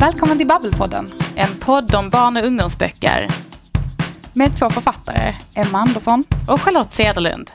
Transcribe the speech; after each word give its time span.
Välkommen 0.00 0.38
till 0.38 0.46
Babbelpodden, 0.46 1.08
en 1.36 1.60
podd 1.60 1.94
om 1.94 2.10
barn 2.10 2.36
och 2.36 2.44
ungdomsböcker. 2.44 3.28
Med 4.34 4.56
två 4.58 4.68
författare, 4.68 5.34
Emma 5.56 5.78
Andersson 5.78 6.24
och 6.48 6.60
Charlotte 6.60 6.92
Cederlund. 6.92 7.50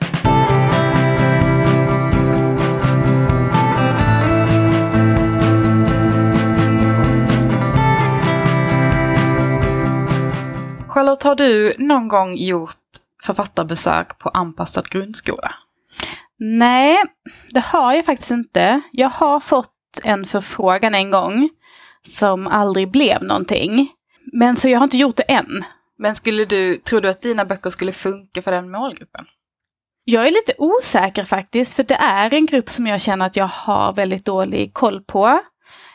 Charlotte, 10.87 11.23
har 11.23 11.35
du 11.35 11.73
någon 11.79 12.07
gång 12.07 12.37
gjort 12.37 12.71
författarbesök 13.23 14.17
på 14.19 14.29
anpassad 14.29 14.89
grundskola? 14.89 15.55
Nej, 16.39 16.97
det 17.51 17.63
har 17.63 17.93
jag 17.93 18.05
faktiskt 18.05 18.31
inte. 18.31 18.81
Jag 18.91 19.09
har 19.09 19.39
fått 19.39 19.71
en 20.03 20.25
förfrågan 20.25 20.95
en 20.95 21.11
gång 21.11 21.49
som 22.07 22.47
aldrig 22.47 22.91
blev 22.91 23.23
någonting. 23.23 23.91
Men 24.33 24.55
så 24.55 24.69
jag 24.69 24.79
har 24.79 24.83
inte 24.83 24.97
gjort 24.97 25.17
det 25.17 25.23
än. 25.23 25.63
Men 25.97 26.15
skulle 26.15 26.45
du, 26.45 26.77
tror 26.77 27.01
du 27.01 27.09
att 27.09 27.21
dina 27.21 27.45
böcker 27.45 27.69
skulle 27.69 27.91
funka 27.91 28.41
för 28.41 28.51
den 28.51 28.71
målgruppen? 28.71 29.25
Jag 30.03 30.27
är 30.27 30.31
lite 30.31 30.53
osäker 30.57 31.25
faktiskt, 31.25 31.75
för 31.75 31.83
det 31.83 31.95
är 31.95 32.33
en 32.33 32.45
grupp 32.45 32.69
som 32.69 32.87
jag 32.87 33.01
känner 33.01 33.25
att 33.25 33.35
jag 33.35 33.47
har 33.47 33.93
väldigt 33.93 34.25
dålig 34.25 34.73
koll 34.73 35.01
på. 35.01 35.41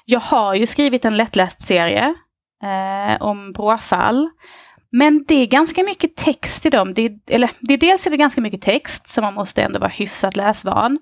Jag 0.05 0.21
har 0.21 0.55
ju 0.55 0.67
skrivit 0.67 1.05
en 1.05 1.17
lättläst 1.17 1.63
serie 1.63 2.15
eh, 2.63 3.23
om 3.23 3.53
bråfall. 3.53 4.31
Men 4.93 5.25
det 5.29 5.35
är 5.35 5.47
ganska 5.47 5.83
mycket 5.83 6.17
text 6.17 6.67
i 6.67 6.71
dem. 6.71 6.95
Det 6.95 7.03
är, 7.03 7.19
eller, 7.27 7.51
det 7.61 7.75
är 7.75 7.79
dels 7.79 8.07
är 8.07 8.11
det 8.11 8.17
ganska 8.17 8.41
mycket 8.41 8.63
text, 8.63 9.09
så 9.09 9.23
man 9.23 9.35
måste 9.35 9.63
ändå 9.63 9.79
vara 9.79 9.91
hyfsat 9.91 10.37
läsvan. 10.37 10.99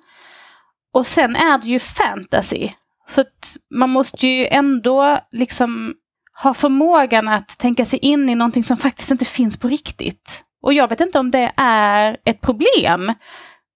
Och 0.95 1.07
sen 1.07 1.37
är 1.37 1.59
det 1.59 1.67
ju 1.69 1.79
fantasy. 1.79 2.71
Så 3.09 3.25
man 3.71 3.91
måste 3.91 4.27
ju 4.27 4.47
ändå 4.47 5.21
liksom 5.33 5.95
ha 6.43 6.55
förmågan 6.55 7.29
att 7.29 7.59
tänka 7.59 7.85
sig 7.85 7.99
in 7.99 8.29
i 8.29 8.35
någonting 8.35 8.65
som 8.65 8.77
faktiskt 8.77 9.11
inte 9.11 9.25
finns 9.25 9.57
på 9.57 9.69
riktigt. 9.69 10.45
Och 10.63 10.73
jag 10.73 10.89
vet 10.89 11.01
inte 11.01 11.19
om 11.19 11.31
det 11.31 11.53
är 11.57 12.17
ett 12.25 12.41
problem. 12.41 13.13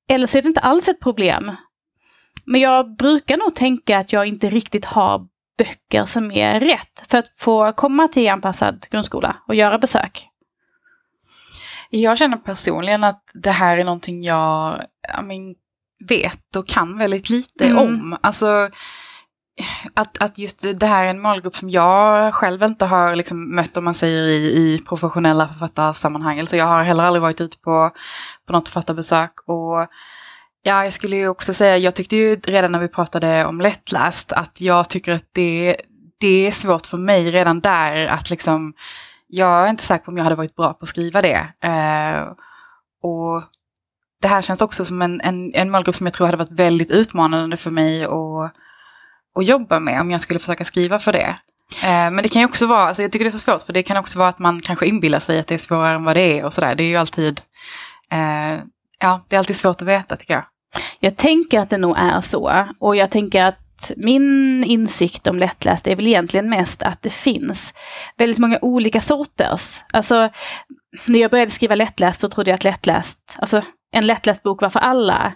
Eller 0.09 0.27
så 0.27 0.39
är 0.39 0.42
det 0.42 0.48
inte 0.48 0.61
alls 0.61 0.89
ett 0.89 1.01
problem. 1.01 1.53
Men 2.45 2.61
jag 2.61 2.97
brukar 2.97 3.37
nog 3.37 3.55
tänka 3.55 3.98
att 3.98 4.12
jag 4.12 4.27
inte 4.27 4.51
riktigt 4.51 4.84
har 4.84 5.27
böcker 5.59 6.05
som 6.05 6.33
är 6.33 6.61
rätt 6.61 7.05
för 7.09 7.19
att 7.19 7.33
få 7.37 7.73
komma 7.73 8.09
till 8.09 8.31
anpassad 8.31 8.87
grundskola 8.91 9.37
och 9.48 9.55
göra 9.55 9.79
besök. 9.79 10.29
Jag 11.91 12.19
känner 12.19 12.37
personligen 12.37 13.05
att 13.05 13.31
det 13.35 13.51
här 13.51 13.79
är 13.79 13.85
någonting 13.85 14.23
jag, 14.23 14.83
jag 15.14 15.25
men, 15.25 15.55
vet 16.09 16.57
och 16.57 16.69
kan 16.69 16.98
väldigt 16.98 17.31
lite 17.31 17.64
mm. 17.64 17.79
om. 17.79 18.19
Alltså, 18.20 18.70
att, 19.95 20.22
att 20.22 20.39
just 20.39 20.81
det 20.81 20.86
här 20.86 21.05
är 21.05 21.08
en 21.08 21.20
målgrupp 21.20 21.55
som 21.55 21.70
jag 21.70 22.34
själv 22.34 22.62
inte 22.62 22.86
har 22.86 23.17
liksom 23.17 23.55
mött 23.55 23.77
om 23.77 23.84
man 23.84 23.95
säger 23.95 24.22
i, 24.22 24.34
i 24.34 24.78
professionella 24.89 25.48
författarsammanhang. 25.48 26.41
Alltså 26.41 26.56
jag 26.56 26.67
har 26.67 26.83
heller 26.83 27.05
aldrig 27.05 27.22
varit 27.22 27.41
ute 27.41 27.58
på, 27.58 27.91
på 28.47 28.53
något 28.53 28.69
författarbesök. 28.69 29.33
Och 29.47 29.89
ja, 30.62 30.84
jag 30.84 30.92
skulle 30.92 31.17
ju 31.17 31.28
också 31.28 31.55
säga, 31.55 31.77
jag 31.77 31.95
tyckte 31.95 32.17
ju 32.17 32.36
redan 32.36 32.73
när 32.73 32.78
vi 32.78 32.89
pratade 32.89 33.45
om 33.45 33.61
lättläst 33.61 34.33
att 34.33 34.61
jag 34.61 34.89
tycker 34.89 35.12
att 35.12 35.28
det, 35.33 35.77
det 36.20 36.47
är 36.47 36.50
svårt 36.50 36.86
för 36.86 36.98
mig 36.98 37.30
redan 37.30 37.61
där 37.61 38.06
att 38.06 38.30
liksom, 38.30 38.75
jag 39.27 39.64
är 39.64 39.70
inte 39.70 39.84
säker 39.84 40.05
på 40.05 40.11
om 40.11 40.17
jag 40.17 40.25
hade 40.25 40.36
varit 40.36 40.56
bra 40.56 40.73
på 40.73 40.83
att 40.83 40.89
skriva 40.89 41.23
det. 41.23 41.48
Eh, 41.61 42.23
och 43.03 43.42
det 44.23 44.28
här 44.28 44.42
känns 44.42 44.62
också 44.62 44.84
som 44.84 45.03
en, 45.03 45.20
en, 45.20 45.55
en 45.55 45.70
målgrupp 45.70 45.95
som 45.95 46.06
jag 46.06 46.14
tror 46.14 46.27
hade 46.27 46.36
varit 46.36 46.50
väldigt 46.50 46.91
utmanande 46.91 47.56
för 47.56 47.70
mig 47.70 48.06
och 48.06 48.50
att 49.39 49.47
jobba 49.47 49.81
med 49.81 50.01
om 50.01 50.11
jag 50.11 50.21
skulle 50.21 50.39
försöka 50.39 50.65
skriva 50.65 50.99
för 50.99 51.13
det. 51.13 51.37
Eh, 51.83 52.11
men 52.11 52.17
det 52.17 52.29
kan 52.29 52.43
ju 52.43 52.47
också 52.47 52.67
vara, 52.67 52.89
alltså 52.89 53.03
jag 53.03 53.13
tycker 53.13 53.25
det 53.25 53.29
är 53.29 53.31
så 53.31 53.39
svårt, 53.39 53.63
för 53.63 53.73
det 53.73 53.83
kan 53.83 53.97
också 53.97 54.19
vara 54.19 54.29
att 54.29 54.39
man 54.39 54.61
kanske 54.61 54.87
inbillar 54.87 55.19
sig 55.19 55.39
att 55.39 55.47
det 55.47 55.55
är 55.55 55.59
svårare 55.59 55.95
än 55.95 56.05
vad 56.05 56.17
det 56.17 56.39
är 56.39 56.45
och 56.45 56.53
sådär. 56.53 56.75
Det 56.75 56.85
är 56.85 56.89
ju 56.89 56.97
alltid, 56.97 57.41
eh, 58.13 58.65
ja, 58.98 59.25
det 59.29 59.37
är 59.37 59.39
alltid 59.39 59.57
svårt 59.57 59.83
att 59.83 59.89
veta 59.89 60.17
tycker 60.17 60.35
jag. 60.35 60.45
Jag 61.01 61.17
tänker 61.17 61.61
att 61.61 61.71
det 61.71 61.79
nog 61.79 61.97
är 61.98 62.21
så. 62.21 62.67
Och 62.79 62.97
jag 62.97 63.11
tänker 63.11 63.45
att 63.45 63.92
min 63.97 64.65
insikt 64.65 65.27
om 65.27 65.39
lättläst 65.39 65.87
är 65.87 65.97
väl 65.97 66.07
egentligen 66.07 66.48
mest 66.48 66.83
att 66.83 67.03
det 67.03 67.11
finns 67.11 67.75
väldigt 68.17 68.39
många 68.39 68.59
olika 68.63 69.01
sorters. 69.01 69.85
Alltså, 69.92 70.29
när 71.07 71.19
jag 71.21 71.31
började 71.31 71.51
skriva 71.51 71.75
lättläst 71.75 72.21
så 72.21 72.29
trodde 72.29 72.51
jag 72.51 72.55
att 72.55 72.65
lättläst, 72.65 73.19
alltså 73.39 73.63
en 73.92 74.07
lättläst 74.07 74.42
bok 74.42 74.63
var 74.63 74.71
för 74.71 74.81
alla. 74.81 75.33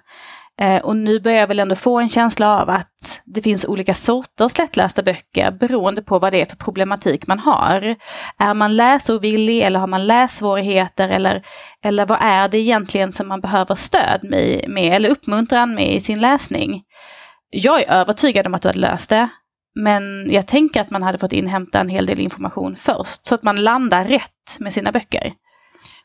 Eh, 0.60 0.82
och 0.82 0.96
nu 0.96 1.20
börjar 1.20 1.38
jag 1.38 1.46
väl 1.46 1.60
ändå 1.60 1.76
få 1.76 2.00
en 2.00 2.08
känsla 2.08 2.60
av 2.60 2.70
att 2.70 3.15
det 3.26 3.42
finns 3.42 3.64
olika 3.64 3.94
sorters 3.94 4.58
lättlästa 4.58 5.02
böcker 5.02 5.50
beroende 5.50 6.02
på 6.02 6.18
vad 6.18 6.32
det 6.32 6.40
är 6.40 6.46
för 6.46 6.56
problematik 6.56 7.26
man 7.26 7.38
har. 7.38 7.96
Är 8.38 8.54
man 8.54 8.76
läsovillig 8.76 9.62
eller 9.62 9.78
har 9.78 9.86
man 9.86 10.06
lässvårigheter 10.06 11.08
eller, 11.08 11.46
eller 11.82 12.06
vad 12.06 12.18
är 12.20 12.48
det 12.48 12.58
egentligen 12.58 13.12
som 13.12 13.28
man 13.28 13.40
behöver 13.40 13.74
stöd 13.74 14.20
med, 14.22 14.64
med 14.68 14.92
eller 14.92 15.08
uppmuntran 15.08 15.74
med 15.74 15.94
i 15.94 16.00
sin 16.00 16.20
läsning? 16.20 16.82
Jag 17.50 17.82
är 17.82 17.90
övertygad 17.90 18.46
om 18.46 18.54
att 18.54 18.62
du 18.62 18.68
hade 18.68 18.78
löst 18.78 19.10
det. 19.10 19.28
Men 19.74 20.30
jag 20.30 20.46
tänker 20.46 20.80
att 20.80 20.90
man 20.90 21.02
hade 21.02 21.18
fått 21.18 21.32
inhämta 21.32 21.80
en 21.80 21.88
hel 21.88 22.06
del 22.06 22.20
information 22.20 22.76
först 22.76 23.26
så 23.26 23.34
att 23.34 23.42
man 23.42 23.56
landar 23.56 24.04
rätt 24.04 24.58
med 24.58 24.72
sina 24.72 24.92
böcker. 24.92 25.32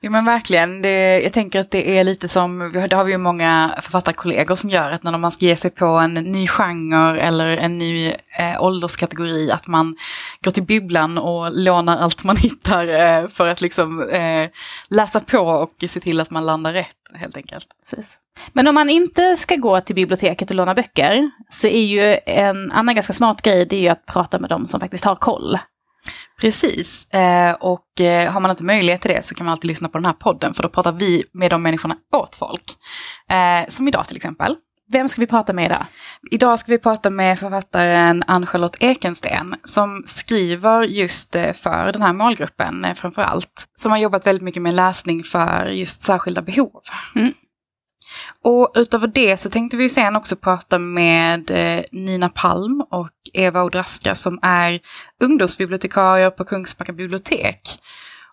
Jo 0.03 0.11
men 0.11 0.25
verkligen, 0.25 0.81
det, 0.81 1.19
jag 1.19 1.33
tänker 1.33 1.59
att 1.59 1.71
det 1.71 1.99
är 1.99 2.03
lite 2.03 2.27
som, 2.27 2.71
det 2.89 2.95
har 2.95 3.03
vi 3.03 3.11
ju 3.11 3.17
många 3.17 3.79
författarkollegor 3.81 4.55
som 4.55 4.69
gör, 4.69 4.91
att 4.91 5.03
när 5.03 5.17
man 5.17 5.31
ska 5.31 5.45
ge 5.45 5.55
sig 5.55 5.71
på 5.71 5.85
en 5.85 6.13
ny 6.13 6.47
genre 6.47 7.21
eller 7.21 7.57
en 7.57 7.77
ny 7.77 8.07
eh, 8.39 8.63
ålderskategori, 8.63 9.51
att 9.51 9.67
man 9.67 9.95
går 10.43 10.51
till 10.51 10.63
bibblan 10.63 11.17
och 11.17 11.51
lånar 11.51 11.97
allt 11.97 12.23
man 12.23 12.37
hittar 12.41 12.87
eh, 12.87 13.27
för 13.27 13.47
att 13.47 13.61
liksom 13.61 14.09
eh, 14.09 14.49
läsa 14.89 15.19
på 15.19 15.39
och 15.39 15.73
se 15.89 15.99
till 15.99 16.19
att 16.19 16.31
man 16.31 16.45
landar 16.45 16.73
rätt 16.73 16.97
helt 17.13 17.37
enkelt. 17.37 17.67
Precis. 17.89 18.17
Men 18.53 18.67
om 18.67 18.75
man 18.75 18.89
inte 18.89 19.35
ska 19.37 19.55
gå 19.55 19.81
till 19.81 19.95
biblioteket 19.95 20.49
och 20.49 20.55
låna 20.55 20.73
böcker 20.73 21.31
så 21.49 21.67
är 21.67 21.85
ju 21.85 22.19
en 22.25 22.71
annan 22.71 22.95
ganska 22.95 23.13
smart 23.13 23.41
grej, 23.41 23.65
det 23.65 23.75
är 23.75 23.81
ju 23.81 23.87
att 23.87 24.05
prata 24.05 24.39
med 24.39 24.49
dem 24.49 24.67
som 24.67 24.79
faktiskt 24.79 25.05
har 25.05 25.15
koll. 25.15 25.59
Precis, 26.41 27.09
eh, 27.09 27.53
och 27.53 28.01
eh, 28.01 28.31
har 28.31 28.39
man 28.39 28.51
inte 28.51 28.63
möjlighet 28.63 29.01
till 29.01 29.11
det 29.11 29.25
så 29.25 29.35
kan 29.35 29.45
man 29.45 29.51
alltid 29.51 29.67
lyssna 29.67 29.89
på 29.89 29.97
den 29.97 30.05
här 30.05 30.13
podden 30.13 30.53
för 30.53 30.63
då 30.63 30.69
pratar 30.69 30.91
vi 30.91 31.23
med 31.33 31.51
de 31.51 31.63
människorna 31.63 31.95
åt 32.15 32.35
folk. 32.35 32.63
Eh, 33.29 33.69
som 33.69 33.87
idag 33.87 34.05
till 34.05 34.15
exempel. 34.15 34.55
Vem 34.91 35.07
ska 35.07 35.21
vi 35.21 35.27
prata 35.27 35.53
med 35.53 35.65
idag? 35.65 35.85
Idag 36.31 36.59
ska 36.59 36.71
vi 36.71 36.77
prata 36.77 37.09
med 37.09 37.39
författaren 37.39 38.23
Ann-Charlotte 38.27 38.77
Ekensten 38.79 39.55
som 39.63 40.03
skriver 40.05 40.83
just 40.83 41.31
för 41.33 41.93
den 41.93 42.01
här 42.01 42.13
målgruppen 42.13 42.95
framför 42.95 43.21
allt. 43.21 43.67
Som 43.75 43.91
har 43.91 43.99
jobbat 43.99 44.27
väldigt 44.27 44.43
mycket 44.43 44.61
med 44.61 44.73
läsning 44.73 45.23
för 45.23 45.65
just 45.65 46.03
särskilda 46.03 46.41
behov. 46.41 46.81
Mm. 47.15 47.33
Och 48.43 48.71
utöver 48.75 49.07
det 49.07 49.37
så 49.37 49.49
tänkte 49.49 49.77
vi 49.77 49.89
sen 49.89 50.15
också 50.15 50.35
prata 50.35 50.79
med 50.79 51.51
Nina 51.91 52.29
Palm 52.29 52.81
och 52.91 53.20
Eva 53.33 53.63
Odraska 53.63 54.15
som 54.15 54.39
är 54.41 54.79
ungdomsbibliotekarier 55.19 56.29
på 56.29 56.43
Kungsbacka 56.43 56.93
bibliotek. 56.93 57.61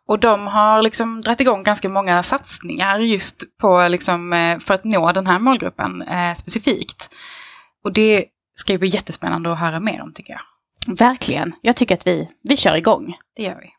Och 0.07 0.19
de 0.19 0.47
har 0.47 0.83
liksom 0.83 1.21
dragit 1.21 1.41
igång 1.41 1.63
ganska 1.63 1.89
många 1.89 2.23
satsningar 2.23 2.99
just 2.99 3.59
på 3.59 3.89
liksom, 3.89 4.33
eh, 4.33 4.59
för 4.59 4.75
att 4.75 4.85
nå 4.85 5.13
den 5.13 5.27
här 5.27 5.39
målgruppen 5.39 6.03
eh, 6.03 6.35
specifikt. 6.35 7.11
Och 7.85 7.93
det 7.93 8.25
ska 8.55 8.73
ju 8.73 8.79
bli 8.79 8.89
jättespännande 8.89 9.53
att 9.53 9.59
höra 9.59 9.81
mer 9.81 10.03
om 10.03 10.13
tycker 10.13 10.33
jag. 10.33 10.41
Verkligen. 10.97 11.53
Jag 11.61 11.77
tycker 11.77 11.95
att 11.95 12.07
vi, 12.07 12.29
vi 12.43 12.57
kör 12.57 12.77
igång. 12.77 13.15
Det 13.37 13.43
gör 13.43 13.59
vi. 13.61 13.78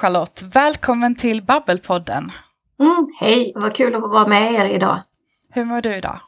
Ann-Charlotte! 0.00 0.42
Välkommen 0.42 1.14
till 1.14 1.42
Babbelpodden! 1.42 2.32
Mm, 2.80 3.06
hej, 3.20 3.52
vad 3.54 3.74
kul 3.74 3.94
att 3.94 4.00
vara 4.00 4.28
med 4.28 4.54
er 4.54 4.64
idag. 4.64 5.02
Hur 5.50 5.64
mår 5.64 5.80
du 5.80 5.96
idag? 5.96 6.20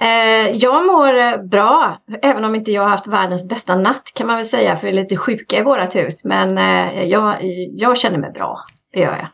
Eh, 0.00 0.56
jag 0.56 0.86
mår 0.86 1.18
eh, 1.18 1.36
bra, 1.36 1.98
även 2.22 2.44
om 2.44 2.54
inte 2.54 2.72
jag 2.72 2.82
har 2.82 2.88
haft 2.88 3.06
världens 3.06 3.48
bästa 3.48 3.76
natt 3.76 4.12
kan 4.14 4.26
man 4.26 4.36
väl 4.36 4.46
säga, 4.46 4.76
för 4.76 4.86
vi 4.86 4.92
är 4.92 5.02
lite 5.02 5.16
sjuka 5.16 5.58
i 5.58 5.62
vårt 5.62 5.94
hus. 5.94 6.24
Men 6.24 6.58
eh, 6.58 7.04
jag, 7.04 7.38
jag 7.70 7.98
känner 7.98 8.18
mig 8.18 8.30
bra, 8.32 8.64
det 8.92 9.00
gör 9.00 9.16
jag. 9.16 9.28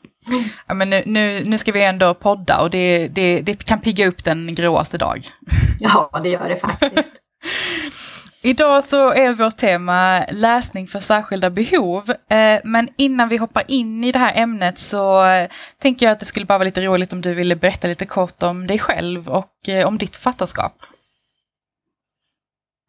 Ja, 0.67 0.75
men 0.75 0.91
nu, 0.91 1.03
nu, 1.06 1.44
nu 1.44 1.59
ska 1.59 1.73
vi 1.73 1.85
ändå 1.85 2.15
podda 2.15 2.61
och 2.61 2.71
det, 2.71 3.09
det, 3.09 3.41
det 3.41 3.65
kan 3.65 3.81
pigga 3.81 4.09
upp 4.09 4.25
den 4.25 4.55
gråaste 4.55 4.99
dag. 4.99 5.25
Ja, 5.81 6.21
det 6.23 6.29
gör 6.29 6.49
det 6.49 6.56
faktiskt. 6.56 6.93
Idag 8.42 8.84
så 8.84 9.10
är 9.10 9.32
vårt 9.32 9.56
tema 9.56 10.25
läsning 10.32 10.87
för 10.87 11.00
särskilda 11.00 11.50
behov. 11.50 12.10
Eh, 12.10 12.60
men 12.64 12.88
innan 12.96 13.28
vi 13.28 13.37
hoppar 13.37 13.62
in 13.69 14.04
i 14.04 14.12
det 14.12 14.19
här 14.19 14.42
ämnet 14.42 14.78
så 14.78 15.25
eh, 15.25 15.50
tänker 15.78 16.06
jag 16.06 16.12
att 16.12 16.20
det 16.20 16.26
skulle 16.26 16.46
bara 16.46 16.58
vara 16.58 16.64
lite 16.64 16.81
roligt 16.81 17.12
om 17.12 17.20
du 17.20 17.34
ville 17.34 17.56
berätta 17.56 17.88
lite 17.88 18.06
kort 18.06 18.42
om 18.42 18.66
dig 18.66 18.78
själv 18.78 19.28
och 19.28 19.69
eh, 19.69 19.87
om 19.87 19.98
ditt 19.98 20.16
författarskap. 20.16 20.72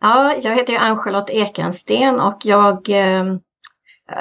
Ja, 0.01 0.35
jag 0.41 0.55
heter 0.55 0.73
ju 0.73 0.79
Ann-Charlotte 0.79 1.29
Ekensten 1.29 2.19
och 2.19 2.37
jag 2.43 2.89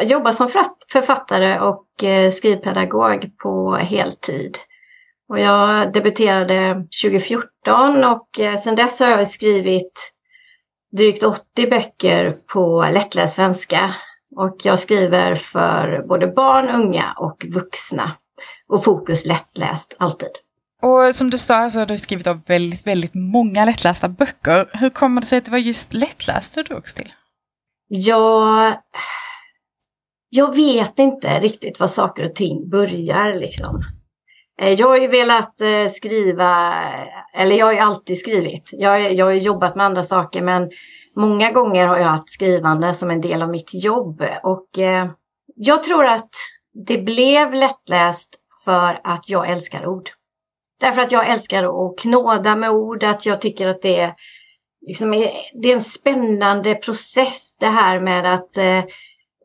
jobbar 0.03 0.33
som 0.33 0.49
författare 0.93 1.61
och 1.61 1.87
skrivpedagog 2.33 3.39
på 3.39 3.77
heltid. 3.77 4.59
Och 5.29 5.41
jag 5.41 5.93
debuterade 5.93 6.75
2014 7.03 8.05
och 8.05 8.29
sedan 8.65 8.77
dess 8.77 9.01
har 9.01 9.09
jag 9.09 9.29
skrivit 9.29 10.13
drygt 10.93 11.23
80 11.23 11.71
böcker 11.71 12.37
på 12.47 12.89
lättläst 12.93 13.35
svenska. 13.35 13.95
Och 14.37 14.57
jag 14.63 14.79
skriver 14.79 15.35
för 15.35 16.05
både 16.09 16.27
barn, 16.27 16.69
unga 16.69 17.15
och 17.19 17.47
vuxna. 17.49 18.17
Och 18.69 18.85
fokus 18.85 19.25
lättläst 19.25 19.95
alltid. 19.99 20.29
Och 20.83 21.15
som 21.15 21.31
du 21.31 21.39
sa 21.39 21.71
så 21.71 21.79
har 21.79 21.87
du 21.87 21.99
skrivit 21.99 22.27
av 22.27 22.41
väldigt, 22.47 22.87
väldigt 22.87 23.15
många 23.15 23.65
lättlästa 23.65 24.09
böcker. 24.09 24.71
Hur 24.73 24.91
kommer 24.91 25.21
det 25.21 25.27
sig 25.27 25.39
att 25.39 25.45
det 25.45 25.51
var 25.51 25.59
just 25.59 25.93
lättläst 25.93 26.55
du 26.55 26.63
drogs 26.63 26.95
till? 26.95 27.13
Jag, 27.89 28.79
jag 30.29 30.57
vet 30.57 30.99
inte 30.99 31.41
riktigt 31.41 31.81
var 31.81 31.87
saker 31.87 32.25
och 32.25 32.35
ting 32.35 32.71
börjar 32.71 33.35
liksom. 33.41 33.83
Eh, 34.61 34.73
jag 34.73 34.89
har 34.89 34.97
ju 34.97 35.07
velat 35.07 35.61
eh, 35.61 35.89
skriva, 35.89 36.83
eller 37.35 37.57
jag 37.57 37.67
har 37.67 37.73
ju 37.73 37.79
alltid 37.79 38.19
skrivit. 38.19 38.71
Jag, 38.73 39.13
jag 39.13 39.27
har 39.27 39.33
jobbat 39.33 39.77
med 39.77 39.87
andra 39.87 40.03
saker 40.03 40.43
men 40.43 40.71
många 41.17 41.53
gånger 41.53 41.87
har 41.87 41.99
jag 41.99 42.09
haft 42.09 42.31
skrivande 42.31 42.95
som 42.95 43.11
en 43.11 43.21
del 43.21 43.43
av 43.43 43.49
mitt 43.49 43.85
jobb. 43.85 44.23
Och 44.43 44.79
eh, 44.79 45.11
jag 45.57 45.83
tror 45.83 46.05
att 46.05 46.31
det 46.87 46.99
blev 46.99 47.55
lättläst 47.55 48.35
för 48.65 49.01
att 49.05 49.29
jag 49.29 49.51
älskar 49.51 49.87
ord. 49.87 50.11
Därför 50.81 51.03
att 51.03 51.13
jag 51.13 51.29
älskar 51.29 51.65
att 51.65 51.99
knåda 51.99 52.57
med 52.57 52.71
ord, 52.71 53.05
att 53.05 53.27
jag 53.27 53.41
tycker 53.41 53.69
att 53.69 53.83
det 53.83 54.01
är, 54.01 54.15
liksom, 54.87 55.11
det 55.55 55.71
är 55.71 55.75
en 55.75 55.83
spännande 55.83 56.75
process 56.75 57.57
det 57.61 57.67
här 57.67 58.01
med 58.01 58.35
att 58.35 58.57
eh, 58.57 58.85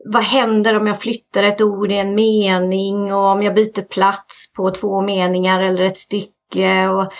vad 0.06 0.22
händer 0.22 0.76
om 0.76 0.86
jag 0.86 1.00
flyttar 1.00 1.42
ett 1.42 1.60
ord 1.60 1.92
i 1.92 1.96
en 1.96 2.14
mening 2.14 3.14
och 3.14 3.24
om 3.24 3.42
jag 3.42 3.54
byter 3.54 3.82
plats 3.82 4.52
på 4.52 4.70
två 4.70 5.00
meningar 5.00 5.60
eller 5.60 5.82
ett 5.82 5.98
stycke. 5.98 6.88
Och 6.88 7.12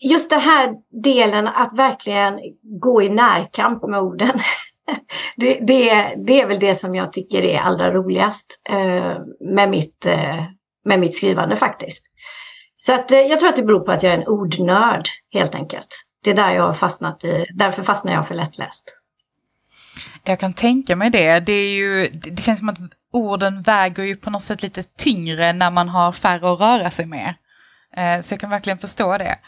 just 0.00 0.30
den 0.30 0.40
här 0.40 0.74
delen 1.02 1.48
att 1.48 1.78
verkligen 1.78 2.40
gå 2.80 3.02
i 3.02 3.08
närkamp 3.08 3.82
med 3.82 4.00
orden. 4.00 4.40
Det, 5.36 5.58
det, 5.60 6.14
det, 6.16 6.40
är 6.40 6.46
väl 6.46 6.58
det 6.58 6.74
som 6.74 6.94
jag 6.94 7.12
tycker 7.12 7.42
är 7.42 7.58
allra 7.58 7.92
roligast 7.92 8.46
eh, 8.68 9.16
med, 9.40 9.70
mitt, 9.70 10.06
eh, 10.06 10.44
med 10.84 11.00
mitt 11.00 11.16
skrivande 11.16 11.56
faktiskt. 11.56 12.04
Så 12.76 12.94
att, 12.94 13.10
eh, 13.10 13.20
jag 13.20 13.40
tror 13.40 13.48
att 13.48 13.56
det 13.56 13.62
beror 13.62 13.80
på 13.80 13.92
att 13.92 14.02
jag 14.02 14.12
är 14.12 14.18
en 14.18 14.26
ordnörd 14.26 15.08
helt 15.32 15.54
enkelt. 15.54 15.86
Det 16.24 16.30
är 16.30 16.34
där 16.34 16.50
jag 16.54 16.62
har 16.62 16.72
fastnat 16.72 17.24
i, 17.24 17.46
därför 17.54 17.82
fastnar 17.82 18.12
jag 18.12 18.28
för 18.28 18.34
lättläst. 18.34 18.95
Jag 20.24 20.40
kan 20.40 20.52
tänka 20.52 20.96
mig 20.96 21.10
det. 21.10 21.40
Det, 21.40 21.52
är 21.52 21.74
ju, 21.74 22.08
det 22.08 22.42
känns 22.42 22.58
som 22.58 22.68
att 22.68 22.78
orden 23.12 23.62
väger 23.62 24.02
ju 24.02 24.16
på 24.16 24.30
något 24.30 24.42
sätt 24.42 24.62
lite 24.62 24.82
tyngre 24.82 25.52
när 25.52 25.70
man 25.70 25.88
har 25.88 26.12
färre 26.12 26.52
att 26.52 26.60
röra 26.60 26.90
sig 26.90 27.06
med. 27.06 27.34
Eh, 27.96 28.20
så 28.20 28.32
jag 28.32 28.40
kan 28.40 28.50
verkligen 28.50 28.78
förstå 28.78 29.14
det. 29.18 29.38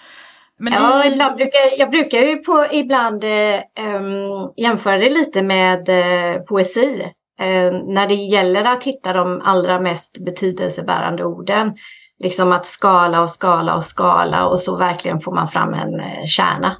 Men 0.58 0.72
ja, 0.72 1.04
i... 1.04 1.12
ibland 1.12 1.36
brukar, 1.36 1.78
jag 1.78 1.90
brukar 1.90 2.18
ju 2.18 2.36
på, 2.36 2.66
ibland 2.72 3.24
um, 3.24 4.52
jämföra 4.56 4.98
det 4.98 5.10
lite 5.10 5.42
med 5.42 5.88
uh, 5.88 6.42
poesi. 6.42 7.12
Uh, 7.42 7.72
när 7.84 8.08
det 8.08 8.14
gäller 8.14 8.64
att 8.64 8.84
hitta 8.84 9.12
de 9.12 9.40
allra 9.44 9.80
mest 9.80 10.18
betydelsebärande 10.24 11.24
orden. 11.24 11.74
Liksom 12.18 12.52
att 12.52 12.66
skala 12.66 13.20
och 13.20 13.30
skala 13.30 13.74
och 13.74 13.84
skala 13.84 14.46
och 14.46 14.60
så 14.60 14.76
verkligen 14.76 15.20
får 15.20 15.34
man 15.34 15.48
fram 15.48 15.74
en 15.74 15.94
uh, 15.94 16.24
kärna. 16.26 16.76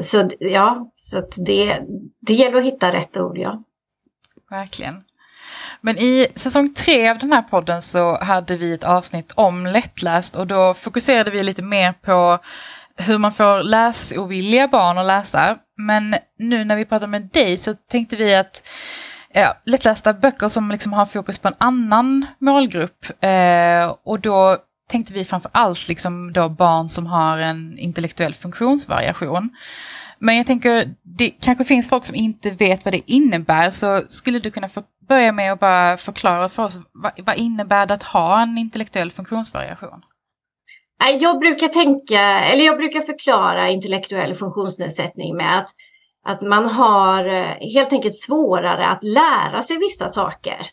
så 0.00 0.30
ja, 0.40 0.90
så 1.10 1.28
det, 1.36 1.82
det 2.20 2.34
gäller 2.34 2.58
att 2.58 2.64
hitta 2.64 2.92
rätt 2.92 3.16
ord, 3.16 3.38
ja. 3.38 3.62
Verkligen. 4.50 5.04
Men 5.80 5.98
i 5.98 6.26
säsong 6.34 6.74
tre 6.74 7.08
av 7.08 7.18
den 7.18 7.32
här 7.32 7.42
podden 7.42 7.82
så 7.82 8.18
hade 8.18 8.56
vi 8.56 8.74
ett 8.74 8.84
avsnitt 8.84 9.32
om 9.36 9.66
lättläst 9.66 10.36
och 10.36 10.46
då 10.46 10.74
fokuserade 10.74 11.30
vi 11.30 11.42
lite 11.42 11.62
mer 11.62 11.92
på 11.92 12.38
hur 12.96 13.18
man 13.18 13.32
får 13.32 13.62
läsovilliga 13.62 14.68
barn 14.68 14.98
att 14.98 15.06
läsa. 15.06 15.58
Men 15.76 16.16
nu 16.38 16.64
när 16.64 16.76
vi 16.76 16.84
pratar 16.84 17.06
med 17.06 17.28
dig 17.32 17.58
så 17.58 17.74
tänkte 17.74 18.16
vi 18.16 18.34
att 18.34 18.68
ja, 19.32 19.56
lättlästa 19.64 20.12
böcker 20.12 20.48
som 20.48 20.70
liksom 20.70 20.92
har 20.92 21.06
fokus 21.06 21.38
på 21.38 21.48
en 21.48 21.54
annan 21.58 22.26
målgrupp. 22.38 23.24
Eh, 23.24 23.94
och 24.04 24.20
då 24.20 24.56
tänkte 24.90 25.14
vi 25.14 25.24
framför 25.24 25.50
allt 25.54 25.88
liksom 25.88 26.32
då 26.32 26.48
barn 26.48 26.88
som 26.88 27.06
har 27.06 27.38
en 27.38 27.78
intellektuell 27.78 28.34
funktionsvariation. 28.34 29.50
Men 30.20 30.36
jag 30.36 30.46
tänker, 30.46 30.94
det 31.02 31.30
kanske 31.30 31.64
finns 31.64 31.88
folk 31.88 32.04
som 32.04 32.16
inte 32.16 32.50
vet 32.50 32.84
vad 32.84 32.94
det 32.94 33.10
innebär, 33.10 33.70
så 33.70 34.02
skulle 34.08 34.38
du 34.38 34.50
kunna 34.50 34.68
för, 34.68 34.82
börja 35.08 35.32
med 35.32 35.52
att 35.52 35.60
bara 35.60 35.96
förklara 35.96 36.48
för 36.48 36.62
oss, 36.62 36.80
vad, 36.92 37.12
vad 37.26 37.36
innebär 37.36 37.86
det 37.86 37.94
att 37.94 38.02
ha 38.02 38.42
en 38.42 38.58
intellektuell 38.58 39.10
funktionsvariation? 39.10 40.02
Jag 41.20 41.38
brukar 41.38 41.68
tänka, 41.68 42.20
eller 42.20 42.64
jag 42.64 42.76
brukar 42.76 43.00
förklara 43.00 43.68
intellektuell 43.68 44.34
funktionsnedsättning 44.34 45.36
med 45.36 45.58
att, 45.58 45.68
att 46.24 46.42
man 46.42 46.66
har 46.66 47.26
eh, 47.26 47.72
helt 47.74 47.92
enkelt 47.92 48.16
svårare 48.16 48.86
att 48.86 49.04
lära 49.04 49.62
sig 49.62 49.78
vissa 49.78 50.08
saker. 50.08 50.66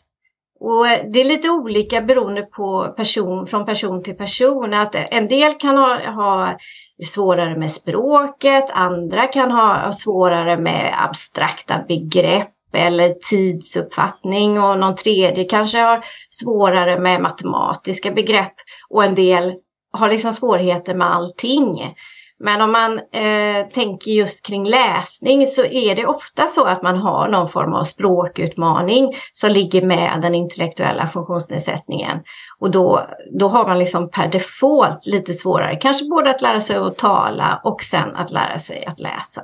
Och 0.60 0.88
eh, 0.88 1.06
det 1.12 1.20
är 1.20 1.24
lite 1.24 1.50
olika 1.50 2.00
beroende 2.00 2.42
på 2.42 2.94
person, 2.96 3.46
från 3.46 3.66
person 3.66 4.02
till 4.02 4.16
person. 4.16 4.74
Att 4.74 4.94
en 4.94 5.28
del 5.28 5.54
kan 5.54 5.76
ha, 5.76 6.10
ha 6.10 6.58
svårare 7.04 7.56
med 7.56 7.72
språket, 7.72 8.70
andra 8.70 9.26
kan 9.26 9.50
ha 9.50 9.92
svårare 9.92 10.58
med 10.58 10.94
abstrakta 11.04 11.84
begrepp 11.88 12.54
eller 12.72 13.14
tidsuppfattning 13.14 14.60
och 14.60 14.78
någon 14.78 14.96
tredje 14.96 15.44
kanske 15.44 15.78
har 15.78 16.04
svårare 16.28 17.00
med 17.00 17.20
matematiska 17.20 18.10
begrepp 18.10 18.54
och 18.88 19.04
en 19.04 19.14
del 19.14 19.54
har 19.92 20.08
liksom 20.08 20.32
svårigheter 20.32 20.94
med 20.94 21.14
allting. 21.14 21.94
Men 22.40 22.60
om 22.60 22.72
man 22.72 22.98
eh, 22.98 23.68
tänker 23.72 24.10
just 24.10 24.46
kring 24.46 24.64
läsning 24.64 25.46
så 25.46 25.64
är 25.64 25.94
det 25.94 26.06
ofta 26.06 26.46
så 26.46 26.64
att 26.64 26.82
man 26.82 26.96
har 26.96 27.28
någon 27.28 27.48
form 27.48 27.74
av 27.74 27.82
språkutmaning 27.82 29.14
som 29.32 29.50
ligger 29.50 29.86
med 29.86 30.20
den 30.22 30.34
intellektuella 30.34 31.06
funktionsnedsättningen. 31.06 32.22
Och 32.58 32.70
då, 32.70 33.08
då 33.38 33.48
har 33.48 33.66
man 33.66 33.78
liksom 33.78 34.10
per 34.10 34.28
default 34.28 35.06
lite 35.06 35.34
svårare, 35.34 35.76
kanske 35.76 36.04
både 36.04 36.30
att 36.30 36.42
lära 36.42 36.60
sig 36.60 36.76
att 36.76 36.98
tala 36.98 37.60
och 37.64 37.82
sen 37.82 38.16
att 38.16 38.30
lära 38.30 38.58
sig 38.58 38.86
att 38.86 39.00
läsa. 39.00 39.42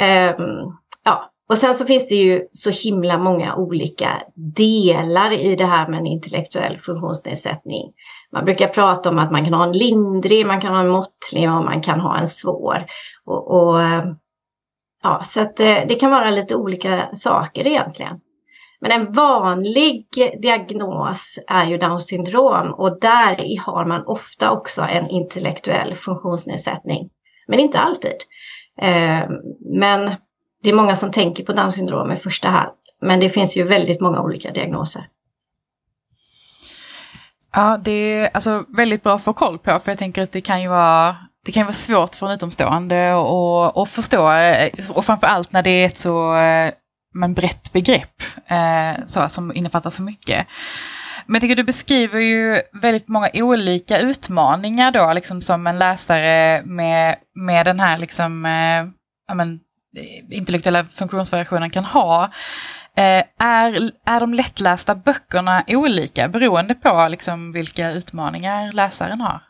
Um, 0.00 0.78
ja, 1.04 1.30
och 1.48 1.58
sen 1.58 1.74
så 1.74 1.86
finns 1.86 2.08
det 2.08 2.14
ju 2.14 2.46
så 2.52 2.70
himla 2.70 3.18
många 3.18 3.56
olika 3.56 4.22
delar 4.34 5.32
i 5.32 5.56
det 5.56 5.66
här 5.66 5.88
med 5.88 5.98
en 5.98 6.06
intellektuell 6.06 6.78
funktionsnedsättning. 6.78 7.92
Man 8.34 8.44
brukar 8.44 8.68
prata 8.68 9.10
om 9.10 9.18
att 9.18 9.32
man 9.32 9.44
kan 9.44 9.54
ha 9.54 9.64
en 9.64 9.72
lindrig, 9.72 10.46
man 10.46 10.60
kan 10.60 10.74
ha 10.74 10.80
en 10.80 10.88
måttlig 10.88 11.50
och 11.50 11.64
man 11.64 11.80
kan 11.80 12.00
ha 12.00 12.18
en 12.18 12.26
svår. 12.26 12.86
Och, 13.24 13.50
och 13.50 13.80
ja, 15.02 15.22
så 15.24 15.40
att 15.40 15.56
det, 15.56 15.84
det 15.88 15.94
kan 15.94 16.10
vara 16.10 16.30
lite 16.30 16.56
olika 16.56 17.08
saker 17.12 17.66
egentligen. 17.66 18.20
Men 18.80 18.92
en 18.92 19.12
vanlig 19.12 20.06
diagnos 20.42 21.38
är 21.48 21.66
ju 21.66 21.78
Downs 21.78 22.06
syndrom 22.06 22.74
och 22.74 23.00
där 23.00 23.60
har 23.60 23.84
man 23.84 24.06
ofta 24.06 24.50
också 24.50 24.82
en 24.82 25.08
intellektuell 25.08 25.94
funktionsnedsättning. 25.94 27.10
Men 27.46 27.60
inte 27.60 27.78
alltid. 27.78 28.16
Eh, 28.80 29.28
men 29.60 30.14
det 30.62 30.70
är 30.70 30.74
många 30.74 30.96
som 30.96 31.10
tänker 31.10 31.44
på 31.44 31.52
Downs 31.52 31.74
syndrom 31.74 32.12
i 32.12 32.16
första 32.16 32.48
hand. 32.48 32.72
Men 33.00 33.20
det 33.20 33.28
finns 33.28 33.56
ju 33.56 33.62
väldigt 33.62 34.00
många 34.00 34.22
olika 34.22 34.50
diagnoser. 34.50 35.08
Ja, 37.56 37.80
det 37.84 37.92
är 37.92 38.30
alltså 38.34 38.64
väldigt 38.68 39.02
bra 39.02 39.14
att 39.14 39.24
få 39.24 39.32
koll 39.32 39.58
på, 39.58 39.78
för 39.78 39.90
jag 39.90 39.98
tänker 39.98 40.22
att 40.22 40.32
det 40.32 40.40
kan 40.40 40.62
ju 40.62 40.68
vara, 40.68 41.16
det 41.44 41.52
kan 41.52 41.64
vara 41.64 41.72
svårt 41.72 42.14
för 42.14 42.26
en 42.26 42.32
utomstående 42.32 43.14
att 43.74 43.88
förstå, 43.88 44.32
eh, 44.32 44.70
och 44.90 45.04
framför 45.04 45.26
allt 45.26 45.52
när 45.52 45.62
det 45.62 45.70
är 45.70 45.86
ett 45.86 45.98
så 45.98 46.36
eh, 46.36 46.72
men, 47.14 47.34
brett 47.34 47.72
begrepp 47.72 48.22
eh, 48.46 49.04
så, 49.06 49.28
som 49.28 49.52
innefattar 49.52 49.90
så 49.90 50.02
mycket. 50.02 50.46
Men 51.26 51.34
jag 51.34 51.40
tycker 51.40 51.56
du 51.56 51.64
beskriver 51.64 52.20
ju 52.20 52.62
väldigt 52.72 53.08
många 53.08 53.30
olika 53.34 53.98
utmaningar 53.98 54.90
då, 54.90 55.12
liksom 55.12 55.40
som 55.40 55.66
en 55.66 55.78
läsare 55.78 56.62
med, 56.64 57.16
med 57.34 57.66
den 57.66 57.80
här 57.80 57.98
liksom, 57.98 58.46
eh, 58.46 58.84
ja, 59.28 59.34
men, 59.34 59.54
eh, 59.96 60.36
intellektuella 60.38 60.84
funktionsvariationen 60.84 61.70
kan 61.70 61.84
ha. 61.84 62.30
Eh, 62.96 63.24
är, 63.38 63.90
är 64.06 64.20
de 64.20 64.34
lättlästa 64.34 64.94
böckerna 64.94 65.64
olika 65.68 66.28
beroende 66.28 66.74
på 66.74 67.06
liksom 67.10 67.52
vilka 67.52 67.90
utmaningar 67.90 68.70
läsaren 68.72 69.20
har? 69.20 69.40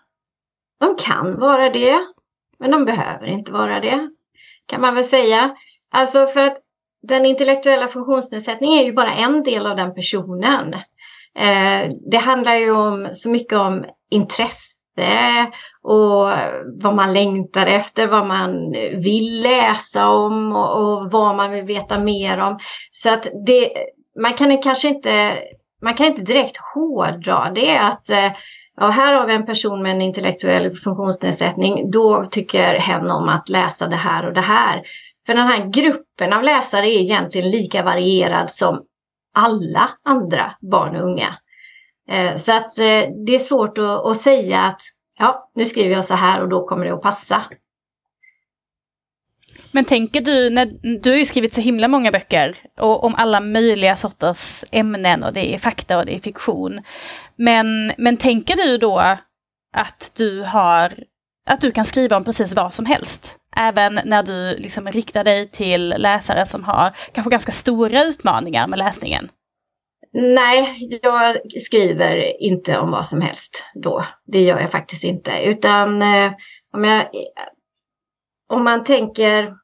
De 0.81 0.97
kan 0.97 1.39
vara 1.39 1.71
det, 1.71 1.99
men 2.59 2.71
de 2.71 2.85
behöver 2.85 3.27
inte 3.27 3.53
vara 3.53 3.81
det. 3.81 4.09
Kan 4.67 4.81
man 4.81 4.95
väl 4.95 5.05
säga. 5.05 5.57
Alltså 5.91 6.27
för 6.27 6.41
att 6.41 6.59
den 7.03 7.27
intellektuella 7.27 7.89
funktionsnedsättningen 7.89 8.79
är 8.79 8.85
ju 8.85 8.93
bara 8.93 9.15
en 9.15 9.43
del 9.43 9.67
av 9.67 9.77
den 9.77 9.95
personen. 9.95 10.75
Eh, 11.39 11.91
det 12.11 12.17
handlar 12.17 12.55
ju 12.55 12.71
om, 12.71 13.09
så 13.13 13.31
mycket 13.31 13.59
om 13.59 13.85
intresse 14.11 15.53
och 15.85 16.31
vad 16.83 16.95
man 16.95 17.13
längtar 17.13 17.67
efter, 17.67 18.07
vad 18.07 18.27
man 18.27 18.71
vill 18.93 19.43
läsa 19.43 20.09
om 20.09 20.53
och, 20.53 20.81
och 20.81 21.11
vad 21.11 21.37
man 21.37 21.51
vill 21.51 21.65
veta 21.65 21.99
mer 21.99 22.39
om. 22.39 22.59
Så 22.93 23.13
att 23.13 23.29
det, 23.47 23.73
man 24.21 24.33
kan 24.33 24.63
kanske 24.63 24.89
inte, 24.89 25.39
man 25.83 25.95
kan 25.95 26.07
inte 26.07 26.23
direkt 26.23 26.57
hårdra 26.75 27.51
det 27.55 27.79
att 27.79 28.11
eh, 28.11 28.33
ja, 28.77 28.91
här 28.91 29.13
har 29.13 29.27
vi 29.27 29.35
en 29.35 29.47
person 29.47 29.83
med 29.83 29.93
en 29.93 30.03
intellektuell 30.03 30.73
funktionsnedsättning, 30.73 31.91
då 31.91 32.25
tycker 32.31 32.79
hen 32.79 33.11
om 33.11 33.29
att 33.29 33.49
läsa 33.49 33.87
det 33.87 33.97
här 33.97 34.27
och 34.27 34.35
det 34.35 34.41
här. 34.41 34.83
För 35.27 35.35
den 35.35 35.47
här 35.47 35.67
gruppen 35.67 36.33
av 36.33 36.43
läsare 36.43 36.87
är 36.87 37.01
egentligen 37.01 37.51
lika 37.51 37.83
varierad 37.83 38.51
som 38.51 38.83
alla 39.35 39.91
andra 40.05 40.53
barn 40.61 40.97
och 40.97 41.03
unga. 41.03 41.35
Eh, 42.11 42.37
så 42.37 42.53
att 42.53 42.79
eh, 42.79 43.11
det 43.27 43.35
är 43.35 43.39
svårt 43.39 43.79
att, 43.79 44.17
säga 44.17 44.61
att 44.61 44.81
ja, 45.19 45.51
nu 45.55 45.67
skriver 45.67 45.95
jag 45.95 46.05
så 46.05 46.15
här 46.15 46.43
och 46.43 46.49
då 46.49 46.67
kommer 46.67 46.85
det 46.85 46.95
att 46.95 47.03
passa. 47.03 47.45
Men 49.73 49.85
tänker 49.85 50.21
du, 50.21 50.51
när, 50.51 50.67
du 51.03 51.11
har 51.11 51.17
ju 51.17 51.25
skrivit 51.25 51.53
så 51.53 51.61
himla 51.61 51.89
många 51.89 52.11
böcker 52.11 52.57
och 52.81 53.05
om 53.05 53.15
alla 53.15 53.41
möjliga 53.41 53.97
sorters 53.97 54.65
ämnen 54.71 55.23
och 55.25 55.33
det 55.33 55.55
är 55.55 55.59
fakta 55.59 55.99
och 55.99 56.07
det 56.07 56.15
är 56.15 56.21
fiktion. 56.21 56.81
Men, 57.37 57.93
men 57.99 58.17
tänker 58.17 58.57
du 58.57 58.79
då 58.79 58.99
att 59.77 60.13
du 60.17 60.43
har, 60.43 60.95
att 61.51 61.61
du 61.61 61.73
kan 61.73 61.85
skriva 61.85 62.17
om 62.17 62.25
precis 62.25 62.55
vad 62.55 62.75
som 62.75 62.87
helst? 62.87 63.37
Även 63.57 64.01
när 64.05 64.23
du 64.23 64.57
liksom 64.59 64.89
riktar 64.89 65.25
dig 65.25 65.49
till 65.49 65.95
läsare 65.99 66.47
som 66.47 66.65
har 66.65 66.91
kanske 67.13 67.31
ganska 67.31 67.53
stora 67.53 68.05
utmaningar 68.05 68.69
med 68.69 68.79
läsningen? 68.79 69.29
Nej, 70.17 70.89
jag 71.03 71.37
skriver 71.63 72.43
inte 72.43 72.79
om 72.79 72.91
vad 72.91 73.07
som 73.07 73.21
helst 73.21 73.65
då. 73.75 74.05
Det 74.25 74.43
gör 74.43 74.61
jag 74.61 74.73
faktiskt 74.73 75.05
inte. 75.05 75.33
Utan 75.45 76.03
eh, 76.03 76.33
om, 76.73 76.85
jag, 76.85 77.07
om 78.49 78.65
man 78.65 78.85
tänker, 78.85 79.55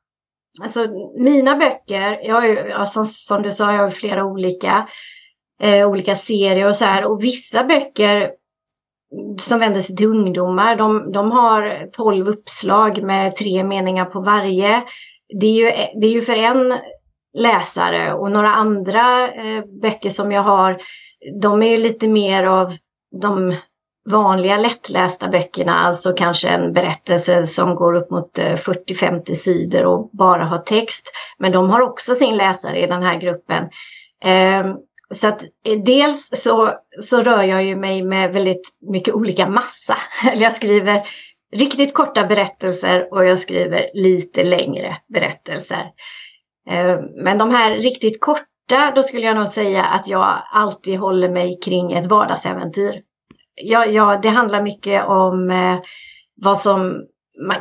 alltså 0.62 0.87
mina 1.19 1.57
böcker, 1.57 2.21
jag 2.23 2.35
har 2.35 2.47
ju, 2.47 2.85
som, 2.87 3.07
som 3.07 3.42
du 3.42 3.50
sa, 3.50 3.73
jag 3.73 3.83
har 3.83 3.90
flera 3.90 4.25
olika, 4.25 4.88
eh, 5.62 5.88
olika 5.88 6.14
serier 6.14 6.66
och 6.66 6.76
så 6.76 6.85
här. 6.85 7.04
Och 7.04 7.25
vissa 7.25 7.64
böcker 7.64 8.30
som 9.40 9.61
vänder 9.61 9.80
sig 9.80 9.97
till 9.97 10.07
ungdomar, 10.07 10.76
de, 10.76 11.12
de 11.12 11.30
har 11.30 11.90
tolv 11.92 12.28
uppslag 12.28 13.02
med 13.02 13.35
tre 13.35 13.64
meningar 13.64 14.04
på 14.04 14.21
varje. 14.21 14.83
Det 15.40 15.47
är 15.47 15.54
ju, 15.54 15.64
det 16.00 16.07
är 16.07 16.12
ju 16.12 16.23
för 16.23 16.37
en 16.37 16.78
läsare 17.34 18.14
och 18.14 18.30
några 18.30 18.54
andra 18.54 19.32
eh, 19.32 19.64
böcker 19.82 20.10
som 20.10 20.32
jag 20.32 20.42
har, 20.42 20.78
de 21.40 21.62
är 21.62 21.70
ju 21.70 21.78
lite 21.78 22.08
mer 22.08 22.44
av 22.44 22.72
de 23.20 23.56
vanliga 24.10 24.56
lättlästa 24.56 25.28
böckerna, 25.28 25.78
alltså 25.78 26.12
kanske 26.12 26.49
en 26.49 26.72
berättelse 26.72 27.46
som 27.46 27.75
går 27.75 27.94
upp 27.94 28.10
mot 28.10 28.38
eh, 28.38 28.54
40-50 28.54 29.34
sidor 29.34 29.84
och 29.84 30.10
bara 30.12 30.44
har 30.44 30.58
text. 30.58 31.12
Men 31.38 31.52
de 31.52 31.70
har 31.70 31.80
också 31.80 32.14
sin 32.14 32.37
läsare 32.37 32.82
i 32.82 32.87
den 32.87 33.02
här 33.02 33.20
gruppen. 33.20 33.64
Eh, 34.25 34.75
så 35.14 35.28
att 35.28 35.42
eh, 35.64 35.78
dels 35.84 36.30
så, 36.32 36.75
så 37.00 37.20
rör 37.22 37.42
jag 37.42 37.64
ju 37.64 37.76
mig 37.76 38.02
med 38.02 38.32
väldigt 38.32 38.68
mycket 38.90 39.14
olika 39.14 39.49
massa. 39.49 39.96
Eller 40.32 40.42
jag 40.42 40.52
skriver 40.52 41.02
riktigt 41.56 41.94
korta 41.94 42.26
berättelser 42.26 43.08
och 43.12 43.25
jag 43.25 43.38
skriver 43.38 43.90
lite 43.94 44.44
längre 44.44 44.96
berättelser. 45.08 45.90
Eh, 46.70 47.00
men 47.16 47.38
de 47.38 47.50
här 47.50 47.74
riktigt 47.74 48.20
korta, 48.20 48.92
då 48.94 49.02
skulle 49.02 49.26
jag 49.26 49.36
nog 49.36 49.48
säga 49.48 49.84
att 49.84 50.08
jag 50.08 50.42
alltid 50.52 50.98
håller 50.98 51.28
mig 51.28 51.58
kring 51.60 51.92
ett 51.92 52.06
vardagsäventyr. 52.06 53.02
Ja, 53.62 53.86
ja, 53.86 54.18
det 54.22 54.28
handlar 54.28 54.62
mycket 54.62 55.06
om 55.06 55.50
eh, 55.50 55.78
vad 56.36 56.58
som 56.58 57.06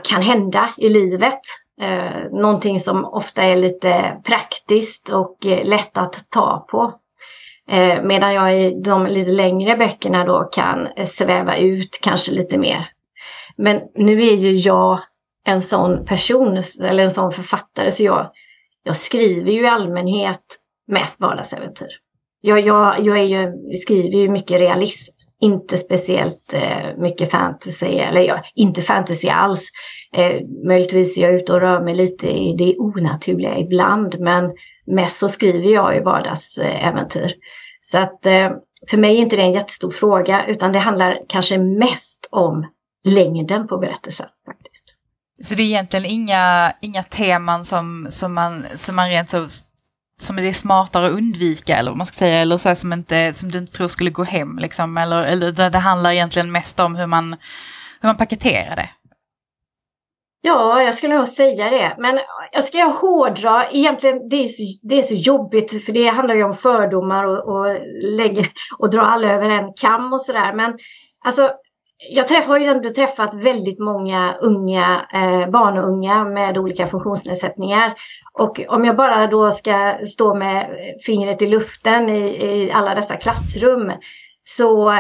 kan 0.04 0.22
hända 0.22 0.70
i 0.78 0.90
livet. 0.90 1.40
Eh, 1.82 2.32
någonting 2.32 2.80
som 2.80 3.06
ofta 3.06 3.44
är 3.44 3.56
lite 3.56 4.22
praktiskt 4.24 5.10
och 5.10 5.46
eh, 5.46 5.66
lätt 5.66 5.98
att 5.98 6.30
ta 6.30 6.66
på. 6.70 6.94
medan 8.04 8.34
jag 8.34 8.60
i 8.60 8.82
de 8.82 9.08
lite 9.08 9.32
längre 9.32 9.78
böckerna 9.78 10.26
då 10.26 10.44
kan 10.44 10.88
sväva 11.06 11.58
ut 11.58 12.00
kanske 12.02 12.32
lite 12.32 12.58
mer. 12.58 12.90
Men 13.58 13.82
nu 13.96 14.22
är 14.22 14.34
ju 14.34 14.52
jag 14.52 15.00
en 15.46 15.62
sån 15.62 16.06
person 16.06 16.62
eller 16.84 17.04
en 17.04 17.12
sån 17.12 17.32
författare 17.32 17.92
så 17.92 18.04
jag 18.04 18.32
jag 18.90 18.96
skriver 18.96 19.52
ju 19.52 19.62
i 19.62 19.68
allmänhet 19.68 20.42
mest 20.88 21.22
vardagsäventyr. 21.22 21.88
Jag, 22.42 22.60
jag, 22.60 23.00
jag 23.00 23.18
är 23.18 23.24
ju, 23.24 23.76
skriver 23.76 24.18
ju 24.18 24.30
mycket 24.30 24.60
realism, 24.60 25.14
inte 25.42 25.78
speciellt 25.78 26.54
eh, 26.54 26.98
mycket 26.98 27.32
fantasy, 27.32 27.86
eller 27.86 28.22
ja, 28.22 28.42
inte 28.56 28.82
fantasy 28.82 29.30
alls. 29.30 29.70
Eh, 30.14 30.42
möjligtvis 30.68 31.18
är 31.18 31.22
jag 31.22 31.34
ute 31.34 31.54
och 31.54 31.62
rör 31.62 31.82
mig 31.82 31.96
lite 31.96 32.28
i 32.28 32.56
det 32.58 32.78
onaturliga 32.78 33.58
ibland, 33.58 34.20
men 34.20 34.52
mest 34.88 35.18
så 35.18 35.30
skriver 35.30 35.70
jag 35.70 35.96
ju 35.96 36.04
vardagsäventyr. 36.04 37.32
Så 37.82 37.98
att 37.98 38.26
eh, 38.26 38.52
för 38.90 38.98
mig 38.98 39.18
är 39.18 39.22
inte 39.22 39.36
det 39.36 39.42
en 39.42 39.54
jättestor 39.54 39.92
fråga, 39.92 40.46
utan 40.48 40.72
det 40.72 40.80
handlar 40.80 41.20
kanske 41.28 41.58
mest 41.58 42.28
om 42.32 42.68
längden 43.04 43.68
på 43.68 43.78
berättelsen. 43.78 44.28
Så 45.44 45.56
det 45.56 45.62
är 45.64 45.66
egentligen 45.66 46.06
inga, 46.06 46.74
inga 46.82 47.04
teman 47.04 47.66
som, 47.66 48.08
som, 48.10 48.34
man, 48.34 48.66
som 48.76 48.96
man 48.96 49.10
rent 49.10 49.30
så 49.30 49.48
som 50.22 50.36
det 50.36 50.48
är 50.48 50.54
smartare 50.54 51.06
att 51.06 51.12
undvika 51.12 51.78
eller 51.78 51.92
vad 51.92 51.98
man 51.98 52.08
ska 52.08 52.16
säga, 52.16 52.42
eller 52.42 52.58
så 52.58 52.76
som, 52.76 52.94
inte, 52.94 53.34
som 53.34 53.52
du 53.52 53.58
inte 53.58 53.72
tror 53.72 53.88
skulle 53.88 54.10
gå 54.10 54.24
hem 54.24 54.58
liksom, 54.60 54.98
eller, 54.98 55.24
eller 55.24 55.52
det, 55.52 55.70
det 55.70 55.78
handlar 55.78 56.12
egentligen 56.12 56.52
mest 56.52 56.80
om 56.80 56.96
hur 56.96 57.08
man, 57.08 57.36
hur 58.02 58.10
man 58.10 58.18
paketerar 58.18 58.76
det. 58.76 58.90
Ja, 60.42 60.84
jag 60.84 60.96
skulle 60.96 61.18
nog 61.18 61.28
säga 61.28 61.70
det. 61.70 61.96
Men 61.98 62.20
jag 62.52 62.64
ska 62.64 62.84
hårdra, 62.84 63.70
egentligen 63.72 64.30
det 64.30 64.44
är, 64.44 64.48
så, 64.48 64.64
det 64.82 65.00
är 65.00 65.04
så 65.04 65.14
jobbigt 65.14 65.86
för 65.86 65.92
det 65.92 66.08
handlar 66.08 66.36
ju 66.36 66.44
om 66.44 66.56
fördomar 66.56 67.24
och, 67.24 67.56
och, 67.56 67.78
lägger, 68.04 68.48
och 68.80 68.90
dra 68.90 69.02
alla 69.02 69.28
över 69.28 69.50
en 69.50 69.74
kam 69.74 70.14
och 70.14 70.22
sådär. 70.22 70.54
Men 70.54 70.78
alltså 71.26 71.52
jag 72.00 72.28
träff, 72.28 72.46
har 72.46 72.58
ju 72.58 72.60
liksom, 72.60 72.76
ändå 72.76 72.94
träffat 72.94 73.34
väldigt 73.34 73.80
många 73.80 74.36
unga, 74.42 75.08
eh, 75.14 75.50
barn 75.50 75.78
och 75.78 75.88
unga 75.88 76.24
med 76.24 76.58
olika 76.58 76.88
funktionsnedsättningar. 76.88 77.94
Och 78.34 78.62
om 78.68 78.86
jag 78.86 78.96
bara 78.96 79.28
då 79.28 79.52
ska 79.52 79.98
stå 80.06 80.34
med 80.34 80.70
fingret 81.06 81.42
i 81.42 81.48
luften 81.48 82.10
i, 82.10 82.46
i 82.46 82.72
alla 82.72 82.96
dessa 82.96 83.18
klassrum 83.18 83.92
så, 84.44 85.00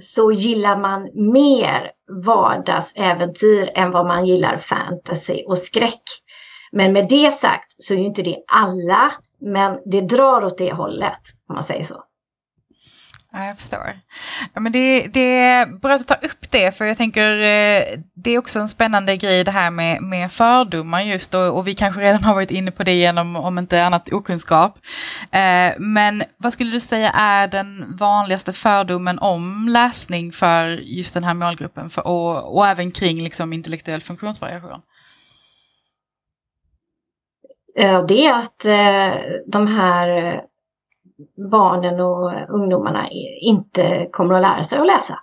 så 0.00 0.32
gillar 0.32 0.76
man 0.76 1.10
mer 1.32 1.90
vardagsäventyr 2.24 3.70
än 3.74 3.90
vad 3.90 4.06
man 4.06 4.26
gillar 4.26 4.56
fantasy 4.56 5.44
och 5.46 5.58
skräck. 5.58 6.02
Men 6.72 6.92
med 6.92 7.08
det 7.08 7.34
sagt 7.34 7.74
så 7.78 7.94
är 7.94 7.98
ju 7.98 8.04
inte 8.04 8.22
det 8.22 8.36
alla, 8.52 9.12
men 9.40 9.78
det 9.84 10.00
drar 10.00 10.44
åt 10.44 10.58
det 10.58 10.72
hållet 10.72 11.20
om 11.48 11.54
man 11.54 11.62
säger 11.62 11.82
så. 11.82 12.04
Ja, 13.32 13.44
jag 13.44 13.56
förstår. 13.56 13.94
Ja, 14.54 14.60
men 14.60 14.72
det, 14.72 15.06
det 15.06 15.38
är 15.38 15.66
bra 15.66 15.94
att 15.94 16.08
ta 16.08 16.14
upp 16.14 16.50
det, 16.50 16.76
för 16.76 16.84
jag 16.84 16.96
tänker 16.96 17.32
eh, 17.32 17.98
det 18.14 18.30
är 18.30 18.38
också 18.38 18.60
en 18.60 18.68
spännande 18.68 19.16
grej 19.16 19.44
det 19.44 19.50
här 19.50 19.70
med, 19.70 20.02
med 20.02 20.32
fördomar 20.32 21.00
just, 21.00 21.34
och, 21.34 21.58
och 21.58 21.66
vi 21.68 21.74
kanske 21.74 22.00
redan 22.00 22.24
har 22.24 22.34
varit 22.34 22.50
inne 22.50 22.70
på 22.70 22.82
det 22.82 22.94
genom, 22.94 23.36
om 23.36 23.58
inte 23.58 23.84
annat, 23.84 24.12
okunskap. 24.12 24.78
Eh, 25.30 25.72
men 25.78 26.22
vad 26.36 26.52
skulle 26.52 26.70
du 26.70 26.80
säga 26.80 27.10
är 27.10 27.48
den 27.48 27.96
vanligaste 27.96 28.52
fördomen 28.52 29.18
om 29.18 29.68
läsning 29.68 30.32
för 30.32 30.66
just 30.68 31.14
den 31.14 31.24
här 31.24 31.34
målgruppen, 31.34 31.90
för, 31.90 32.06
och, 32.06 32.56
och 32.56 32.66
även 32.66 32.90
kring 32.90 33.22
liksom, 33.22 33.52
intellektuell 33.52 34.00
funktionsvariation? 34.00 34.80
Eh, 37.76 38.06
det 38.06 38.26
är 38.26 38.32
att 38.32 38.64
eh, 38.64 39.20
de 39.46 39.66
här 39.66 40.40
barnen 41.50 42.00
och 42.00 42.32
ungdomarna 42.48 43.08
inte 43.40 44.08
kommer 44.12 44.34
att 44.34 44.42
lära 44.42 44.62
sig 44.62 44.78
att 44.78 44.86
läsa. 44.86 45.18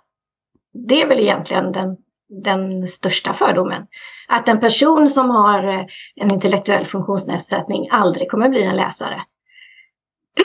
Det 0.88 1.02
är 1.02 1.08
väl 1.08 1.20
egentligen 1.20 1.72
den, 1.72 1.98
den 2.44 2.88
största 2.88 3.34
fördomen. 3.34 3.88
Att 4.28 4.50
en 4.50 4.60
person 4.60 5.10
som 5.10 5.30
har 5.30 5.68
eh, 5.68 5.86
en 6.16 6.32
intellektuell 6.32 6.86
funktionsnedsättning 6.86 7.90
aldrig 7.92 8.32
kommer 8.32 8.50
bli 8.50 8.64
en 8.64 8.76
läsare. 8.76 9.22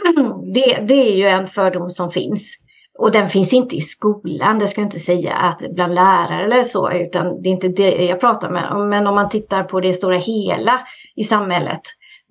Det, 0.55 0.81
det 0.89 0.95
är 0.95 1.17
ju 1.17 1.27
en 1.27 1.47
fördom 1.47 1.91
som 1.91 2.11
finns. 2.11 2.57
Och 2.99 3.13
den 3.13 3.29
finns 3.29 3.53
inte 3.53 3.77
i 3.77 3.81
skolan, 3.81 4.59
det 4.59 4.67
ska 4.67 4.81
jag 4.81 4.87
inte 4.87 4.99
säga 4.99 5.35
att 5.35 5.75
bland 5.75 5.95
lärare 5.95 6.45
eller 6.45 6.63
så, 6.63 6.91
utan 6.91 7.43
det 7.43 7.49
är 7.49 7.53
inte 7.53 7.69
det 7.69 8.05
jag 8.05 8.21
pratar 8.21 8.73
om. 8.73 8.89
Men 8.89 9.07
om 9.07 9.15
man 9.15 9.29
tittar 9.29 9.63
på 9.63 9.81
det 9.81 9.93
stora 9.93 10.17
hela 10.17 10.81
i 11.17 11.25
samhället 11.25 11.81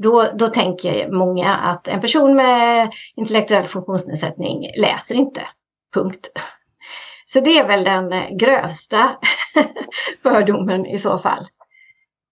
då, 0.03 0.25
då 0.35 0.47
tänker 0.47 1.11
många 1.11 1.55
att 1.55 1.87
en 1.87 2.01
person 2.01 2.35
med 2.35 2.91
intellektuell 3.15 3.65
funktionsnedsättning 3.65 4.71
läser 4.77 5.15
inte. 5.15 5.41
Punkt. 5.93 6.31
Så 7.25 7.39
det 7.39 7.57
är 7.57 7.67
väl 7.67 7.83
den 7.83 8.37
grövsta 8.37 9.11
fördomen 10.23 10.85
i 10.85 10.99
så 10.99 11.17
fall. 11.17 11.47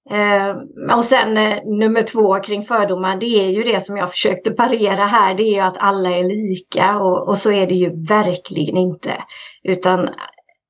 Eh, 0.10 0.56
och 0.98 1.06
sen 1.06 1.38
eh, 1.38 1.64
nummer 1.66 2.02
två 2.02 2.40
kring 2.40 2.62
fördomar, 2.62 3.18
det 3.18 3.26
är 3.26 3.50
ju 3.50 3.64
det 3.64 3.86
som 3.86 3.98
jag 3.98 4.12
försökte 4.12 4.52
parera 4.52 5.06
här, 5.06 5.34
det 5.34 5.44
är 5.44 5.54
ju 5.54 5.60
att 5.60 5.78
alla 5.78 6.10
är 6.10 6.24
lika 6.24 7.00
och, 7.00 7.28
och 7.28 7.38
så 7.38 7.52
är 7.52 7.68
det 7.68 7.76
ju 7.76 8.06
verkligen 8.06 8.78
inte. 8.78 9.24
Utan 9.64 10.10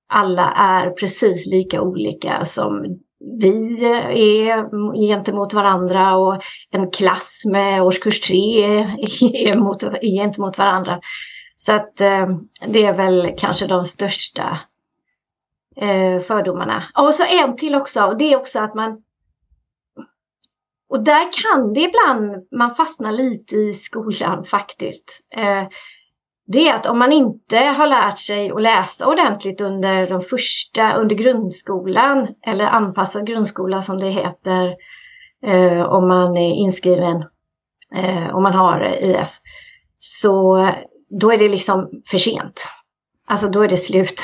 alla 0.10 0.52
är 0.52 0.90
precis 0.90 1.48
lika 1.48 1.82
olika 1.82 2.46
som 2.46 3.00
vi 3.20 3.84
eh, 3.84 4.10
är 4.10 4.70
gentemot 5.08 5.54
varandra 5.54 6.18
och 6.18 6.42
en 6.72 6.92
klass 6.92 7.42
med 7.46 7.84
årskurs 7.84 8.22
tre 8.22 8.64
är, 8.64 9.58
mot, 9.60 9.84
gentemot 10.02 10.58
varandra. 10.58 11.02
Så 11.56 11.76
att 11.76 12.02
eh, 12.02 12.28
det 12.68 12.86
är 12.86 12.94
väl 12.94 13.34
kanske 13.38 13.68
de 13.68 13.86
största 13.86 14.60
eh, 15.76 16.20
fördomarna. 16.20 16.84
Och 16.98 17.16
så 17.16 17.24
en 17.24 17.56
till 17.56 17.76
också, 17.76 18.04
och 18.06 18.18
det 18.18 18.34
är 18.34 18.38
också 18.38 18.60
att 18.60 18.74
man 18.74 19.04
och 20.90 21.04
där 21.04 21.34
kan 21.44 21.74
det 21.74 21.82
ibland 21.82 22.48
man 22.52 22.76
fastnar 22.76 23.12
lite 23.12 23.56
i 23.56 23.74
skolan 23.74 24.46
faktiskt. 24.46 25.24
Det 26.48 26.68
är 26.68 26.76
att 26.76 26.86
om 26.86 27.00
man 27.00 27.12
inte 27.12 27.58
har 27.58 27.88
lärt 27.88 28.20
sig 28.20 28.52
att 28.52 28.62
läsa 28.62 29.08
ordentligt 29.08 29.62
under 29.62 30.10
de 30.10 30.22
första, 30.22 30.94
under 30.94 31.16
grundskolan 31.16 32.28
eller 32.46 32.66
anpassad 32.66 33.28
grundskola 33.28 33.82
som 33.82 34.00
det 34.00 34.10
heter 34.10 34.76
eh, 35.46 35.82
om 35.82 36.08
man 36.08 36.38
är 36.38 36.54
inskriven, 36.54 37.24
eh, 37.96 38.36
om 38.36 38.44
man 38.44 38.54
har 38.54 38.96
IF, 39.02 39.40
så 39.98 40.68
då 41.10 41.32
är 41.32 41.38
det 41.38 41.50
liksom 41.50 41.90
för 42.06 42.18
sent. 42.18 42.68
Alltså 43.28 43.48
då 43.48 43.62
är 43.62 43.68
det 43.68 43.78
slut. 43.78 44.22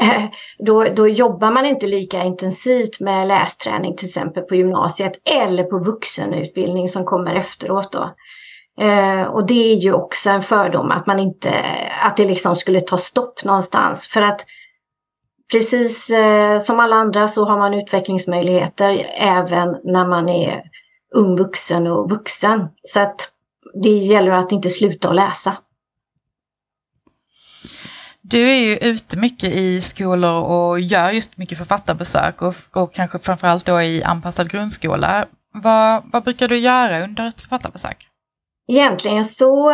Eh, 0.00 0.22
då, 0.58 0.84
då 0.84 1.08
jobbar 1.08 1.50
man 1.50 1.66
inte 1.66 1.86
lika 1.86 2.24
intensivt 2.24 3.00
med 3.00 3.28
lästräning 3.28 3.96
till 3.96 4.06
exempel 4.06 4.42
på 4.42 4.54
gymnasiet 4.54 5.12
eller 5.24 5.64
på 5.64 5.78
vuxenutbildning 5.78 6.88
som 6.88 7.04
kommer 7.04 7.34
efteråt 7.34 7.92
då. 7.92 8.14
Eh, 8.80 9.22
och 9.22 9.46
det 9.46 9.72
är 9.72 9.76
ju 9.76 9.92
också 9.92 10.30
en 10.30 10.42
fördom 10.42 10.90
att 10.90 11.06
man 11.06 11.18
inte, 11.18 11.50
att 12.02 12.16
det 12.16 12.24
liksom 12.24 12.56
skulle 12.56 12.80
ta 12.80 12.98
stopp 12.98 13.44
någonstans. 13.44 14.06
För 14.06 14.22
att 14.22 14.46
precis 15.50 16.10
eh, 16.10 16.58
som 16.58 16.80
alla 16.80 16.96
andra 16.96 17.28
så 17.28 17.44
har 17.44 17.58
man 17.58 17.74
utvecklingsmöjligheter 17.74 19.06
även 19.18 19.76
när 19.84 20.06
man 20.06 20.28
är 20.28 20.62
ung 21.14 21.36
vuxen 21.36 21.86
och 21.86 22.10
vuxen. 22.10 22.68
Så 22.82 23.00
att 23.00 23.32
det 23.82 23.88
gäller 23.88 24.30
att 24.30 24.52
inte 24.52 24.70
sluta 24.70 25.08
att 25.08 25.14
läsa. 25.14 25.56
Du 28.20 28.50
är 28.50 28.60
ju 28.60 28.76
ute 28.76 29.16
mycket 29.16 29.52
i 29.52 29.80
skolor 29.80 30.42
och 30.42 30.80
gör 30.80 31.10
just 31.10 31.36
mycket 31.36 31.58
författarbesök 31.58 32.42
och, 32.42 32.54
och 32.72 32.94
kanske 32.94 33.18
framförallt 33.18 33.66
då 33.66 33.82
i 33.82 34.02
anpassad 34.02 34.50
grundskola. 34.50 35.26
Vad, 35.52 36.02
vad 36.12 36.24
brukar 36.24 36.48
du 36.48 36.58
göra 36.58 37.04
under 37.04 37.28
ett 37.28 37.40
författarbesök? 37.40 38.08
Egentligen 38.68 39.24
så, 39.24 39.72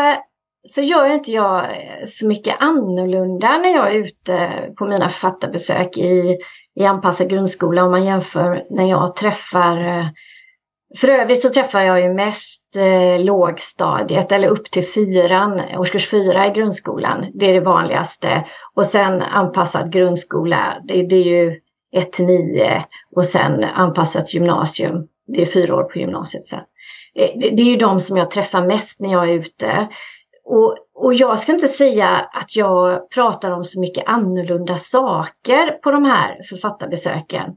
så 0.68 0.82
gör 0.82 1.11
inte 1.11 1.30
jag 1.30 1.64
eh, 1.64 2.06
så 2.06 2.26
mycket 2.26 2.56
annorlunda 2.61 3.58
när 3.58 3.68
jag 3.68 3.94
är 3.94 3.99
ute 3.99 4.50
på 4.78 4.84
mina 4.84 5.08
författarbesök 5.08 5.99
i, 5.99 6.38
i 6.80 6.84
anpassad 6.84 7.30
grundskola 7.30 7.84
om 7.84 7.90
man 7.90 8.04
jämför 8.04 8.64
när 8.70 8.84
jag 8.84 9.16
träffar 9.16 9.88
eh, 9.88 10.06
för 10.99 11.08
övrigt 11.08 11.42
så 11.42 11.49
träffar 11.49 11.80
jag 11.80 12.02
ju 12.02 12.12
mest 12.12 12.76
eh, 12.76 13.25
lågstadiet 13.25 14.32
eller 14.32 14.49
upp 14.49 14.70
till 14.70 14.87
fyran, 14.87 15.61
årskurs 15.78 16.11
fyra 16.11 16.46
i 16.46 16.50
grundskolan. 16.50 17.26
Det 17.34 17.50
är 17.50 17.52
det 17.52 17.61
vanligaste. 17.61 18.44
Och 18.75 18.87
sen 18.87 19.22
anpassad 19.22 19.92
grundskola, 19.92 20.82
det, 20.84 21.02
det 21.02 21.16
är 21.16 21.25
ju 21.25 21.61
1 21.92 22.12
till 22.12 22.26
9 22.26 22.84
och 23.16 23.25
sen 23.25 23.64
anpassat 23.64 24.34
gymnasium. 24.34 25.06
Det 25.26 25.42
är 25.42 25.46
fyra 25.46 25.76
år 25.76 25.82
på 25.82 25.99
gymnasiet 25.99 26.46
sen. 26.46 26.61
Eh, 27.16 27.38
det, 27.38 27.62
är 27.62 27.64
ju 27.64 27.76
de 27.76 28.00
som 28.00 28.16
jag 28.16 28.31
träffar 28.31 28.66
mest 28.66 29.00
när 29.00 29.12
jag 29.12 29.31
är 29.31 29.35
ute. 29.35 29.88
Och, 30.45 30.76
och 30.95 31.14
jag 31.14 31.38
ska 31.38 31.52
inte 31.52 31.69
säga 31.69 32.09
att 32.33 32.57
jag 32.57 33.11
pratar 33.11 33.50
om 33.50 33.64
så 33.64 33.81
mycket 33.81 34.07
annorlunda 34.07 34.78
saker 34.78 35.71
på 35.71 35.90
de 35.90 36.04
här 36.04 36.40
författarbesöken. 36.49 37.57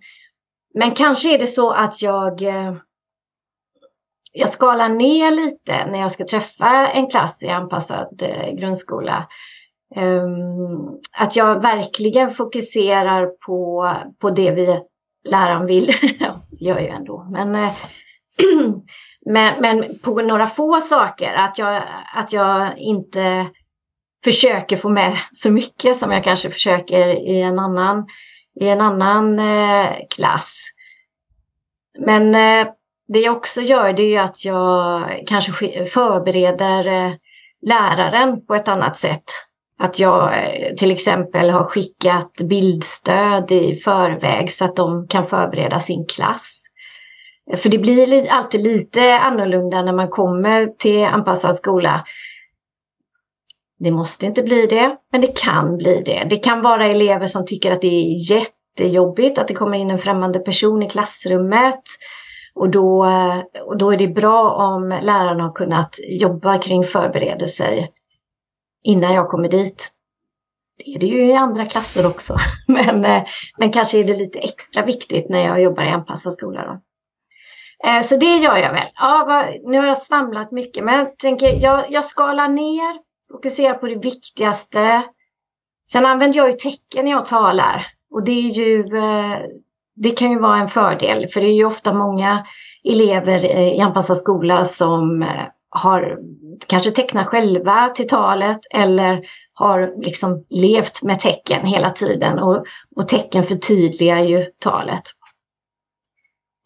Men 0.74 0.92
kanske 0.92 1.34
är 1.34 1.40
det 1.40 1.48
så 1.48 1.72
att 1.72 2.02
jag 2.02 2.42
eh, 2.42 2.76
jag 4.38 4.50
skalar 4.50 4.90
ner 4.90 5.32
lite 5.32 5.86
när 5.86 6.00
jag 6.00 6.12
ska 6.12 6.26
träffa 6.26 6.88
en 6.88 7.08
klass 7.08 7.44
i 7.44 7.48
anpassad 7.48 8.22
eh, 8.22 8.56
grundskola. 8.56 9.28
Ehm, 9.96 11.00
att 11.18 11.36
jag 11.36 11.62
verkligen 11.62 12.32
fokuserar 12.32 13.26
på, 13.26 13.92
på 14.20 14.30
det 14.30 14.52
vi 14.52 14.80
läraren 15.30 15.66
vill. 15.66 15.92
gör 16.60 16.80
ju 16.80 16.88
ändå. 16.88 17.28
Men, 17.32 17.52
men, 19.26 19.62
men 19.62 20.00
på 20.00 20.22
några 20.22 20.48
få 20.48 20.82
saker. 20.82 21.34
Att 21.34 21.58
jag, 21.58 21.84
att 22.14 22.34
jag 22.34 22.78
inte 22.78 23.46
försöker 24.24 24.78
få 24.78 24.90
med 24.90 25.18
så 25.32 25.52
mycket 25.52 25.98
som 25.98 26.12
jag 26.12 26.24
kanske 26.24 26.50
försöker 26.50 27.08
i 27.08 27.42
en 27.42 27.60
annan, 27.60 28.08
i 28.62 28.68
en 28.68 28.82
annan 28.82 29.40
eh, 29.40 29.92
klass. 30.10 30.62
Men 32.00 32.36
eh, 32.36 32.68
det 33.08 33.20
jag 33.20 33.38
också 33.38 33.62
gör 33.62 33.94
det 33.94 34.16
är 34.16 34.22
att 34.22 34.46
jag 34.46 35.10
kanske 35.28 35.86
förbereder 35.86 36.88
eh, 36.88 37.14
läraren 37.62 38.46
på 38.46 38.56
ett 38.56 38.68
annat 38.68 38.98
sätt. 38.98 39.24
Att 39.80 40.00
jag 40.00 40.34
eh, 40.34 40.76
till 40.76 40.92
exempel 40.92 41.50
har 41.50 41.64
skickat 41.64 42.34
bildstöd 42.50 43.52
i 43.52 43.76
förväg 43.76 44.52
så 44.52 44.66
att 44.66 44.76
de 44.76 45.08
kan 45.08 45.24
förbereda 45.24 45.80
sin 45.80 46.06
klass. 46.06 46.55
För 47.54 47.70
det 47.70 47.78
blir 47.78 48.30
alltid 48.30 48.62
lite 48.62 49.14
annorlunda 49.20 49.82
när 49.82 49.94
man 49.94 50.10
kommer 50.10 50.68
till 50.68 51.04
anpassad 51.04 51.56
skola. 51.56 52.06
Det 53.80 53.92
måste 53.92 54.26
inte 54.26 54.44
bli 54.44 54.66
det, 54.66 54.98
men 55.12 55.22
det 55.22 55.40
kan 55.40 55.78
bli 55.78 56.02
det. 56.06 56.28
Det 56.30 56.38
kan 56.38 56.62
vara 56.62 56.86
elever 56.86 57.28
som 57.28 57.46
tycker 57.46 57.72
att 57.72 57.82
det 57.82 57.88
är 57.88 58.32
jättejobbigt 58.32 59.38
att 59.38 59.48
det 59.48 59.54
kommer 59.54 59.78
in 59.78 59.90
en 59.90 59.98
främmande 59.98 60.40
person 60.40 60.84
i 60.84 60.90
klassrummet. 60.90 61.82
Och 62.56 62.70
då, 62.70 63.06
och 63.66 63.78
då 63.78 63.92
är 63.92 63.98
det 63.98 64.08
bra 64.08 64.52
om 64.52 64.90
lärarna 64.90 65.44
har 65.44 65.54
kunnat 65.54 66.00
jobba 66.08 66.58
kring 66.58 66.84
förberedelser 66.84 67.90
innan 68.84 69.14
jag 69.14 69.30
kommer 69.30 69.50
dit. 69.50 69.92
Det 70.78 70.96
är 70.96 71.00
det 71.00 71.06
ju 71.06 71.26
i 71.26 71.34
andra 71.34 71.66
klasser 71.66 72.08
också. 72.08 72.34
Men, 72.68 73.06
eh, 73.06 73.24
men 73.58 73.72
kanske 73.72 74.00
är 74.00 74.04
det 74.04 74.18
lite 74.18 74.40
extra 74.40 74.86
viktigt 74.86 75.30
när 75.30 75.40
jag 75.40 75.62
jobbar 75.62 75.84
i 75.84 75.90
anpassad 75.90 76.34
skola. 76.34 76.66
Då. 76.66 76.82
Eh, 77.84 78.02
så 78.02 78.18
det 78.18 78.36
gör 78.36 78.58
jag 78.58 78.74
väl. 78.74 78.88
Ja, 78.96 79.46
nu 79.64 79.78
har 79.78 79.88
jag 79.88 79.98
svamlat 79.98 80.52
mycket 80.52 80.84
men 80.84 80.96
jag 80.96 81.18
tänker 81.18 81.64
jag, 81.64 81.92
jag 81.92 82.06
skalar 82.06 82.48
ner, 82.50 82.96
fokuserar 83.32 83.74
på 83.74 83.88
det 83.88 83.96
viktigaste. 83.96 85.02
Sen 85.90 86.06
använder 86.06 86.38
jag 86.38 86.50
ju 86.50 86.56
tecken 86.56 87.06
när 87.06 87.12
jag 87.12 87.26
talar. 87.26 87.88
Och 88.12 88.24
det 88.24 88.32
är 88.32 88.52
ju 88.52 88.80
eh, 88.98 89.40
det 89.96 90.12
kan 90.12 90.32
ju 90.32 90.40
vara 90.40 90.58
en 90.58 90.68
fördel 90.68 91.28
för 91.28 91.42
det 91.42 91.48
är 91.48 91.54
ju 91.54 91.66
ofta 91.66 91.94
många 91.94 92.46
elever 92.84 93.44
eh, 93.44 93.74
i 93.74 93.80
anpassad 93.80 94.18
skola 94.18 94.64
som 94.64 95.24
eh, 95.24 95.46
har 95.70 96.20
kanske 96.68 96.92
tecknat 96.92 97.28
själva 97.28 97.90
till 97.90 98.08
talet 98.08 98.60
eller 98.74 99.22
har 99.54 99.94
liksom 99.98 100.46
levt 100.50 101.04
med 101.04 101.20
tecken 101.20 101.66
hela 101.66 101.92
tiden 101.92 102.40
och, 102.40 102.66
och 102.96 103.08
tecken 103.08 103.44
förtydligar 103.44 104.20
ju 104.20 104.46
talet. 104.60 105.04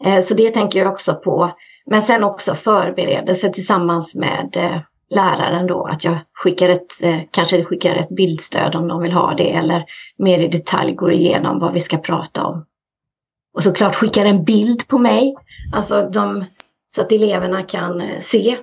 Eh, 0.05 0.21
så 0.21 0.33
det 0.33 0.51
tänker 0.51 0.79
jag 0.79 0.93
också 0.93 1.15
på. 1.15 1.51
Men 1.85 2.01
sen 2.01 2.23
också 2.23 2.55
förberedelse 2.55 3.49
tillsammans 3.49 4.15
med 4.15 4.57
eh, 4.57 4.81
läraren 5.09 5.67
då, 5.67 5.85
att 5.85 6.03
jag 6.03 6.17
skickar 6.33 6.69
ett, 6.69 7.01
eh, 7.01 7.19
kanske 7.31 7.63
skickar 7.63 7.95
ett 7.95 8.09
bildstöd 8.09 8.75
om 8.75 8.87
de 8.87 9.01
vill 9.01 9.11
ha 9.11 9.33
det 9.33 9.51
eller 9.51 9.85
mer 10.17 10.39
i 10.39 10.47
detalj 10.47 10.93
går 10.93 11.11
igenom 11.11 11.59
vad 11.59 11.73
vi 11.73 11.79
ska 11.79 11.97
prata 11.97 12.45
om. 12.45 12.65
Och 13.53 13.63
såklart 13.63 13.95
skickar 13.95 14.25
en 14.25 14.43
bild 14.43 14.87
på 14.87 14.97
mig. 14.97 15.35
Alltså 15.75 16.09
de, 16.09 16.45
så 16.87 17.01
att 17.01 17.11
eleverna 17.11 17.63
kan 17.63 18.03
se 18.19 18.57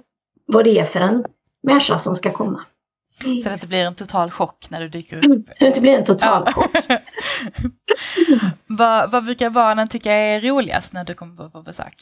vad 0.46 0.64
det 0.64 0.79
är 0.79 0.85
för 0.85 1.01
en 1.01 1.25
människa 1.62 1.99
som 1.99 2.14
ska 2.14 2.31
komma. 2.33 2.64
Mm. 3.24 3.42
Så 3.42 3.48
det 3.48 3.55
inte 3.55 3.66
blir 3.66 3.85
en 3.85 3.94
total 3.94 4.31
chock 4.31 4.70
när 4.70 4.81
du 4.81 4.88
dyker 4.88 5.16
upp? 5.16 5.24
Mm, 5.24 5.44
så 5.44 5.64
det 5.64 5.66
inte 5.66 5.81
blir 5.81 5.98
en 5.98 6.05
total 6.05 6.42
ja. 6.46 6.52
chock. 6.52 6.76
vad, 8.66 9.11
vad 9.11 9.24
brukar 9.24 9.50
barnen 9.50 9.88
tycka 9.88 10.12
är 10.12 10.40
roligast 10.40 10.92
när 10.92 11.05
du 11.05 11.14
kommer 11.14 11.48
på, 11.48 11.62
besök? 11.62 11.94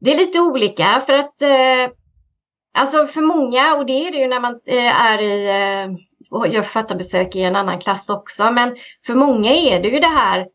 Det 0.00 0.12
är 0.12 0.18
lite 0.18 0.40
olika 0.40 1.02
för 1.06 1.12
att 1.12 1.42
eh, 1.42 1.94
Alltså 2.76 3.06
för 3.06 3.20
många, 3.20 3.74
och 3.74 3.86
det 3.86 4.06
är 4.06 4.12
det 4.12 4.18
ju 4.18 4.28
när 4.28 4.40
man 4.40 4.60
eh, 4.66 5.06
är 5.06 5.22
i 5.22 5.48
eh, 5.48 5.96
och 6.30 6.48
gör 6.48 6.62
författarbesök 6.62 7.36
i 7.36 7.42
en 7.42 7.56
annan 7.56 7.78
klass 7.78 8.10
också, 8.10 8.50
men 8.50 8.76
för 9.06 9.14
många 9.14 9.50
är 9.50 9.82
det 9.82 9.88
ju 9.88 10.00
det 10.00 10.06
här 10.06 10.46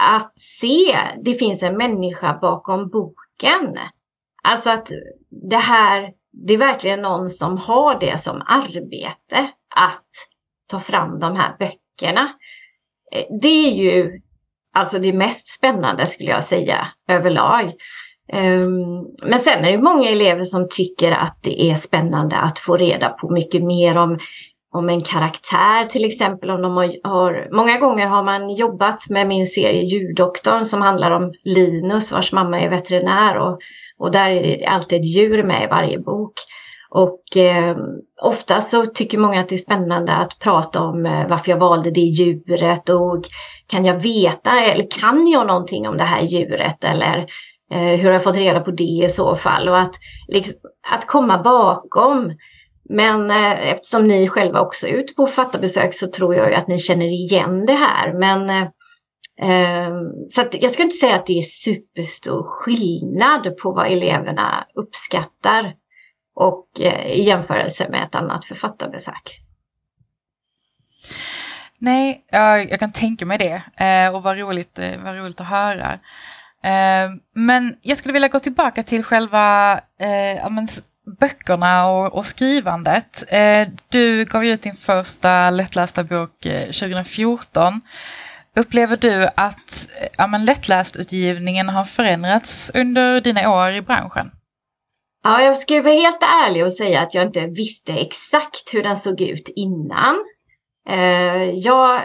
att 0.00 0.38
se, 0.38 0.98
det 1.22 1.34
finns 1.34 1.62
en 1.62 1.76
människa 1.76 2.38
bakom 2.40 2.88
boken. 2.88 3.78
Alltså 4.42 4.70
att 4.70 4.88
det 5.50 5.56
här, 5.56 6.12
det 6.46 6.54
är 6.54 6.58
verkligen 6.58 7.02
någon 7.02 7.30
som 7.30 7.58
har 7.58 8.00
det 8.00 8.20
som 8.20 8.42
arbete 8.46 9.50
att 9.76 10.06
ta 10.70 10.80
fram 10.80 11.18
de 11.18 11.36
här 11.36 11.56
böckerna. 11.58 12.32
Eh, 13.12 13.24
det 13.40 13.68
är 13.68 13.72
ju 13.72 14.20
alltså 14.72 14.98
det 14.98 15.12
mest 15.12 15.48
spännande 15.48 16.06
skulle 16.06 16.30
jag 16.30 16.44
säga 16.44 16.88
överlag. 17.08 17.72
Ehm, 18.28 19.02
men 19.22 19.38
sen 19.38 19.64
är 19.64 19.72
det 19.72 19.82
många 19.82 20.08
elever 20.08 20.44
som 20.44 20.68
tycker 20.70 21.12
att 21.12 21.38
det 21.42 21.62
är 21.70 21.74
spännande 21.74 22.36
att 22.36 22.58
få 22.58 22.76
reda 22.76 23.08
på 23.08 23.30
mycket 23.30 23.62
mer 23.62 23.98
om 23.98 24.18
om 24.74 24.88
en 24.88 25.02
karaktär 25.02 25.84
till 25.84 26.04
exempel. 26.04 26.50
Om 26.50 26.62
de 26.62 26.76
har, 26.76 27.08
har, 27.08 27.48
många 27.52 27.78
gånger 27.78 28.06
har 28.06 28.22
man 28.22 28.54
jobbat 28.54 29.08
med 29.08 29.26
min 29.26 29.46
serie 29.46 29.82
Djurdoktorn 29.82 30.64
som 30.64 30.82
handlar 30.82 31.10
om 31.10 31.32
Linus 31.44 32.12
vars 32.12 32.32
mamma 32.32 32.60
är 32.60 32.70
veterinär 32.70 33.38
och, 33.38 33.58
och 33.98 34.10
där 34.10 34.30
är 34.30 34.42
det 34.42 34.66
alltid 34.66 35.00
ett 35.00 35.06
djur 35.06 35.42
med 35.42 35.64
i 35.64 35.66
varje 35.66 35.98
bok. 35.98 36.32
Och 36.90 37.36
eh, 37.36 37.76
ofta 38.22 38.60
så 38.60 38.86
tycker 38.86 39.18
många 39.18 39.40
att 39.40 39.48
det 39.48 39.54
är 39.54 39.58
spännande 39.58 40.12
att 40.12 40.38
prata 40.38 40.82
om 40.82 41.06
eh, 41.06 41.28
varför 41.28 41.50
jag 41.50 41.58
valde 41.58 41.90
det 41.90 42.00
djuret 42.00 42.88
och 42.88 43.24
kan 43.66 43.84
jag 43.84 43.94
veta 43.94 44.60
eller 44.60 44.90
kan 45.00 45.28
jag 45.28 45.46
någonting 45.46 45.88
om 45.88 45.96
det 45.96 46.04
här 46.04 46.22
djuret 46.22 46.84
eller 46.84 47.18
eh, 47.70 47.78
hur 47.78 48.04
har 48.04 48.12
jag 48.12 48.22
fått 48.22 48.36
reda 48.36 48.60
på 48.60 48.70
det 48.70 48.84
i 48.84 49.08
så 49.08 49.34
fall 49.34 49.68
och 49.68 49.78
att, 49.78 49.94
liksom, 50.28 50.54
att 50.92 51.06
komma 51.06 51.42
bakom. 51.42 52.32
Men 52.88 53.30
eh, 53.30 53.72
eftersom 53.72 54.08
ni 54.08 54.28
själva 54.28 54.60
också 54.60 54.86
är 54.86 54.92
ute 54.92 55.14
på 55.14 55.26
fattarbesök 55.26 55.94
så 55.94 56.06
tror 56.06 56.34
jag 56.34 56.48
ju 56.48 56.54
att 56.54 56.68
ni 56.68 56.78
känner 56.78 57.06
igen 57.06 57.66
det 57.66 57.74
här. 57.74 58.12
Men 58.12 58.50
eh 58.50 58.68
Ehm, 59.40 60.28
så 60.30 60.40
att 60.40 60.54
jag 60.54 60.70
skulle 60.70 60.84
inte 60.84 60.96
säga 60.96 61.16
att 61.16 61.26
det 61.26 61.38
är 61.38 61.42
superstor 61.42 62.42
skillnad 62.42 63.56
på 63.56 63.72
vad 63.72 63.92
eleverna 63.92 64.66
uppskattar 64.74 65.74
och 66.34 66.68
eh, 66.80 67.06
i 67.06 67.22
jämförelse 67.22 67.88
med 67.88 68.02
ett 68.02 68.14
annat 68.14 68.44
författarbesök. 68.44 69.40
Nej, 71.78 72.24
jag, 72.30 72.70
jag 72.70 72.80
kan 72.80 72.92
tänka 72.92 73.26
mig 73.26 73.38
det 73.38 73.62
eh, 73.84 74.14
och 74.14 74.22
vad 74.22 74.38
roligt, 74.38 74.78
eh, 74.78 75.02
vad 75.04 75.16
roligt 75.16 75.40
att 75.40 75.48
höra. 75.48 75.98
Ehm, 76.62 77.20
men 77.34 77.76
jag 77.82 77.96
skulle 77.96 78.12
vilja 78.12 78.28
gå 78.28 78.40
tillbaka 78.40 78.82
till 78.82 79.04
själva 79.04 79.80
men, 79.98 80.66
böckerna 81.20 81.86
och, 81.86 82.14
och 82.14 82.26
skrivandet. 82.26 83.24
Du 83.88 84.24
gav 84.24 84.44
ut 84.44 84.62
din 84.62 84.74
första 84.74 85.50
lättlästa 85.50 86.04
bok 86.04 86.46
2014. 86.66 87.80
Upplever 88.56 88.96
du 88.96 89.28
att 89.36 89.88
eh, 90.00 90.08
ja, 90.18 90.26
men, 90.26 90.44
lättlästutgivningen 90.44 91.68
har 91.68 91.84
förändrats 91.84 92.72
under 92.74 93.20
dina 93.20 93.50
år 93.50 93.70
i 93.70 93.82
branschen? 93.82 94.30
Ja, 95.22 95.42
jag 95.42 95.58
ska 95.58 95.82
vara 95.82 95.94
helt 95.94 96.22
ärlig 96.46 96.64
och 96.64 96.72
säga 96.72 97.00
att 97.00 97.14
jag 97.14 97.26
inte 97.26 97.46
visste 97.46 97.92
exakt 97.92 98.74
hur 98.74 98.82
den 98.82 98.96
såg 98.96 99.20
ut 99.20 99.52
innan. 99.56 100.24
Eh, 100.88 101.50
jag, 101.50 102.02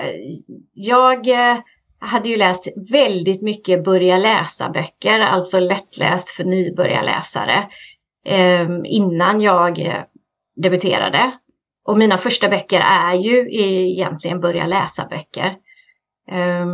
jag 0.74 1.28
eh, 1.28 1.58
hade 2.00 2.30
ju 2.30 2.38
läst 2.38 2.68
väldigt 2.92 3.42
mycket 3.42 3.84
börja 3.84 4.18
läsa-böcker, 4.18 5.20
alltså 5.20 5.60
lättläst 5.60 6.30
för 6.30 6.44
nybörjarläsare, 6.44 7.68
ehm, 8.26 8.86
innan 8.86 9.42
jag 9.42 10.04
debuterade. 10.56 11.32
Och 11.86 11.98
mina 11.98 12.18
första 12.18 12.50
böcker 12.50 12.80
är 12.80 13.14
ju 13.14 13.48
egentligen 13.52 14.40
börja 14.40 14.66
läsa-böcker. 14.66 15.56
Ehm, 16.32 16.70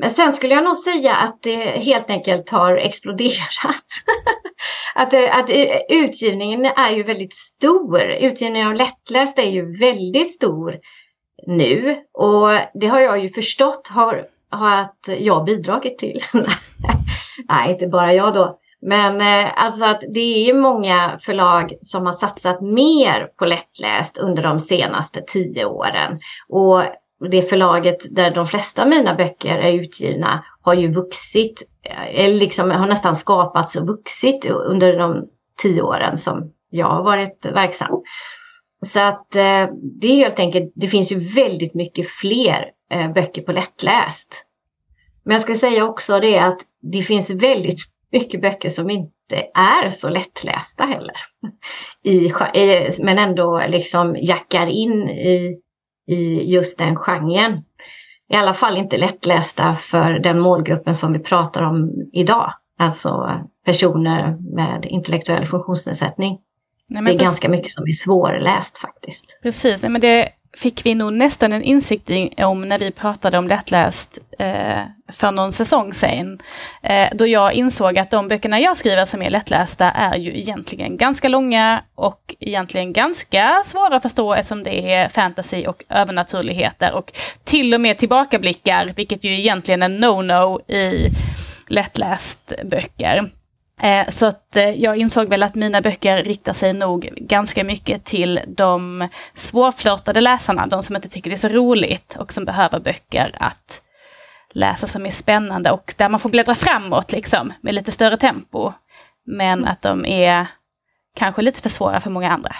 men 0.00 0.10
sen 0.14 0.32
skulle 0.32 0.54
jag 0.54 0.64
nog 0.64 0.76
säga 0.76 1.14
att 1.14 1.42
det 1.42 1.56
helt 1.60 2.10
enkelt 2.10 2.50
har 2.50 2.76
exploderat. 2.76 3.84
att, 4.94 5.14
eh, 5.14 5.38
att 5.38 5.50
eh, 5.50 5.76
utgivningen 5.88 6.64
är 6.64 6.90
ju 6.90 7.02
väldigt 7.02 7.34
stor. 7.34 8.00
Utgivningen 8.02 8.68
av 8.68 8.74
lättläst 8.74 9.38
är 9.38 9.50
ju 9.50 9.78
väldigt 9.78 10.32
stor 10.32 10.78
nu 11.46 11.96
och 12.12 12.48
det 12.74 12.86
har 12.86 13.00
jag 13.00 13.18
ju 13.18 13.28
förstått 13.28 13.88
har, 13.88 14.26
har 14.50 14.76
att 14.76 15.08
jag 15.18 15.44
bidragit 15.44 15.98
till. 15.98 16.24
Nej, 17.48 17.70
inte 17.70 17.86
bara 17.86 18.14
jag 18.14 18.34
då. 18.34 18.58
Men 18.80 19.20
eh, 19.20 19.64
alltså 19.64 19.84
att 19.84 20.02
det 20.14 20.50
är 20.50 20.54
många 20.54 21.18
förlag 21.20 21.72
som 21.80 22.06
har 22.06 22.12
satsat 22.12 22.60
mer 22.60 23.28
på 23.38 23.44
lättläst 23.44 24.18
under 24.18 24.42
de 24.42 24.60
senaste 24.60 25.22
tio 25.26 25.64
åren. 25.64 26.18
Och 26.48 26.82
det 27.20 27.42
förlaget 27.42 28.16
där 28.16 28.30
de 28.30 28.46
flesta 28.46 28.82
av 28.82 28.88
mina 28.88 29.14
böcker 29.14 29.58
är 29.58 29.72
utgivna 29.72 30.44
har 30.60 30.74
ju 30.74 30.92
vuxit, 30.92 31.62
eller 32.10 32.34
liksom 32.34 32.70
har 32.70 32.86
nästan 32.86 33.16
skapats 33.16 33.76
och 33.76 33.86
vuxit 33.86 34.46
under 34.46 34.98
de 34.98 35.28
tio 35.62 35.82
åren 35.82 36.18
som 36.18 36.52
jag 36.70 36.86
har 36.86 37.02
varit 37.02 37.46
verksam. 37.46 38.02
Så 38.82 39.00
att 39.00 39.36
eh, 39.36 39.68
det 40.00 40.06
är 40.06 40.16
helt 40.16 40.38
enkelt, 40.38 40.72
det 40.74 40.86
finns 40.86 41.12
ju 41.12 41.18
väldigt 41.18 41.74
mycket 41.74 42.10
fler 42.10 42.70
eh, 42.90 43.12
böcker 43.12 43.42
på 43.42 43.52
lättläst. 43.52 44.44
Men 45.24 45.32
jag 45.32 45.42
ska 45.42 45.54
säga 45.54 45.84
också 45.84 46.20
det 46.20 46.38
att 46.38 46.58
det 46.92 47.02
finns 47.02 47.30
väldigt 47.30 47.78
mycket 48.12 48.40
böcker 48.40 48.68
som 48.68 48.90
inte 48.90 49.46
är 49.54 49.90
så 49.90 50.08
lättlästa 50.08 50.84
heller. 50.84 51.16
I, 52.02 52.32
men 53.02 53.18
ändå 53.18 53.62
liksom 53.68 54.16
jackar 54.16 54.66
in 54.66 55.08
i, 55.08 55.60
i 56.06 56.52
just 56.54 56.78
den 56.78 56.96
genren. 56.96 57.64
I 58.28 58.34
alla 58.34 58.54
fall 58.54 58.76
inte 58.76 58.96
lättlästa 58.96 59.74
för 59.74 60.10
den 60.10 60.40
målgruppen 60.40 60.94
som 60.94 61.12
vi 61.12 61.18
pratar 61.18 61.62
om 61.62 61.92
idag. 62.12 62.52
Alltså 62.78 63.40
personer 63.64 64.36
med 64.54 64.86
intellektuell 64.86 65.46
funktionsnedsättning. 65.46 66.38
Nej, 66.90 67.02
det 67.02 67.10
är 67.10 67.18
ganska 67.18 67.48
mycket 67.48 67.70
som 67.70 67.84
är 67.84 67.92
svårläst 67.92 68.78
faktiskt. 68.78 69.24
Precis, 69.42 69.82
Nej, 69.82 69.90
men 69.92 70.00
det 70.00 70.28
fick 70.56 70.86
vi 70.86 70.94
nog 70.94 71.12
nästan 71.12 71.52
en 71.52 71.62
insikt 71.62 72.10
om 72.36 72.68
när 72.68 72.78
vi 72.78 72.90
pratade 72.90 73.38
om 73.38 73.48
lättläst 73.48 74.18
eh, 74.38 74.80
för 75.12 75.32
någon 75.32 75.52
säsong 75.52 75.92
sedan. 75.92 76.38
Eh, 76.82 77.08
då 77.12 77.26
jag 77.26 77.52
insåg 77.52 77.98
att 77.98 78.10
de 78.10 78.28
böckerna 78.28 78.60
jag 78.60 78.76
skriver 78.76 79.04
som 79.04 79.22
är 79.22 79.30
lättlästa 79.30 79.90
är 79.90 80.16
ju 80.16 80.38
egentligen 80.38 80.96
ganska 80.96 81.28
långa 81.28 81.82
och 81.94 82.34
egentligen 82.40 82.92
ganska 82.92 83.62
svåra 83.64 83.96
att 83.96 84.02
förstå 84.02 84.34
eftersom 84.34 84.62
det 84.62 84.92
är 84.92 85.08
fantasy 85.08 85.66
och 85.66 85.84
övernaturligheter 85.88 86.94
och 86.94 87.12
till 87.44 87.74
och 87.74 87.80
med 87.80 87.98
tillbakablickar, 87.98 88.92
vilket 88.96 89.24
ju 89.24 89.38
egentligen 89.38 89.82
är 89.82 89.88
no-no 89.88 90.70
i 90.70 91.08
lättläst 91.68 92.52
böcker. 92.70 93.30
Eh, 93.82 94.08
så 94.08 94.26
att 94.26 94.56
eh, 94.56 94.70
jag 94.70 94.96
insåg 94.96 95.28
väl 95.28 95.42
att 95.42 95.54
mina 95.54 95.80
böcker 95.80 96.24
riktar 96.24 96.52
sig 96.52 96.72
nog 96.72 97.10
ganska 97.16 97.64
mycket 97.64 98.04
till 98.04 98.40
de 98.46 99.08
svårflörtade 99.34 100.20
läsarna, 100.20 100.66
de 100.66 100.82
som 100.82 100.96
inte 100.96 101.08
tycker 101.08 101.30
det 101.30 101.34
är 101.34 101.48
så 101.48 101.48
roligt 101.48 102.16
och 102.18 102.32
som 102.32 102.44
behöver 102.44 102.80
böcker 102.80 103.36
att 103.40 103.82
läsa 104.54 104.86
som 104.86 105.06
är 105.06 105.10
spännande 105.10 105.70
och 105.70 105.94
där 105.98 106.08
man 106.08 106.20
får 106.20 106.28
bläddra 106.28 106.54
framåt 106.54 107.12
liksom 107.12 107.52
med 107.60 107.74
lite 107.74 107.92
större 107.92 108.16
tempo. 108.16 108.72
Men 109.26 109.64
att 109.64 109.82
de 109.82 110.04
är 110.04 110.46
kanske 111.16 111.42
lite 111.42 111.62
för 111.62 111.68
svåra 111.68 112.00
för 112.00 112.10
många 112.10 112.30
andra. 112.30 112.52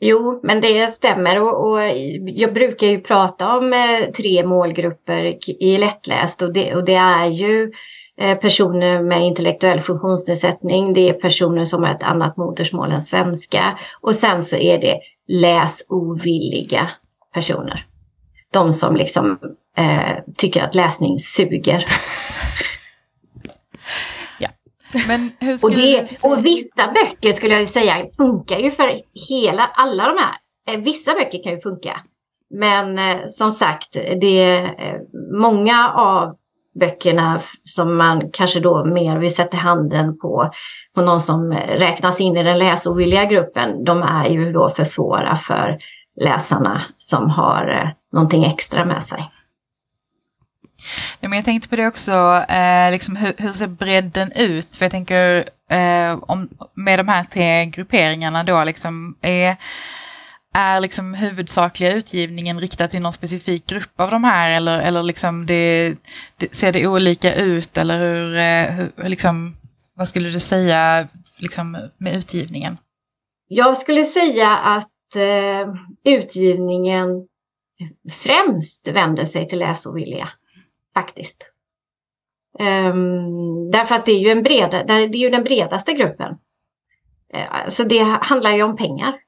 Jo, 0.00 0.40
men 0.42 0.60
det 0.60 0.86
stämmer 0.86 1.40
och, 1.40 1.70
och, 1.70 1.80
jag 2.24 2.54
brukar 2.54 2.86
ju 2.86 3.00
prata 3.00 3.56
om 3.56 3.72
eh, 3.72 4.10
tre 4.10 4.46
målgrupper 4.46 5.38
i 5.62 5.78
lättläst 5.78 6.42
och 6.42 6.52
det, 6.52 6.74
och 6.74 6.84
det 6.84 6.94
är 6.94 7.26
ju 7.26 7.72
personer 8.40 9.02
med 9.02 9.26
intellektuell 9.26 9.80
funktionsnedsättning, 9.80 10.94
det 10.94 11.08
är 11.08 11.12
personer 11.12 11.64
som 11.64 11.82
har 11.82 11.90
ett 11.90 12.02
annat 12.02 12.36
modersmål 12.36 12.92
än 12.92 13.02
svenska 13.02 13.78
och 14.00 14.14
sen 14.14 14.42
så 14.42 14.56
är 14.56 14.80
det 14.80 15.00
läsovilliga 15.28 16.90
personer. 17.34 17.86
De 18.52 18.72
som 18.72 18.96
liksom 18.96 19.38
eh, 19.76 20.16
tycker 20.36 20.62
att 20.62 20.74
läsning 20.74 21.18
suger. 21.18 21.84
ja. 24.38 24.48
Men 25.08 25.30
hur 25.40 25.56
skulle 25.56 25.74
och, 25.74 25.80
det, 25.80 26.28
och 26.28 26.46
vissa 26.46 26.92
böcker 26.92 27.32
skulle 27.32 27.54
jag 27.54 27.68
säga 27.68 28.06
funkar 28.16 28.58
ju 28.58 28.70
för 28.70 29.00
hela, 29.28 29.66
alla 29.66 30.06
de 30.06 30.18
här. 30.18 30.34
Eh, 30.68 30.80
vissa 30.80 31.14
böcker 31.14 31.42
kan 31.42 31.52
ju 31.52 31.60
funka. 31.60 32.00
Men 32.50 32.98
eh, 32.98 33.26
som 33.26 33.52
sagt, 33.52 33.92
det 33.92 34.42
är 34.42 34.64
eh, 34.64 35.00
många 35.40 35.92
av 35.92 36.36
böckerna 36.80 37.40
som 37.64 37.96
man 37.96 38.30
kanske 38.32 38.60
då 38.60 38.84
mer 38.84 39.18
vill 39.18 39.34
sätta 39.34 39.56
handen 39.56 40.18
på, 40.18 40.50
på 40.94 41.02
någon 41.02 41.20
som 41.20 41.52
räknas 41.52 42.20
in 42.20 42.36
i 42.36 42.42
den 42.42 42.58
läsovilliga 42.58 43.24
gruppen, 43.24 43.84
de 43.84 44.02
är 44.02 44.28
ju 44.28 44.52
då 44.52 44.70
för 44.70 44.84
svåra 44.84 45.36
för 45.36 45.78
läsarna 46.20 46.82
som 46.96 47.30
har 47.30 47.68
eh, 47.68 47.88
någonting 48.12 48.44
extra 48.44 48.84
med 48.84 49.02
sig. 49.02 49.30
Ja, 51.20 51.28
men 51.28 51.36
jag 51.36 51.44
tänkte 51.44 51.68
på 51.68 51.76
det 51.76 51.86
också, 51.86 52.12
eh, 52.48 52.90
liksom 52.90 53.16
hur, 53.16 53.32
hur, 53.38 53.52
ser 53.52 53.66
bredden 53.66 54.32
ut? 54.32 54.76
För 54.76 54.84
jag 54.84 54.92
tänker 54.92 55.44
eh, 55.70 56.18
om, 56.22 56.48
med 56.74 56.98
de 56.98 57.08
här 57.08 57.24
tre 57.24 57.64
grupperingarna 57.64 58.42
då, 58.42 58.64
liksom, 58.64 59.16
är, 59.20 59.56
är 60.54 60.80
liksom 60.80 61.14
huvudsakliga 61.14 61.94
utgivningen 61.94 62.60
riktad 62.60 62.88
till 62.88 63.02
någon 63.02 63.12
specifik 63.12 63.66
grupp 63.66 64.00
av 64.00 64.10
de 64.10 64.24
här 64.24 64.50
eller, 64.50 64.78
eller 64.80 65.02
liksom 65.02 65.46
det, 65.46 65.94
det 66.36 66.54
ser 66.54 66.72
det 66.72 66.86
olika 66.86 67.34
ut 67.34 67.78
eller 67.78 67.98
hur, 67.98 68.36
eh, 68.36 68.76
hur, 68.76 69.08
liksom, 69.08 69.54
vad 69.94 70.08
skulle 70.08 70.28
du 70.28 70.40
säga 70.40 71.08
liksom, 71.36 71.78
med 71.98 72.14
utgivningen? 72.14 72.76
Jag 73.48 73.76
skulle 73.76 74.04
säga 74.04 74.56
att 74.56 75.16
eh, 75.16 75.74
utgivningen 76.04 77.28
främst 78.10 78.88
vänder 78.88 79.24
sig 79.24 79.48
till 79.48 79.58
läsovilliga, 79.58 80.28
faktiskt. 80.94 81.44
Um, 82.58 83.70
därför 83.70 83.94
att 83.94 84.06
det 84.06 84.12
är 84.12 84.18
ju, 84.18 84.30
en 84.30 84.42
breda, 84.42 84.84
det 84.84 84.92
är 84.94 85.16
ju 85.16 85.30
den 85.30 85.44
bredaste 85.44 85.92
gruppen. 85.92 86.32
Uh, 87.34 87.68
så 87.68 87.84
det 87.84 88.18
handlar 88.22 88.50
ju 88.50 88.62
om 88.62 88.76
pengar. 88.76 89.23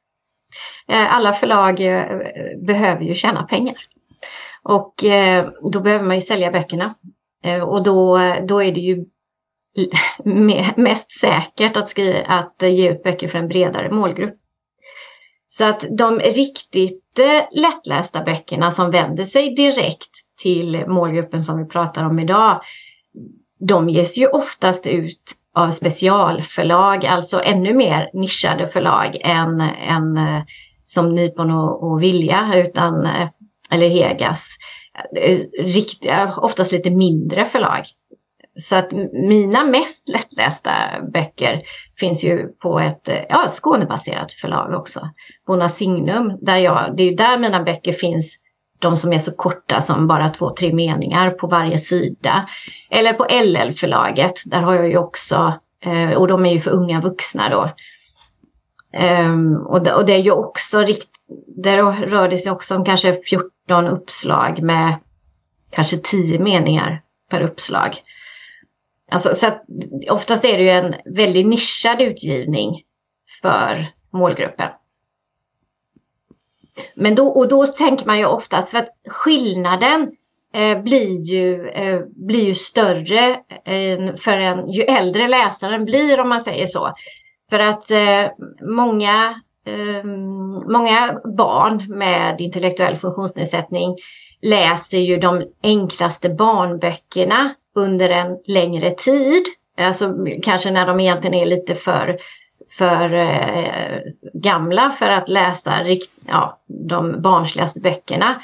Eh, 0.89 1.15
alla 1.15 1.33
förlag 1.33 1.81
eh, 1.81 2.19
behöver 2.67 3.05
ju 3.05 3.15
tjäna 3.15 3.43
pengar. 3.43 3.77
Och 4.63 5.05
eh, 5.05 5.49
då 5.73 5.81
behöver 5.81 6.05
man 6.05 6.15
ju 6.17 6.21
sälja 6.21 6.51
böckerna. 6.51 6.95
Och 7.67 7.83
då, 7.83 8.19
då 8.49 8.63
är 8.63 8.73
det 8.73 8.81
ju 8.81 9.05
mest 10.77 11.21
säkert 11.21 11.77
att, 11.77 11.89
skriva, 11.89 12.27
att 12.27 12.57
ge 12.61 12.91
ut 12.91 13.03
böcker 13.03 13.29
för 13.29 13.39
en 13.39 13.49
bredare 13.49 13.91
målgrupp. 13.91 14.35
Så 15.49 15.65
att 15.65 15.85
de 15.99 16.19
riktigt 16.21 17.19
lättlästa 17.51 18.23
böckerna 18.23 18.71
som 18.71 18.91
vänder 18.91 19.25
sig 19.25 19.55
direkt 19.55 20.11
till 20.43 20.85
målgruppen 20.87 21.43
som 21.43 21.59
vi 21.59 21.69
pratar 21.69 22.05
om 22.05 22.19
idag, 22.19 22.61
de 23.59 23.89
ges 23.89 24.19
ju 24.19 24.27
oftast 24.27 24.87
ut 24.87 25.33
av 25.55 25.71
specialförlag, 25.71 27.07
alltså 27.07 27.43
ännu 27.43 27.75
mer 27.75 28.11
nischade 28.13 28.67
förlag 28.67 29.21
än, 29.21 29.61
än 29.61 30.17
eh, 30.17 30.43
som 30.87 31.15
Nypon 31.15 31.51
och, 31.51 31.83
och 31.83 32.03
Vilja, 32.03 32.53
utan, 32.55 33.07
eh, 33.07 33.29
eller 33.71 33.89
Hegas. 33.89 34.49
Eh, 35.17 35.39
riktiga, 35.65 36.35
oftast 36.37 36.73
lite 36.73 36.91
mindre 36.91 37.45
förlag. 37.45 37.83
Så 38.59 38.77
att 38.77 38.93
mina 39.13 39.65
mest 39.65 40.09
lättlästa 40.09 40.71
böcker 41.13 41.63
finns 41.99 42.25
ju 42.25 42.49
på 42.49 42.81
ett 42.81 43.09
eh, 43.09 43.19
ja, 43.29 43.49
Skånebaserat 43.49 44.33
förlag 44.33 44.75
också. 44.75 45.09
Bona 45.47 45.69
Signum, 45.69 46.39
där 46.41 46.57
jag, 46.57 46.97
det 46.97 47.03
är 47.03 47.11
ju 47.11 47.15
där 47.15 47.39
mina 47.39 47.63
böcker 47.63 47.93
finns 47.93 48.37
de 48.79 48.97
som 48.97 49.13
är 49.13 49.19
så 49.19 49.37
korta 49.37 49.81
som 49.81 50.07
bara 50.07 50.29
två, 50.29 50.51
tre 50.51 50.73
meningar 50.73 51.31
på 51.31 51.47
varje 51.47 51.79
sida. 51.79 52.49
Eller 52.91 53.13
på 53.13 53.27
LL-förlaget, 53.31 54.35
där 54.47 54.61
har 54.61 54.75
jag 54.75 54.89
ju 54.89 54.99
också, 54.99 55.53
och 56.17 56.29
de 56.29 56.47
är 56.47 56.53
ju 56.53 56.61
för 56.61 56.71
unga 56.71 57.01
vuxna 57.01 57.49
då. 57.49 57.71
Um, 59.01 59.57
och, 59.57 59.83
det, 59.83 59.95
och 59.95 60.07
det 60.07 60.13
är 60.13 60.23
ju 60.23 60.31
också 60.31 60.79
rikt, 60.79 61.09
där 61.47 61.83
rör 62.07 62.29
det 62.29 62.39
sig 62.39 62.53
också 62.53 62.77
om 62.77 62.85
kanske 62.85 63.23
14 63.23 63.87
uppslag 63.87 64.63
med 64.63 64.95
kanske 65.71 65.99
10 65.99 66.39
meningar 66.39 67.03
per 67.31 67.41
uppslag. 67.41 68.01
Alltså, 69.11 69.35
så 69.35 69.47
att, 69.47 69.65
oftast 70.11 70.45
är 70.45 70.59
det 70.59 70.63
ju 70.63 70.71
en 70.71 70.95
väldigt 71.05 71.47
nischad 71.47 72.01
utgivning 72.01 72.83
för 73.43 73.87
målgruppen. 74.11 74.69
Men 76.95 77.15
då, 77.15 77.29
och 77.29 77.49
då 77.49 77.67
tänker 77.67 78.07
man 78.07 78.19
ju 78.19 78.27
oftast 78.27 78.69
för 78.69 78.79
att 78.79 78.91
skillnaden 79.09 80.13
eh, 80.55 80.83
blir, 80.83 81.21
ju, 81.21 81.69
eh, 81.69 82.01
blir 82.07 82.45
ju 82.45 82.55
större 82.55 83.31
eh, 83.65 84.15
för 84.17 84.37
en, 84.37 84.71
ju 84.71 84.83
äldre 84.83 85.29
läsaren 85.29 85.85
blir 85.85 86.21
om 86.21 86.29
man 86.29 86.41
säger 86.41 86.67
så. 86.67 86.95
För 87.51 87.59
att 87.59 87.91
eh, 87.91 88.31
många, 88.61 89.41
eh, 89.67 90.05
många 90.67 91.21
barn 91.25 91.99
med 91.99 92.41
intellektuell 92.41 92.97
funktionsnedsättning 92.97 93.97
läser 94.43 94.99
ju 94.99 95.17
de 95.17 95.45
enklaste 95.63 96.29
barnböckerna 96.29 97.55
under 97.75 98.09
en 98.09 98.39
längre 98.47 98.91
tid. 98.91 99.45
Alltså 99.79 100.15
kanske 100.43 100.71
när 100.71 100.87
de 100.87 101.01
egentligen 101.01 101.35
är 101.35 101.47
lite 101.47 101.75
för 101.75 102.19
för 102.79 103.15
eh, 103.15 104.01
gamla 104.33 104.91
för 104.91 105.09
att 105.09 105.29
läsa 105.29 105.85
rikt, 105.85 106.11
ja, 106.27 106.61
de 106.67 107.23
barnsligaste 107.23 107.81
böckerna. 107.81 108.41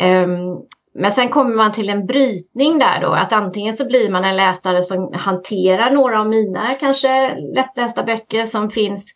Um, 0.00 0.66
men 0.98 1.12
sen 1.12 1.28
kommer 1.28 1.54
man 1.54 1.72
till 1.72 1.90
en 1.90 2.06
brytning 2.06 2.78
där 2.78 3.00
då, 3.00 3.12
att 3.12 3.32
antingen 3.32 3.74
så 3.74 3.86
blir 3.86 4.10
man 4.10 4.24
en 4.24 4.36
läsare 4.36 4.82
som 4.82 5.12
hanterar 5.14 5.90
några 5.90 6.20
av 6.20 6.28
mina 6.28 6.74
kanske 6.80 7.36
lättlästa 7.36 8.02
böcker 8.02 8.46
som 8.46 8.70
finns 8.70 9.12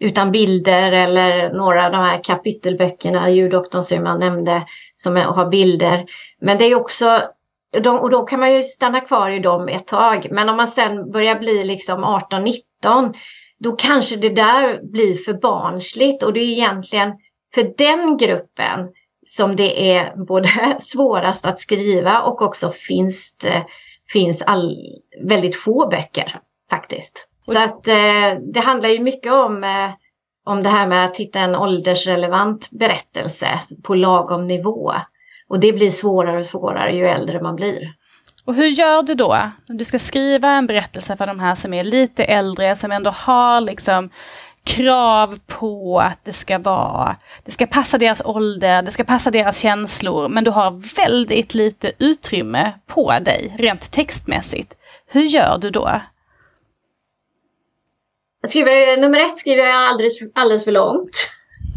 utan 0.00 0.32
bilder 0.32 0.92
eller 0.92 1.52
några 1.52 1.86
av 1.86 1.92
de 1.92 1.98
här 1.98 2.24
kapitelböckerna, 2.24 3.30
Djurdoktorn 3.30 3.82
som 3.82 4.06
jag 4.06 4.20
nämnde, 4.20 4.62
som 4.94 5.16
har 5.16 5.48
bilder. 5.48 6.04
Men 6.40 6.58
det 6.58 6.64
är 6.64 6.74
också, 6.74 7.22
och 8.00 8.10
då 8.10 8.22
kan 8.22 8.40
man 8.40 8.54
ju 8.54 8.62
stanna 8.62 9.00
kvar 9.00 9.30
i 9.30 9.38
dem 9.38 9.68
ett 9.68 9.86
tag. 9.86 10.26
Men 10.30 10.48
om 10.48 10.56
man 10.56 10.66
sen 10.66 11.10
börjar 11.10 11.38
bli 11.38 11.64
liksom 11.64 12.04
18-19 12.84 13.14
då 13.58 13.72
kanske 13.72 14.16
det 14.16 14.28
där 14.28 14.80
blir 14.82 15.14
för 15.14 15.34
barnsligt 15.34 16.22
och 16.22 16.32
det 16.32 16.40
är 16.40 16.52
egentligen 16.52 17.12
för 17.54 17.72
den 17.78 18.16
gruppen 18.16 18.88
som 19.26 19.56
det 19.56 19.92
är 19.92 20.16
både 20.16 20.76
svårast 20.80 21.46
att 21.46 21.60
skriva 21.60 22.22
och 22.22 22.42
också 22.42 22.70
finns 22.70 23.34
det 23.40 23.66
finns 24.12 24.42
all, 24.42 24.76
väldigt 25.22 25.56
få 25.56 25.88
böcker 25.88 26.40
faktiskt. 26.70 27.28
Så 27.42 27.58
att 27.58 27.88
eh, 27.88 28.38
det 28.52 28.60
handlar 28.60 28.88
ju 28.88 29.00
mycket 29.00 29.32
om, 29.32 29.64
eh, 29.64 29.90
om 30.44 30.62
det 30.62 30.68
här 30.68 30.86
med 30.86 31.04
att 31.04 31.16
hitta 31.16 31.40
en 31.40 31.56
åldersrelevant 31.56 32.70
berättelse 32.70 33.60
på 33.82 33.94
lagom 33.94 34.46
nivå. 34.46 34.92
Och 35.48 35.60
det 35.60 35.72
blir 35.72 35.90
svårare 35.90 36.40
och 36.40 36.46
svårare 36.46 36.92
ju 36.92 37.06
äldre 37.06 37.42
man 37.42 37.56
blir. 37.56 37.94
Och 38.44 38.54
hur 38.54 38.66
gör 38.66 39.02
du 39.02 39.14
då? 39.14 39.50
Du 39.66 39.84
ska 39.84 39.98
skriva 39.98 40.48
en 40.48 40.66
berättelse 40.66 41.16
för 41.16 41.26
de 41.26 41.40
här 41.40 41.54
som 41.54 41.74
är 41.74 41.84
lite 41.84 42.24
äldre, 42.24 42.76
som 42.76 42.92
ändå 42.92 43.10
har 43.10 43.60
liksom 43.60 44.10
krav 44.64 45.38
på 45.46 46.00
att 46.00 46.24
det 46.24 46.32
ska 46.32 46.58
vara, 46.58 47.16
det 47.44 47.50
ska 47.52 47.66
passa 47.66 47.98
deras 47.98 48.24
ålder, 48.24 48.82
det 48.82 48.90
ska 48.90 49.04
passa 49.04 49.30
deras 49.30 49.58
känslor, 49.58 50.28
men 50.28 50.44
du 50.44 50.50
har 50.50 50.96
väldigt 50.96 51.54
lite 51.54 51.92
utrymme 51.98 52.72
på 52.86 53.12
dig 53.20 53.56
rent 53.58 53.92
textmässigt. 53.92 54.76
Hur 55.06 55.22
gör 55.22 55.58
du 55.58 55.70
då? 55.70 56.00
Jag 58.40 58.50
skriver, 58.50 58.96
nummer 58.96 59.20
ett 59.20 59.38
skriver 59.38 59.64
jag 59.64 59.88
alldeles, 59.88 60.12
alldeles 60.34 60.64
för 60.64 60.72
långt. 60.72 61.16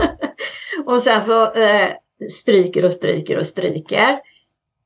och 0.86 1.02
sen 1.02 1.22
så 1.22 1.52
eh, 1.52 1.90
stryker 2.32 2.86
och 2.86 2.92
stryker 2.92 3.38
och 3.38 3.46
stryker. 3.46 4.20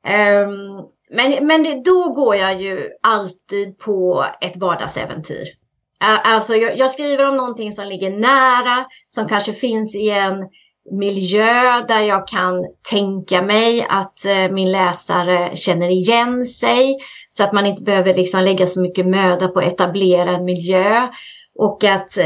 Um, 0.06 0.88
men 1.10 1.48
men 1.48 1.64
det, 1.64 1.82
då 1.84 2.14
går 2.14 2.36
jag 2.36 2.62
ju 2.62 2.90
alltid 3.02 3.78
på 3.78 4.26
ett 4.42 4.58
vardagsäventyr. 4.58 5.59
Alltså 6.00 6.56
jag, 6.56 6.78
jag, 6.78 6.92
skriver 6.92 7.28
om 7.28 7.38
någonting 7.38 7.74
som 7.74 7.88
ligger 7.88 8.10
nära, 8.10 8.86
som 9.10 9.28
kanske 9.28 9.54
finns 9.54 9.96
i 9.96 10.10
en 10.10 10.50
miljö 10.92 11.82
där 11.88 12.00
jag 12.00 12.28
kan 12.28 12.66
tänka 12.90 13.42
mig 13.42 13.88
att 13.90 14.26
eh, 14.26 14.52
min 14.52 14.72
läsare 14.72 15.56
känner 15.56 15.90
igen 15.90 16.46
sig. 16.46 16.98
Så 17.30 17.44
att 17.44 17.54
man 17.54 17.66
inte 17.66 17.82
behöver 17.82 18.16
liksom 18.16 18.44
lägga 18.44 18.68
så 18.68 18.82
mycket 18.82 19.06
möda 19.08 19.48
på 19.48 19.60
att 19.60 19.66
etablera 19.66 20.32
en 20.32 20.46
miljö. 20.46 21.08
Och, 21.56 21.84
att, 21.84 22.18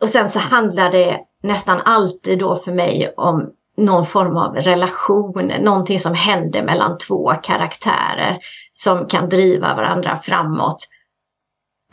och 0.00 0.08
sen 0.08 0.28
så 0.28 0.38
handlar 0.38 0.92
det 0.92 1.20
nästan 1.42 1.80
alltid 1.80 2.38
då 2.38 2.56
för 2.56 2.72
mig 2.72 3.14
om 3.16 3.52
någon 3.76 4.06
form 4.06 4.36
av 4.36 4.54
relation, 4.54 5.52
någonting 5.60 5.98
som 5.98 6.14
händer 6.14 6.62
mellan 6.62 6.98
två 6.98 7.32
karaktärer 7.42 8.38
som 8.72 9.06
kan 9.06 9.28
driva 9.28 9.74
varandra 9.74 10.18
framåt 10.22 10.78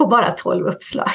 på 0.04 0.10
bara 0.10 0.32
12 0.32 0.68
uppslag. 0.68 1.12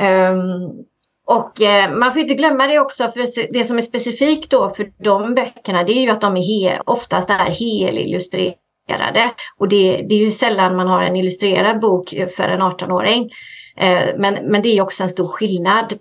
Um, 0.00 0.86
och 1.26 1.60
eh, 1.60 1.90
man 1.90 2.12
får 2.12 2.22
inte 2.22 2.34
glömma 2.34 2.66
det 2.66 2.78
också, 2.78 3.08
för 3.08 3.52
det 3.52 3.64
som 3.64 3.78
är 3.78 3.82
specifikt 3.82 4.50
då 4.50 4.70
för 4.70 4.92
de 5.04 5.34
böckerna 5.34 5.84
det 5.84 5.92
är 5.92 6.00
ju 6.00 6.10
att 6.10 6.20
de 6.20 6.36
är 6.36 6.42
he 6.42 6.80
oftast 6.86 7.30
är 7.30 7.50
helillustrerade. 7.50 9.30
Och 9.58 9.68
det, 9.68 10.06
det 10.08 10.14
är 10.14 10.18
ju 10.18 10.30
sällan 10.30 10.76
man 10.76 10.88
har 10.88 11.02
en 11.02 11.16
illustrerad 11.16 11.80
bok 11.80 12.14
för 12.36 12.48
en 12.48 12.62
18-åring. 12.62 13.30
Eh, 13.76 14.04
men, 14.16 14.34
men 14.34 14.62
det 14.62 14.68
är 14.68 14.82
också 14.82 15.02
en 15.02 15.08
stor 15.08 15.28
skillnad 15.28 15.92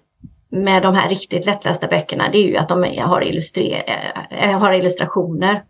med 0.49 0.83
de 0.83 0.95
här 0.95 1.09
riktigt 1.09 1.45
lättlästa 1.45 1.87
böckerna 1.87 2.29
det 2.31 2.37
är 2.37 2.47
ju 2.47 2.57
att 2.57 2.69
de 2.69 2.83
har, 2.83 3.21
äh, 4.31 4.59
har 4.59 4.73
illustrationer. 4.73 5.63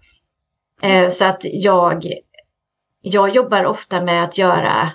Äh, 0.81 1.09
så 1.09 1.25
att 1.25 1.41
jag, 1.43 2.05
jag 3.01 3.35
jobbar 3.35 3.65
ofta 3.65 4.01
med 4.01 4.23
att 4.23 4.37
göra 4.37 4.91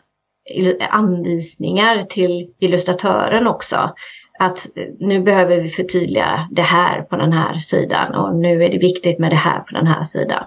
anvisningar 0.91 1.99
till 1.99 2.51
illustratören 2.59 3.47
också. 3.47 3.95
Att 4.39 4.67
nu 4.99 5.23
behöver 5.23 5.61
vi 5.61 5.69
förtydliga 5.69 6.49
det 6.51 6.63
här 6.63 7.03
på 7.03 7.17
den 7.17 7.33
här 7.33 7.59
sidan 7.59 8.15
och 8.15 8.37
nu 8.37 8.65
är 8.65 8.71
det 8.71 8.79
viktigt 8.79 9.19
med 9.19 9.31
det 9.31 9.37
här 9.37 9.61
på 9.61 9.75
den 9.75 9.87
här 9.87 10.03
sidan. 10.03 10.45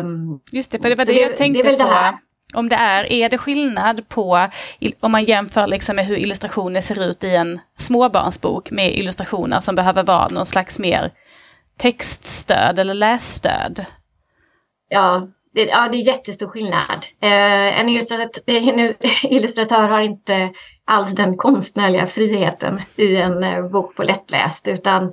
Um, 0.00 0.40
Just 0.52 0.70
det, 0.70 0.78
för 0.78 0.88
det 0.88 0.94
var 0.94 1.04
det, 1.04 1.12
det 1.12 1.20
jag 1.20 1.36
tänkte 1.36 1.70
det 1.70 1.76
på 1.76 2.18
om 2.54 2.68
det 2.68 2.76
är, 2.76 3.12
är 3.12 3.28
det 3.28 3.38
skillnad 3.38 4.08
på, 4.08 4.48
om 5.00 5.12
man 5.12 5.24
jämför 5.24 5.66
liksom 5.66 5.96
med 5.96 6.06
hur 6.06 6.16
illustrationer 6.16 6.80
ser 6.80 7.02
ut 7.02 7.24
i 7.24 7.36
en 7.36 7.60
småbarnsbok 7.76 8.70
med 8.70 8.94
illustrationer 8.94 9.60
som 9.60 9.74
behöver 9.74 10.02
vara 10.02 10.28
någon 10.28 10.46
slags 10.46 10.78
mer 10.78 11.10
textstöd 11.78 12.78
eller 12.78 12.94
lässtöd? 12.94 13.84
Ja, 14.88 15.28
det, 15.56 15.64
ja, 15.64 15.88
det 15.92 15.96
är 15.96 16.06
jättestor 16.06 16.46
skillnad. 16.46 17.06
Eh, 17.20 17.80
en, 17.80 17.88
illustratör, 17.88 18.40
eh, 18.46 18.68
en 18.68 18.94
illustratör 19.22 19.88
har 19.88 20.00
inte 20.00 20.50
alls 20.84 21.14
den 21.14 21.36
konstnärliga 21.36 22.06
friheten 22.06 22.80
i 22.96 23.16
en 23.16 23.44
eh, 23.44 23.68
bok 23.68 23.96
på 23.96 24.02
lättläst 24.02 24.68
utan 24.68 25.12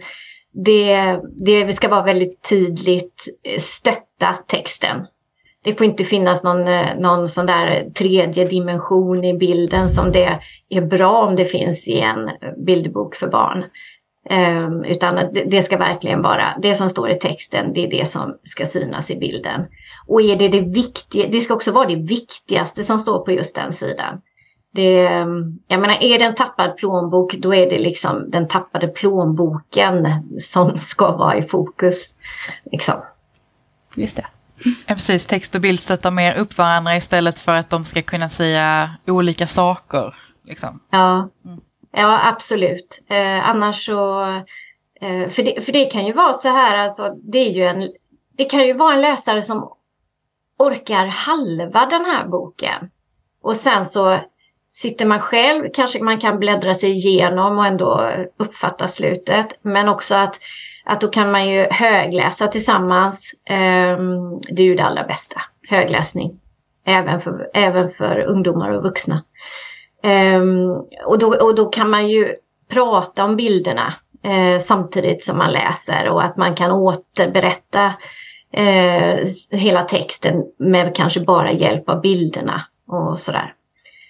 det, 0.51 1.19
det 1.45 1.73
ska 1.73 1.89
vara 1.89 2.03
väldigt 2.03 2.49
tydligt 2.49 3.27
eh, 3.43 3.59
stötta 3.59 4.33
texten 4.47 5.05
det 5.63 5.75
får 5.75 5.85
inte 5.85 6.03
finnas 6.03 6.43
någon, 6.43 6.67
eh, 6.67 6.95
någon 6.97 7.29
sån 7.29 7.45
där 7.45 7.89
tredje 7.89 8.47
dimension 8.47 9.23
i 9.23 9.33
bilden 9.33 9.89
som 9.89 10.11
det 10.11 10.39
är 10.69 10.81
bra 10.81 11.27
om 11.27 11.35
det 11.35 11.45
finns 11.45 11.87
i 11.87 11.99
en 11.99 12.29
bilderbok 12.65 13.15
för 13.15 13.27
barn. 13.27 13.65
Um, 14.29 14.83
utan 14.83 15.15
det, 15.15 15.43
det 15.43 15.61
ska 15.61 15.77
verkligen 15.77 16.21
vara, 16.21 16.57
det 16.61 16.75
som 16.75 16.89
står 16.89 17.09
i 17.09 17.19
texten, 17.19 17.73
det 17.73 17.85
är 17.85 17.89
det 17.89 18.07
som 18.07 18.37
ska 18.43 18.65
synas 18.65 19.11
i 19.11 19.15
bilden. 19.15 19.65
Och 20.07 20.21
är 20.21 20.35
det 20.35 20.47
det 20.47 20.59
viktiga, 20.59 21.27
det 21.27 21.41
ska 21.41 21.53
också 21.53 21.71
vara 21.71 21.87
det 21.87 21.95
viktigaste 21.95 22.83
som 22.83 22.99
står 22.99 23.19
på 23.19 23.31
just 23.31 23.55
den 23.55 23.73
sidan. 23.73 24.21
Det, 24.73 24.93
jag 25.67 25.79
menar, 25.79 25.97
är 26.01 26.19
det 26.19 26.25
en 26.25 26.35
tappad 26.35 26.77
plånbok, 26.77 27.35
då 27.35 27.55
är 27.55 27.69
det 27.69 27.79
liksom 27.79 28.31
den 28.31 28.47
tappade 28.47 28.87
plånboken 28.87 30.07
som 30.39 30.79
ska 30.79 31.11
vara 31.11 31.37
i 31.37 31.43
fokus. 31.43 32.15
Liksom. 32.71 32.95
Just 33.95 34.15
det. 34.15 34.25
Ja, 34.63 34.93
precis, 34.93 35.25
text 35.25 35.55
och 35.55 35.61
bild 35.61 35.79
stöttar 35.79 36.11
mer 36.11 36.37
upp 36.37 36.57
varandra 36.57 36.95
istället 36.95 37.39
för 37.39 37.53
att 37.53 37.69
de 37.69 37.85
ska 37.85 38.01
kunna 38.01 38.29
säga 38.29 38.91
olika 39.07 39.47
saker. 39.47 40.15
Liksom. 40.43 40.79
Ja. 40.89 41.29
Mm. 41.45 41.61
ja, 41.91 42.19
absolut. 42.27 43.01
Eh, 43.07 43.49
annars 43.49 43.85
så... 43.85 44.23
Eh, 45.01 45.29
för, 45.29 45.43
det, 45.43 45.65
för 45.65 45.71
det 45.71 45.85
kan 45.85 46.05
ju 46.05 46.13
vara 46.13 46.33
så 46.33 46.49
här, 46.49 46.77
alltså, 46.77 47.15
det, 47.23 47.37
är 47.37 47.51
ju 47.51 47.63
en, 47.63 47.91
det 48.37 48.45
kan 48.45 48.67
ju 48.67 48.73
vara 48.73 48.93
en 48.93 49.01
läsare 49.01 49.41
som 49.41 49.73
orkar 50.57 51.05
halva 51.05 51.85
den 51.85 52.05
här 52.05 52.27
boken. 52.27 52.89
Och 53.41 53.55
sen 53.55 53.85
så 53.85 54.19
sitter 54.71 55.05
man 55.05 55.19
själv, 55.19 55.69
kanske 55.73 56.03
man 56.03 56.19
kan 56.19 56.39
bläddra 56.39 56.73
sig 56.73 56.91
igenom 56.91 57.57
och 57.57 57.65
ändå 57.65 58.11
uppfatta 58.37 58.87
slutet. 58.87 59.47
Men 59.61 59.89
också 59.89 60.15
att, 60.15 60.39
att 60.85 61.01
då 61.01 61.07
kan 61.07 61.31
man 61.31 61.49
ju 61.49 61.67
högläsa 61.71 62.47
tillsammans. 62.47 63.35
Ehm, 63.45 64.41
det 64.41 64.61
är 64.61 64.65
ju 64.65 64.75
det 64.75 64.83
allra 64.83 65.03
bästa, 65.03 65.41
högläsning. 65.69 66.39
Även 66.85 67.21
för, 67.21 67.49
även 67.53 67.91
för 67.91 68.19
ungdomar 68.19 68.69
och 68.69 68.83
vuxna. 68.83 69.23
Ehm, 70.03 70.71
och, 71.05 71.19
då, 71.19 71.35
och 71.35 71.55
då 71.55 71.65
kan 71.65 71.89
man 71.89 72.07
ju 72.07 72.35
prata 72.69 73.23
om 73.23 73.35
bilderna 73.35 73.93
eh, 74.23 74.59
samtidigt 74.59 75.23
som 75.23 75.37
man 75.37 75.51
läser 75.51 76.09
och 76.09 76.23
att 76.23 76.37
man 76.37 76.55
kan 76.55 76.71
återberätta 76.71 77.93
eh, 78.53 79.19
hela 79.51 79.83
texten 79.83 80.43
med 80.59 80.95
kanske 80.95 81.19
bara 81.19 81.51
hjälp 81.51 81.89
av 81.89 82.01
bilderna 82.01 82.61
och 82.87 83.19
sådär. 83.19 83.53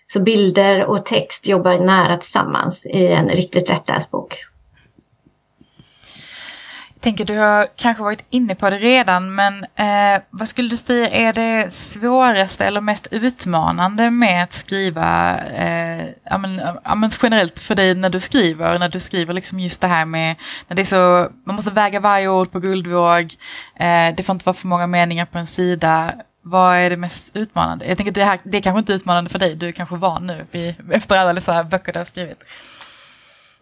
Så 0.08 0.19
bilder 0.19 0.86
och 0.86 1.06
text 1.06 1.47
jobbar 1.47 1.77
nära 1.77 2.17
tillsammans 2.17 2.86
i 2.86 3.08
en 3.08 3.29
riktigt 3.29 3.69
lättläst 3.69 4.12
bok. 4.12 4.38
Jag 7.04 7.06
tänker, 7.16 7.26
du 7.34 7.39
har 7.39 7.68
kanske 7.76 8.04
varit 8.04 8.26
inne 8.30 8.56
på 8.56 8.70
det 8.70 8.78
redan, 8.78 9.36
men 9.36 9.63
eh, 9.63 10.22
vad 10.30 10.48
skulle 10.48 10.70
du 10.70 10.78
säga 10.78 11.10
är 11.10 11.34
det 11.34 11.74
svåraste 11.74 12.66
eller 12.66 12.82
mest 12.82 13.08
utmanande 13.12 14.12
med 14.12 14.44
att 14.44 14.54
skriva, 14.54 15.38
eh, 15.39 16.06
ja, 16.26 16.38
men, 16.38 16.62
ja, 16.84 16.96
men 16.96 17.12
generellt 17.22 17.60
för 17.60 17.76
dig 17.76 17.96
när 17.96 18.10
du 18.10 18.20
skriver, 18.20 18.80
när 18.80 18.89
du 18.89 19.00
skriver 19.00 19.34
liksom 19.34 19.60
just 19.60 19.82
det 19.82 19.88
här 19.88 20.06
med, 20.06 20.36
när 20.68 20.76
det 20.76 20.82
är 20.82 20.86
så, 20.86 21.30
man 21.46 21.56
måste 21.56 21.72
väga 21.72 22.00
varje 22.00 22.30
ord 22.30 22.52
på 22.52 22.60
guldvåg, 22.60 23.34
eh, 23.80 24.16
det 24.16 24.24
får 24.26 24.34
inte 24.34 24.46
vara 24.46 24.54
för 24.54 24.68
många 24.68 24.88
meningar 24.88 25.26
på 25.26 25.38
en 25.38 25.48
sida. 25.48 26.13
Vad 26.42 26.76
är 26.78 26.89
det 26.89 26.98
mest 26.98 27.32
utmanande? 27.34 27.86
Jag 27.86 27.98
tänker 27.98 28.13
det, 28.13 28.24
här, 28.24 28.39
det 28.44 28.58
är 28.58 28.62
kanske 28.62 28.80
inte 28.80 28.94
är 28.94 28.96
utmanande 28.96 29.30
för 29.30 29.39
dig, 29.39 29.56
du 29.56 29.68
är 29.68 29.72
kanske 29.72 29.96
van 29.96 30.28
nu 30.28 30.76
efter 30.92 31.18
alla 31.18 31.34
dessa 31.34 31.63
böcker 31.63 31.94
du 31.94 32.00
har 32.00 32.06
skrivit. 32.06 32.44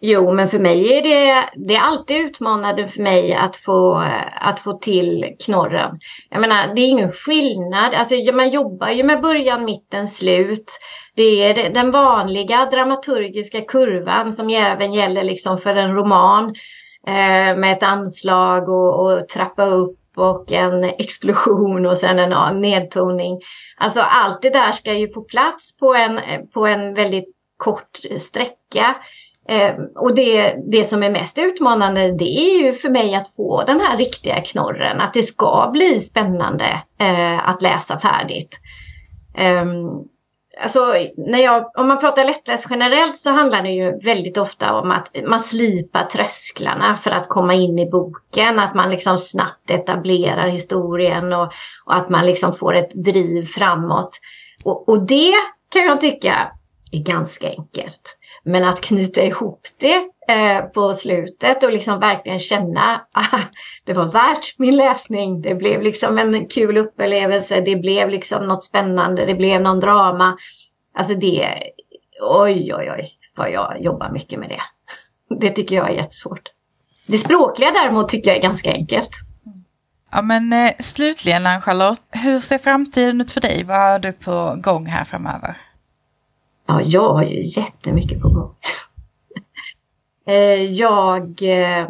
Jo, 0.04 0.32
men 0.32 0.48
för 0.48 0.58
mig 0.58 0.98
är 0.98 1.02
det, 1.02 1.44
det 1.54 1.74
är 1.74 1.80
alltid 1.80 2.16
utmanande 2.16 2.88
för 2.88 3.02
mig 3.02 3.34
att 3.34 3.56
få, 3.56 4.02
att 4.40 4.60
få 4.60 4.72
till 4.72 5.36
knorren. 5.44 5.98
Jag 6.30 6.40
menar, 6.40 6.74
det 6.74 6.80
är 6.80 6.88
ingen 6.88 7.08
skillnad. 7.08 7.94
Alltså, 7.94 8.14
man 8.32 8.50
jobbar 8.50 8.88
ju 8.88 9.02
med 9.02 9.20
början, 9.20 9.64
mitten, 9.64 10.08
slut. 10.08 10.70
Det 11.14 11.22
är 11.22 11.70
den 11.70 11.90
vanliga 11.90 12.66
dramaturgiska 12.66 13.60
kurvan 13.60 14.32
som 14.32 14.50
även 14.50 14.92
gäller 14.92 15.22
liksom 15.22 15.58
för 15.58 15.76
en 15.76 15.94
roman 15.94 16.54
eh, 17.06 17.56
med 17.56 17.72
ett 17.72 17.82
anslag 17.82 18.68
och, 18.68 19.04
och 19.04 19.28
trappa 19.28 19.66
upp 19.66 19.98
och 20.16 20.52
en 20.52 20.84
explosion 20.84 21.86
och 21.86 21.98
sen 21.98 22.18
en 22.18 22.60
nedtoning. 22.60 23.40
Alltså 23.76 24.00
allt 24.00 24.42
det 24.42 24.50
där 24.50 24.72
ska 24.72 24.94
ju 24.94 25.08
få 25.08 25.22
plats 25.22 25.76
på 25.76 25.94
en, 25.94 26.20
på 26.54 26.66
en 26.66 26.94
väldigt 26.94 27.34
kort 27.56 28.00
sträcka. 28.20 28.96
Eh, 29.48 29.74
och 29.94 30.14
det, 30.14 30.56
det 30.66 30.84
som 30.84 31.02
är 31.02 31.10
mest 31.10 31.38
utmanande 31.38 32.12
det 32.12 32.38
är 32.38 32.58
ju 32.58 32.72
för 32.72 32.90
mig 32.90 33.14
att 33.14 33.34
få 33.36 33.64
den 33.66 33.80
här 33.80 33.96
riktiga 33.96 34.40
knorren. 34.40 35.00
Att 35.00 35.14
det 35.14 35.22
ska 35.22 35.70
bli 35.72 36.00
spännande 36.00 36.82
eh, 36.98 37.48
att 37.48 37.62
läsa 37.62 38.00
färdigt. 38.00 38.58
Eh, 39.34 39.64
alltså, 40.62 40.94
när 41.16 41.38
jag, 41.38 41.70
om 41.74 41.88
man 41.88 42.00
pratar 42.00 42.24
lättläst 42.24 42.66
generellt 42.70 43.18
så 43.18 43.30
handlar 43.30 43.62
det 43.62 43.70
ju 43.70 43.98
väldigt 43.98 44.38
ofta 44.38 44.74
om 44.74 44.90
att 44.90 45.08
man 45.26 45.40
slipar 45.40 46.04
trösklarna 46.04 46.96
för 46.96 47.10
att 47.10 47.28
komma 47.28 47.54
in 47.54 47.78
i 47.78 47.90
boken. 47.90 48.58
Att 48.58 48.74
man 48.74 48.90
liksom 48.90 49.18
snabbt 49.18 49.70
etablerar 49.70 50.48
historien 50.48 51.32
och, 51.32 51.52
och 51.84 51.94
att 51.94 52.08
man 52.08 52.26
liksom 52.26 52.56
får 52.56 52.74
ett 52.74 52.90
driv 52.94 53.44
framåt. 53.44 54.18
Och, 54.64 54.88
och 54.88 55.06
det 55.06 55.32
kan 55.68 55.82
jag 55.82 56.00
tycka 56.00 56.52
är 56.92 56.98
ganska 56.98 57.48
enkelt. 57.48 58.16
Men 58.42 58.64
att 58.64 58.80
knyta 58.80 59.22
ihop 59.22 59.66
det 59.78 60.08
eh, 60.28 60.64
på 60.64 60.94
slutet 60.94 61.62
och 61.62 61.72
liksom 61.72 62.00
verkligen 62.00 62.38
känna 62.38 62.94
att 63.12 63.34
ah, 63.34 63.40
det 63.84 63.92
var 63.92 64.08
värt 64.08 64.58
min 64.58 64.76
läsning. 64.76 65.42
Det 65.42 65.54
blev 65.54 65.82
liksom 65.82 66.18
en 66.18 66.46
kul 66.48 66.76
upplevelse. 66.76 67.60
Det 67.60 67.76
blev 67.76 68.10
liksom 68.10 68.46
något 68.46 68.64
spännande. 68.64 69.26
Det 69.26 69.34
blev 69.34 69.60
någon 69.60 69.80
drama. 69.80 70.36
Alltså 70.94 71.14
det, 71.14 71.62
oj 72.20 72.74
oj 72.74 72.90
oj 72.90 73.10
vad 73.36 73.50
jag 73.50 73.80
jobbar 73.80 74.10
mycket 74.10 74.38
med 74.38 74.48
det. 74.48 74.62
Det 75.40 75.50
tycker 75.50 75.76
jag 75.76 75.90
är 75.90 75.94
jättesvårt. 75.94 76.48
Det 77.08 77.18
språkliga 77.18 77.70
däremot 77.70 78.08
tycker 78.08 78.30
jag 78.30 78.38
är 78.38 78.42
ganska 78.42 78.72
enkelt. 78.72 79.10
Ja 80.10 80.22
men 80.22 80.52
eh, 80.52 80.72
slutligen 80.78 81.46
Ann-Charlotte, 81.46 82.02
hur 82.10 82.40
ser 82.40 82.58
framtiden 82.58 83.20
ut 83.20 83.32
för 83.32 83.40
dig? 83.40 83.64
Vad 83.64 83.78
har 83.78 83.98
du 83.98 84.12
på 84.12 84.54
gång 84.62 84.86
här 84.86 85.04
framöver? 85.04 85.56
Ja, 86.72 86.80
jag 86.82 87.12
har 87.12 87.24
ju 87.24 87.40
jättemycket 87.60 88.22
på 88.22 88.28
gång. 88.28 88.54
Eh, 90.26 90.62
jag... 90.64 91.22
Eh, 91.42 91.88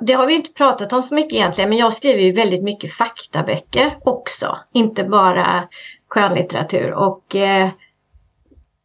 det 0.00 0.12
har 0.12 0.26
vi 0.26 0.34
inte 0.34 0.52
pratat 0.52 0.92
om 0.92 1.02
så 1.02 1.14
mycket 1.14 1.32
egentligen, 1.32 1.70
men 1.70 1.78
jag 1.78 1.94
skriver 1.94 2.20
ju 2.20 2.32
väldigt 2.32 2.62
mycket 2.62 2.92
faktaböcker 2.92 3.98
också. 4.04 4.58
Inte 4.72 5.04
bara 5.04 5.68
skönlitteratur. 6.08 6.92
Och, 6.92 7.36
eh, 7.36 7.68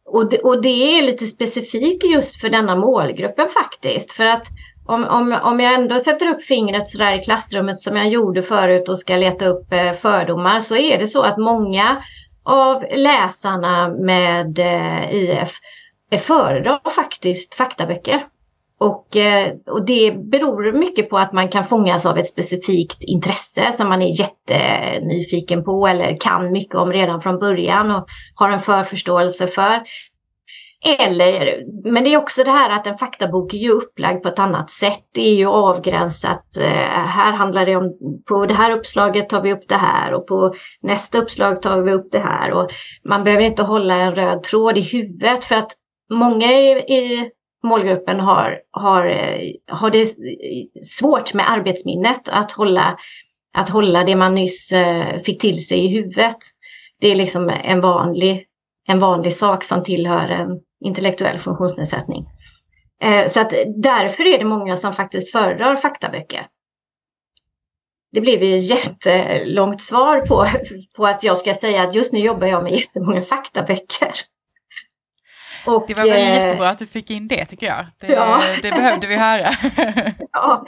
och, 0.06 0.30
det, 0.30 0.38
och 0.38 0.62
det 0.62 0.98
är 0.98 1.02
lite 1.02 1.26
specifikt 1.26 2.04
just 2.04 2.40
för 2.40 2.48
denna 2.48 2.76
målgruppen 2.76 3.48
faktiskt. 3.48 4.12
För 4.12 4.26
att 4.26 4.46
om, 4.86 5.04
om, 5.04 5.38
om 5.42 5.60
jag 5.60 5.74
ändå 5.74 5.98
sätter 5.98 6.28
upp 6.28 6.42
fingret 6.42 6.88
sådär 6.88 7.14
i 7.14 7.24
klassrummet 7.24 7.78
som 7.78 7.96
jag 7.96 8.08
gjorde 8.08 8.42
förut 8.42 8.88
och 8.88 8.98
ska 8.98 9.16
leta 9.16 9.46
upp 9.46 9.68
fördomar 10.00 10.60
så 10.60 10.76
är 10.76 10.98
det 10.98 11.06
så 11.06 11.22
att 11.22 11.38
många 11.38 12.02
av 12.44 12.84
läsarna 12.90 13.88
med 13.88 14.58
eh, 14.58 15.14
IF 15.14 15.52
föredrar 16.20 16.90
faktiskt 16.90 17.54
faktaböcker. 17.54 18.26
Och, 18.78 19.16
eh, 19.16 19.52
och 19.66 19.86
det 19.86 20.12
beror 20.18 20.72
mycket 20.72 21.10
på 21.10 21.18
att 21.18 21.32
man 21.32 21.48
kan 21.48 21.64
fångas 21.64 22.06
av 22.06 22.18
ett 22.18 22.28
specifikt 22.28 23.02
intresse 23.02 23.72
som 23.72 23.88
man 23.88 24.02
är 24.02 24.20
jättenyfiken 24.20 25.64
på 25.64 25.86
eller 25.86 26.16
kan 26.20 26.52
mycket 26.52 26.74
om 26.74 26.92
redan 26.92 27.20
från 27.20 27.38
början 27.38 27.90
och 27.90 28.06
har 28.34 28.50
en 28.50 28.60
förförståelse 28.60 29.46
för. 29.46 29.82
Eller, 30.84 31.64
men 31.90 32.04
det 32.04 32.14
är 32.14 32.18
också 32.18 32.44
det 32.44 32.50
här 32.50 32.70
att 32.70 32.86
en 32.86 32.98
faktabok 32.98 33.54
är 33.54 33.58
ju 33.58 33.70
upplagd 33.70 34.22
på 34.22 34.28
ett 34.28 34.38
annat 34.38 34.70
sätt. 34.70 35.04
Det 35.14 35.28
är 35.28 35.34
ju 35.34 35.46
avgränsat. 35.46 36.56
Eh, 36.56 36.66
här 37.06 37.32
handlar 37.32 37.66
det 37.66 37.76
om, 37.76 37.98
på 38.28 38.46
det 38.46 38.54
här 38.54 38.70
uppslaget 38.70 39.28
tar 39.28 39.42
vi 39.42 39.52
upp 39.52 39.68
det 39.68 39.76
här 39.76 40.14
och 40.14 40.26
på 40.26 40.54
nästa 40.80 41.18
uppslag 41.18 41.62
tar 41.62 41.80
vi 41.80 41.92
upp 41.92 42.12
det 42.12 42.18
här. 42.18 42.52
Och 42.52 42.70
man 43.04 43.24
behöver 43.24 43.44
inte 43.44 43.62
hålla 43.62 43.94
en 43.94 44.14
röd 44.14 44.42
tråd 44.42 44.78
i 44.78 44.80
huvudet 44.80 45.44
för 45.44 45.54
att 45.54 45.72
många 46.10 46.52
i, 46.52 46.70
i 46.72 47.30
målgruppen 47.62 48.20
har, 48.20 48.60
har, 48.70 49.06
eh, 49.06 49.50
har 49.66 49.90
det 49.90 50.06
svårt 50.86 51.34
med 51.34 51.50
arbetsminnet 51.50 52.28
att 52.28 52.52
hålla, 52.52 52.96
att 53.54 53.68
hålla 53.68 54.04
det 54.04 54.16
man 54.16 54.34
nyss 54.34 54.72
eh, 54.72 55.20
fick 55.22 55.40
till 55.40 55.66
sig 55.66 55.84
i 55.84 55.88
huvudet. 55.88 56.38
Det 57.00 57.08
är 57.08 57.16
liksom 57.16 57.48
en 57.48 57.80
vanlig, 57.80 58.46
en 58.88 59.00
vanlig 59.00 59.32
sak 59.32 59.64
som 59.64 59.84
tillhör 59.84 60.28
en 60.28 60.60
intellektuell 60.84 61.38
funktionsnedsättning. 61.38 62.24
Eh, 63.02 63.28
så 63.28 63.40
att 63.40 63.54
därför 63.76 64.26
är 64.26 64.38
det 64.38 64.44
många 64.44 64.76
som 64.76 64.92
faktiskt 64.92 65.32
föredrar 65.32 65.76
faktaböcker. 65.76 66.46
Det 68.12 68.20
blev 68.20 68.42
ju 68.42 68.56
ett 68.56 68.70
jättelångt 68.70 69.82
svar 69.82 70.20
på, 70.20 70.46
på 70.96 71.06
att 71.06 71.24
jag 71.24 71.38
ska 71.38 71.54
säga 71.54 71.82
att 71.82 71.94
just 71.94 72.12
nu 72.12 72.20
jobbar 72.20 72.46
jag 72.46 72.62
med 72.62 72.72
jättemånga 72.72 73.22
faktaböcker. 73.22 74.12
Och, 75.66 75.84
det 75.88 75.94
var 75.94 76.02
väl 76.02 76.12
eh, 76.12 76.34
jättebra 76.34 76.68
att 76.68 76.78
du 76.78 76.86
fick 76.86 77.10
in 77.10 77.28
det 77.28 77.44
tycker 77.44 77.66
jag. 77.66 77.86
Det, 78.00 78.12
ja. 78.12 78.42
det 78.62 78.70
behövde 78.70 79.06
vi 79.06 79.16
höra. 79.16 79.50
ja. 80.32 80.64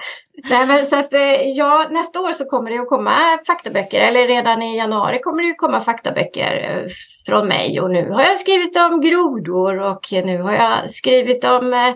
Nej, 0.50 0.66
men 0.66 0.86
så 0.86 0.96
att, 0.96 1.14
eh, 1.14 1.42
ja, 1.54 1.88
nästa 1.90 2.20
år 2.20 2.32
så 2.32 2.44
kommer 2.44 2.70
det 2.70 2.78
att 2.78 2.88
komma 2.88 3.38
faktaböcker, 3.46 4.00
eller 4.00 4.26
redan 4.26 4.62
i 4.62 4.76
januari 4.76 5.18
kommer 5.20 5.42
det 5.42 5.50
att 5.50 5.58
komma 5.58 5.80
faktaböcker 5.80 6.70
eh, 6.70 6.90
från 7.26 7.48
mig. 7.48 7.80
Och 7.80 7.90
nu 7.90 8.10
har 8.10 8.22
jag 8.22 8.38
skrivit 8.38 8.76
om 8.76 9.00
grodor 9.00 9.80
och 9.80 10.08
nu 10.12 10.42
har 10.42 10.52
jag 10.52 10.90
skrivit 10.90 11.44
om 11.44 11.94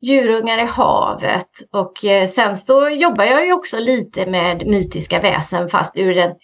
djurungar 0.00 0.58
i 0.58 0.66
havet 0.66 1.50
och 1.72 1.92
sen 2.28 2.56
så 2.56 2.88
jobbar 2.88 3.24
jag 3.24 3.46
ju 3.46 3.52
också 3.52 3.78
lite 3.78 4.26
med 4.26 4.66
mytiska 4.66 5.20
väsen 5.20 5.68
fast 5.68 5.96
ur 5.96 6.14
den 6.14 6.34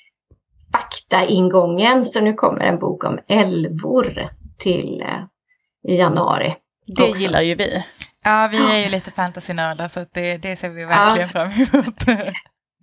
faktaingången. 0.73 2.05
Så 2.05 2.21
nu 2.21 2.33
kommer 2.33 2.61
en 2.61 2.79
bok 2.79 3.05
om 3.05 3.19
älvor 3.29 4.29
till 4.59 5.05
i 5.89 5.97
januari. 5.97 6.55
Det 6.87 7.03
också. 7.03 7.23
gillar 7.23 7.41
ju 7.41 7.55
vi. 7.55 7.85
Ja, 8.25 8.49
vi 8.53 8.75
är 8.75 8.85
ju 8.85 8.89
lite 8.89 9.11
fantasynördar 9.11 9.89
så 9.89 10.07
det, 10.13 10.37
det 10.37 10.57
ser 10.57 10.69
vi 10.69 10.85
verkligen 10.85 11.29
ja. 11.35 11.49
fram 11.49 11.81
emot. 11.81 11.95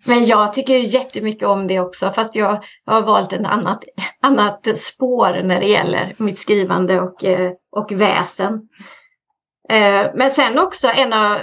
Men 0.06 0.26
jag 0.26 0.54
tycker 0.54 0.78
jättemycket 0.78 1.48
om 1.48 1.68
det 1.68 1.80
också 1.80 2.12
fast 2.12 2.36
jag 2.36 2.64
har 2.86 3.02
valt 3.02 3.34
ett 3.34 3.46
annat, 3.46 3.84
annat 4.22 4.68
spår 4.78 5.44
när 5.44 5.60
det 5.60 5.68
gäller 5.68 6.14
mitt 6.18 6.40
skrivande 6.40 7.02
och, 7.02 7.24
eh, 7.24 7.52
och 7.72 7.92
väsen. 7.92 8.54
Eh, 9.70 10.12
men 10.16 10.32
sen 10.32 10.60
också 10.60 10.88
en 10.88 11.14
av, 11.14 11.40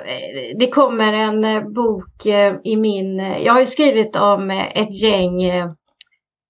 det 0.59 0.67
kommer 0.67 1.13
en 1.13 1.73
bok 1.73 2.27
i 2.65 2.77
min, 2.77 3.19
jag 3.19 3.53
har 3.53 3.61
ju 3.61 3.67
skrivit 3.67 4.17
om 4.17 4.51
ett 4.51 5.03
gäng 5.03 5.43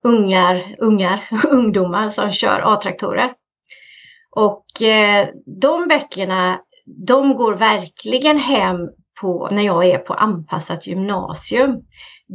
ungar, 0.04 0.74
ungar, 0.78 1.28
ungdomar 1.50 2.08
som 2.08 2.32
kör 2.32 2.72
A-traktorer. 2.72 3.32
Och 4.38 4.82
eh, 4.82 5.28
de 5.60 5.88
böckerna, 5.88 6.60
de 7.06 7.36
går 7.36 7.52
verkligen 7.52 8.38
hem 8.38 8.76
på, 9.20 9.48
när 9.50 9.62
jag 9.62 9.86
är 9.86 9.98
på 9.98 10.14
anpassat 10.14 10.86
gymnasium. 10.86 11.76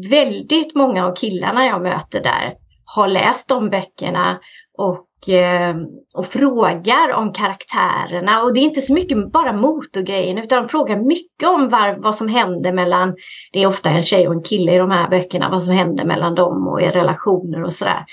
Väldigt 0.10 0.76
många 0.76 1.06
av 1.06 1.16
killarna 1.16 1.66
jag 1.66 1.82
möter 1.82 2.24
där 2.24 2.54
har 2.86 3.08
läst 3.08 3.49
de 3.49 3.70
böckerna 3.70 4.39
och, 4.78 5.30
eh, 5.30 5.76
och 6.16 6.26
frågar 6.26 7.14
om 7.14 7.34
karaktärerna. 7.34 8.43
Och 8.43 8.54
det 8.54 8.60
är 8.60 8.64
inte 8.64 8.82
så 8.82 8.93
mycket 8.93 9.32
bara 9.32 9.54
motorgrejen 9.54 10.38
utan 10.38 10.62
de 10.64 10.70
frågar 10.70 10.97
mycket 10.97 11.49
om 11.49 11.70
var, 11.70 11.95
vad 12.04 12.16
som 12.16 12.28
händer 12.28 12.72
mellan, 12.72 13.16
det 13.54 13.64
är 13.64 13.68
ofta 13.68 13.89
en 13.89 14.04
tjej 14.04 14.28
och 14.28 14.34
en 14.34 14.43
kille 14.43 14.76
i 14.76 14.78
de 14.78 14.91
här 14.91 15.10
böckerna, 15.10 15.49
vad 15.49 15.64
som 15.64 15.74
händer 15.74 16.06
mellan 16.06 16.36
dem 16.36 16.68
och 16.68 16.82
i 16.82 16.89
relationer 16.89 17.64
och 17.64 17.74
sådär. 17.74 18.06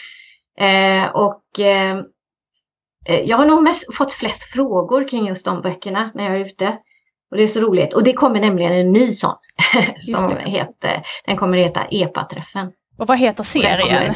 Eh, 0.58 1.10
och 1.10 1.60
eh, 1.60 2.00
jag 3.24 3.36
har 3.36 3.46
nog 3.46 3.62
mest, 3.62 3.94
fått 3.94 4.12
flest 4.12 4.42
frågor 4.42 5.08
kring 5.08 5.26
just 5.26 5.44
de 5.44 5.62
böckerna 5.62 6.10
när 6.14 6.24
jag 6.24 6.40
är 6.40 6.44
ute. 6.44 6.78
Och 7.30 7.36
det 7.36 7.42
är 7.42 7.48
så 7.48 7.60
roligt. 7.60 7.94
Och 7.94 8.04
det 8.04 8.12
kommer 8.12 8.40
nämligen 8.40 8.72
en 8.72 8.92
ny 8.92 9.12
sån. 9.12 9.36
som 10.16 10.36
heter, 10.36 11.02
den 11.24 11.36
kommer 11.36 11.58
heta 11.58 11.86
EPA-träffen. 11.90 12.72
Och 12.98 13.06
vad 13.06 13.18
heter 13.18 13.44
serien? 13.44 14.14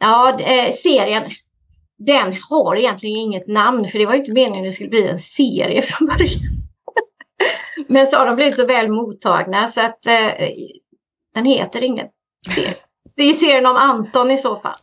Ja, 0.00 0.40
eh, 0.40 0.72
serien, 0.72 1.30
den 1.98 2.36
har 2.50 2.76
egentligen 2.76 3.16
inget 3.16 3.46
namn 3.46 3.88
för 3.88 3.98
det 3.98 4.06
var 4.06 4.14
inte 4.14 4.32
meningen 4.32 4.64
att 4.64 4.68
det 4.68 4.72
skulle 4.72 4.88
bli 4.88 5.08
en 5.08 5.18
serie 5.18 5.82
från 5.82 6.08
början. 6.08 6.40
Men 7.88 8.06
så 8.06 8.16
har 8.16 8.26
de 8.26 8.36
blivit 8.36 8.56
så 8.56 8.66
väl 8.66 8.88
mottagna 8.88 9.68
så 9.68 9.80
att 9.80 10.06
eh, 10.06 10.30
den 11.34 11.44
heter 11.44 11.84
inget. 11.84 12.10
Det 13.16 13.22
är 13.22 13.34
serien 13.34 13.66
om 13.66 13.76
Anton 13.76 14.30
i 14.30 14.38
så 14.38 14.56
fall. 14.56 14.78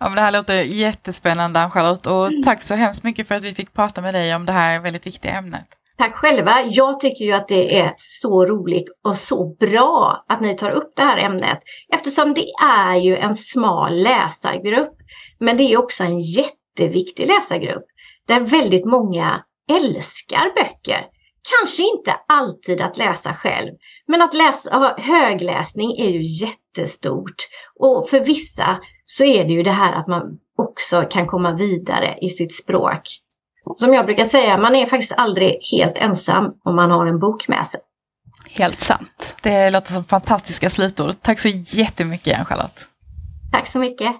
Ja, 0.00 0.08
men 0.08 0.16
det 0.16 0.20
här 0.20 0.32
låter 0.32 0.62
jättespännande 0.62 1.60
Ann-Charlotte 1.60 2.06
och 2.06 2.26
mm. 2.26 2.42
tack 2.42 2.62
så 2.62 2.74
hemskt 2.74 3.04
mycket 3.04 3.28
för 3.28 3.34
att 3.34 3.44
vi 3.44 3.54
fick 3.54 3.72
prata 3.72 4.00
med 4.00 4.14
dig 4.14 4.34
om 4.34 4.46
det 4.46 4.52
här 4.52 4.80
väldigt 4.80 5.06
viktiga 5.06 5.32
ämnet. 5.32 5.66
Tack 5.98 6.14
själva. 6.14 6.62
Jag 6.62 7.00
tycker 7.00 7.24
ju 7.24 7.32
att 7.32 7.48
det 7.48 7.78
är 7.80 7.94
så 7.96 8.46
roligt 8.46 8.88
och 9.04 9.16
så 9.16 9.56
bra 9.60 10.24
att 10.28 10.40
ni 10.40 10.56
tar 10.56 10.70
upp 10.70 10.92
det 10.96 11.02
här 11.02 11.18
ämnet 11.18 11.58
eftersom 11.94 12.34
det 12.34 12.46
är 12.64 12.96
ju 12.96 13.16
en 13.16 13.34
smal 13.34 14.02
läsargrupp. 14.02 14.96
Men 15.38 15.56
det 15.56 15.62
är 15.62 15.76
också 15.76 16.04
en 16.04 16.20
jätteviktig 16.20 17.26
läsargrupp 17.26 17.84
där 18.26 18.40
väldigt 18.40 18.84
många 18.84 19.44
älskar 19.70 20.54
böcker. 20.54 21.06
Kanske 21.48 21.82
inte 21.82 22.16
alltid 22.28 22.80
att 22.80 22.96
läsa 22.96 23.34
själv, 23.34 23.72
men 24.08 24.22
att 24.22 24.34
läsa 24.34 24.94
högläsning 24.98 25.90
är 25.98 26.10
ju 26.10 26.22
jättestort. 26.22 27.48
Och 27.78 28.08
för 28.10 28.20
vissa 28.20 28.80
så 29.04 29.24
är 29.24 29.44
det 29.44 29.52
ju 29.52 29.62
det 29.62 29.70
här 29.70 29.92
att 29.92 30.06
man 30.06 30.22
också 30.58 31.02
kan 31.10 31.26
komma 31.26 31.52
vidare 31.52 32.18
i 32.20 32.30
sitt 32.30 32.54
språk. 32.54 33.02
Som 33.76 33.94
jag 33.94 34.06
brukar 34.06 34.24
säga, 34.24 34.58
man 34.58 34.74
är 34.74 34.86
faktiskt 34.86 35.12
aldrig 35.12 35.58
helt 35.72 35.98
ensam 35.98 36.44
om 36.64 36.76
man 36.76 36.90
har 36.90 37.06
en 37.06 37.18
bok 37.18 37.48
med 37.48 37.66
sig. 37.66 37.80
Helt 38.50 38.80
sant. 38.80 39.34
Det 39.42 39.70
låter 39.70 39.92
som 39.92 40.04
fantastiska 40.04 40.70
slutord. 40.70 41.14
Tack 41.22 41.40
så 41.40 41.48
jättemycket 41.48 42.38
Ann-Charlotte. 42.38 42.86
Tack 43.52 43.72
så 43.72 43.78
mycket. 43.78 44.16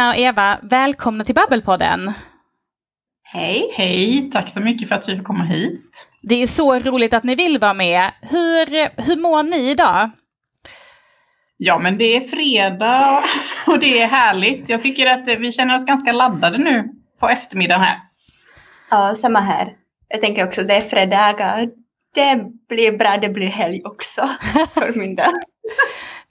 Nina 0.00 0.10
och 0.10 0.18
Eva, 0.18 0.58
välkomna 0.62 1.24
till 1.24 1.34
Babbelpodden. 1.34 2.12
Hej! 3.34 3.70
Hej, 3.76 4.30
tack 4.32 4.50
så 4.50 4.60
mycket 4.60 4.88
för 4.88 4.94
att 4.94 5.08
vi 5.08 5.16
får 5.16 5.24
komma 5.24 5.44
hit. 5.44 6.06
Det 6.22 6.34
är 6.34 6.46
så 6.46 6.78
roligt 6.78 7.14
att 7.14 7.24
ni 7.24 7.34
vill 7.34 7.58
vara 7.58 7.74
med. 7.74 8.10
Hur, 8.20 8.66
hur 9.02 9.16
mår 9.16 9.42
ni 9.42 9.70
idag? 9.70 10.10
Ja, 11.56 11.78
men 11.78 11.98
det 11.98 12.16
är 12.16 12.20
fredag 12.20 13.22
och 13.66 13.78
det 13.78 14.02
är 14.02 14.06
härligt. 14.06 14.68
Jag 14.68 14.82
tycker 14.82 15.06
att 15.06 15.28
vi 15.28 15.52
känner 15.52 15.74
oss 15.74 15.86
ganska 15.86 16.12
laddade 16.12 16.58
nu 16.58 16.88
på 17.20 17.28
eftermiddagen 17.28 17.82
här. 17.82 17.98
Ja, 18.90 19.14
samma 19.14 19.40
här. 19.40 19.72
Jag 20.08 20.20
tänker 20.20 20.46
också 20.46 20.62
det 20.62 20.74
är 20.74 20.80
fredagar. 20.80 21.68
Det 22.14 22.44
blir 22.68 22.98
bra, 22.98 23.16
det 23.16 23.28
blir 23.28 23.48
helg 23.48 23.80
också 23.84 24.28
för 24.74 24.92
min 24.98 25.16
del. 25.16 25.32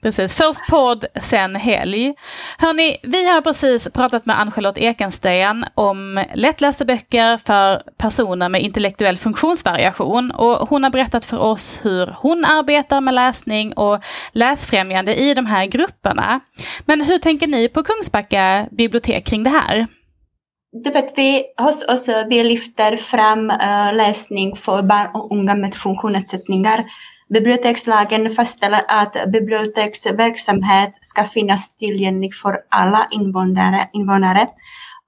Precis, 0.02 0.34
först 0.34 0.60
podd, 0.70 1.04
sen 1.20 1.56
helg. 1.56 2.14
Hörni, 2.58 2.96
vi 3.02 3.28
har 3.28 3.40
precis 3.40 3.88
pratat 3.88 4.26
med 4.26 4.40
Ann-Charlotte 4.40 4.78
Ekensten 4.78 5.64
om 5.74 6.24
lättlästa 6.34 6.84
böcker 6.84 7.36
för 7.36 7.82
personer 7.98 8.48
med 8.48 8.62
intellektuell 8.62 9.18
funktionsvariation. 9.18 10.30
Och 10.30 10.68
hon 10.68 10.82
har 10.82 10.90
berättat 10.90 11.24
för 11.24 11.38
oss 11.38 11.78
hur 11.82 12.14
hon 12.16 12.44
arbetar 12.44 13.00
med 13.00 13.14
läsning 13.14 13.72
och 13.72 14.04
läsfrämjande 14.32 15.14
i 15.14 15.34
de 15.34 15.46
här 15.46 15.66
grupperna. 15.66 16.40
Men 16.84 17.00
hur 17.00 17.18
tänker 17.18 17.46
ni 17.46 17.68
på 17.68 17.82
Kungsbacka 17.82 18.66
bibliotek 18.70 19.26
kring 19.26 19.42
det 19.42 19.50
här? 19.50 19.86
Du 20.72 20.90
vet, 20.90 21.18
vi 21.18 21.44
hos 21.56 21.82
oss 21.82 21.88
alltså, 21.88 22.24
vi 22.28 22.44
lyfter 22.44 22.96
fram 22.96 23.50
uh, 23.50 23.94
läsning 23.94 24.56
för 24.56 24.82
barn 24.82 25.10
och 25.14 25.32
unga 25.32 25.54
med 25.54 25.74
funktionsnedsättningar 25.74 26.84
Bibliotekslagen 27.32 28.30
fastställer 28.30 28.80
att 28.88 29.16
biblioteksverksamhet 29.32 30.98
ska 31.00 31.24
finnas 31.24 31.76
tillgänglig 31.76 32.34
för 32.34 32.56
alla 32.68 33.06
invånare, 33.10 33.88
invånare 33.92 34.48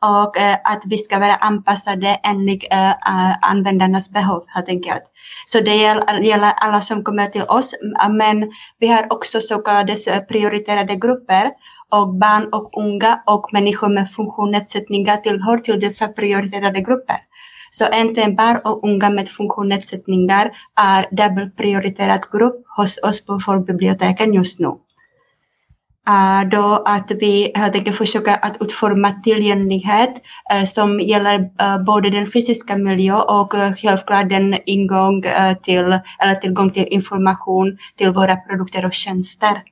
och 0.03 0.39
eh, 0.39 0.57
att 0.65 0.83
vi 0.87 0.99
ska 0.99 1.19
vara 1.19 1.35
anpassade 1.35 2.21
enligt 2.23 2.73
eh, 2.73 3.51
användarnas 3.51 4.11
behov 4.13 4.45
helt 4.49 4.69
enkelt. 4.69 5.03
Så 5.47 5.61
det 5.61 5.77
gäller 6.23 6.53
alla 6.57 6.81
som 6.81 7.05
kommer 7.05 7.27
till 7.27 7.43
oss, 7.43 7.75
men 8.11 8.53
vi 8.79 8.87
har 8.87 9.13
också 9.13 9.41
så 9.41 9.59
kallade 9.59 10.25
prioriterade 10.29 10.97
grupper 10.97 11.51
och 11.91 12.15
barn 12.15 12.53
och 12.53 12.83
unga 12.83 13.23
och 13.27 13.53
människor 13.53 13.89
med 13.89 14.11
funktionsnedsättningar 14.11 15.17
tillhör 15.17 15.59
till 15.59 15.81
dessa 15.81 16.09
prioriterade 16.09 16.81
grupper. 16.81 17.17
Så 17.75 17.85
äntligen 17.85 18.37
barn 18.37 18.61
och 18.65 18.85
unga 18.85 19.11
med 19.11 19.29
funktionsnedsättningar 19.29 20.51
är 20.77 21.07
dubbelprioriterad 21.11 22.21
grupp 22.33 22.65
hos 22.77 22.99
oss 23.03 23.27
på 23.27 23.41
folkbiblioteken 23.41 24.35
just 24.35 24.61
nu. 24.61 24.67
Uh, 26.09 26.49
då 26.51 26.83
att 26.87 27.11
vi 27.11 27.53
helt 27.55 27.75
enkelt 27.75 27.97
försöker 27.97 28.39
att 28.43 28.57
utforma 28.61 29.11
tillgänglighet 29.11 30.15
uh, 30.55 30.65
som 30.65 31.01
gäller 31.01 31.39
uh, 31.39 31.85
både 31.85 32.11
den 32.11 32.27
fysiska 32.27 32.77
miljön 32.77 33.25
och 33.29 33.55
uh, 33.55 33.73
självklart 33.73 34.29
den 34.29 34.57
ingång 34.67 35.23
till, 35.63 35.99
eller 36.19 36.35
tillgång 36.35 36.71
till 36.71 36.87
information 36.91 37.79
till 37.97 38.11
våra 38.11 38.37
produkter 38.37 38.87
och 38.87 38.95
tjänster. 38.95 39.63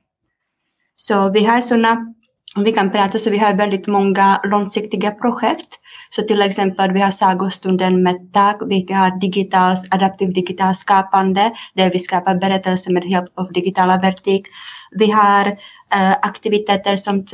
Så 0.95 1.29
vi 1.29 1.45
har 1.45 1.61
sådana, 1.61 2.13
om 2.55 2.63
vi 2.63 2.71
kan 2.71 2.91
prata, 2.91 3.17
så 3.17 3.29
vi 3.29 3.37
har 3.37 3.53
väldigt 3.53 3.87
många 3.87 4.41
långsiktiga 4.43 5.11
projekt 5.11 5.80
så 6.15 6.21
till 6.21 6.41
exempel 6.41 6.91
vi 6.91 7.01
har 7.01 7.11
sagostunden 7.11 8.03
med 8.03 8.33
TAG, 8.33 8.67
vi 8.69 8.93
har 8.93 9.19
digital, 9.19 9.75
adaptiv 9.91 10.33
digital 10.33 10.75
skapande 10.75 11.51
där 11.73 11.91
vi 11.91 11.99
skapar 11.99 12.35
berättelser 12.35 12.91
med 12.93 13.05
hjälp 13.05 13.29
av 13.35 13.53
digitala 13.53 13.97
verktyg. 13.97 14.45
Vi 14.91 15.11
har 15.11 15.47
eh, 15.93 16.11
aktiviteter 16.11 16.95
som 16.95 17.25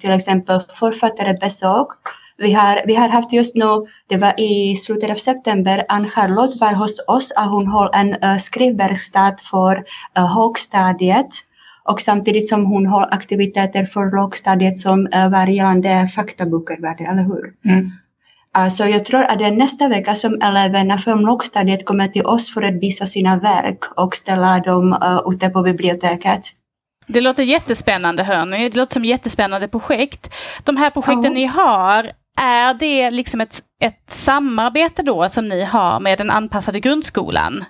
till 0.00 0.10
exempel 0.10 0.60
författarbesök. 0.60 1.88
Vi 2.40 2.52
har, 2.52 2.82
vi 2.86 2.94
har 2.94 3.08
haft 3.08 3.32
just 3.32 3.56
nu, 3.56 3.86
det 4.06 4.16
var 4.16 4.40
i 4.40 4.76
slutet 4.76 5.10
av 5.10 5.14
september, 5.14 5.84
Ann-Charlotte 5.88 6.60
var 6.60 6.72
hos 6.72 7.04
oss 7.08 7.32
och 7.36 7.42
hon 7.42 7.66
höll 7.68 7.90
en 7.92 8.24
uh, 8.24 8.38
skrivverkstad 8.38 9.36
för 9.50 9.84
uh, 10.18 10.26
högstadiet 10.36 11.28
och 11.84 12.00
samtidigt 12.00 12.48
som 12.48 12.66
hon 12.66 12.86
har 12.86 13.08
aktiviteter 13.14 13.84
för 13.84 14.16
lågstadiet 14.16 14.78
som 14.78 15.08
uh, 15.14 15.28
var 15.28 15.46
gällande 15.46 16.06
faktaböcker, 16.14 16.76
eller 17.10 17.22
hur? 17.22 17.52
Mm. 17.64 17.90
Så 18.70 18.86
jag 18.86 19.04
tror 19.04 19.22
att 19.22 19.38
det 19.38 19.44
är 19.44 19.50
nästa 19.50 19.88
vecka 19.88 20.14
som 20.14 20.42
eleverna 20.42 20.98
från 20.98 21.22
lågstadiet 21.22 21.84
kommer 21.84 22.08
till 22.08 22.26
oss 22.26 22.54
för 22.54 22.62
att 22.62 22.82
visa 22.82 23.06
sina 23.06 23.36
verk 23.36 23.78
och 23.96 24.16
ställa 24.16 24.58
dem 24.58 24.92
uh, 24.92 25.34
ute 25.34 25.48
på 25.48 25.62
biblioteket. 25.62 26.40
Det 27.06 27.20
låter 27.20 27.42
jättespännande 27.42 28.22
hörni. 28.22 28.68
Det 28.68 28.76
låter 28.76 28.92
som 28.92 29.04
jättespännande 29.04 29.68
projekt. 29.68 30.34
De 30.64 30.76
här 30.76 30.90
projekten 30.90 31.24
ja. 31.24 31.30
ni 31.30 31.44
har, 31.46 32.10
är 32.40 32.74
det 32.74 33.10
liksom 33.10 33.40
ett, 33.40 33.62
ett 33.82 34.10
samarbete 34.10 35.02
då 35.02 35.28
som 35.28 35.48
ni 35.48 35.64
har 35.64 36.00
med 36.00 36.18
den 36.18 36.30
anpassade 36.30 36.80
grundskolan? 36.80 37.64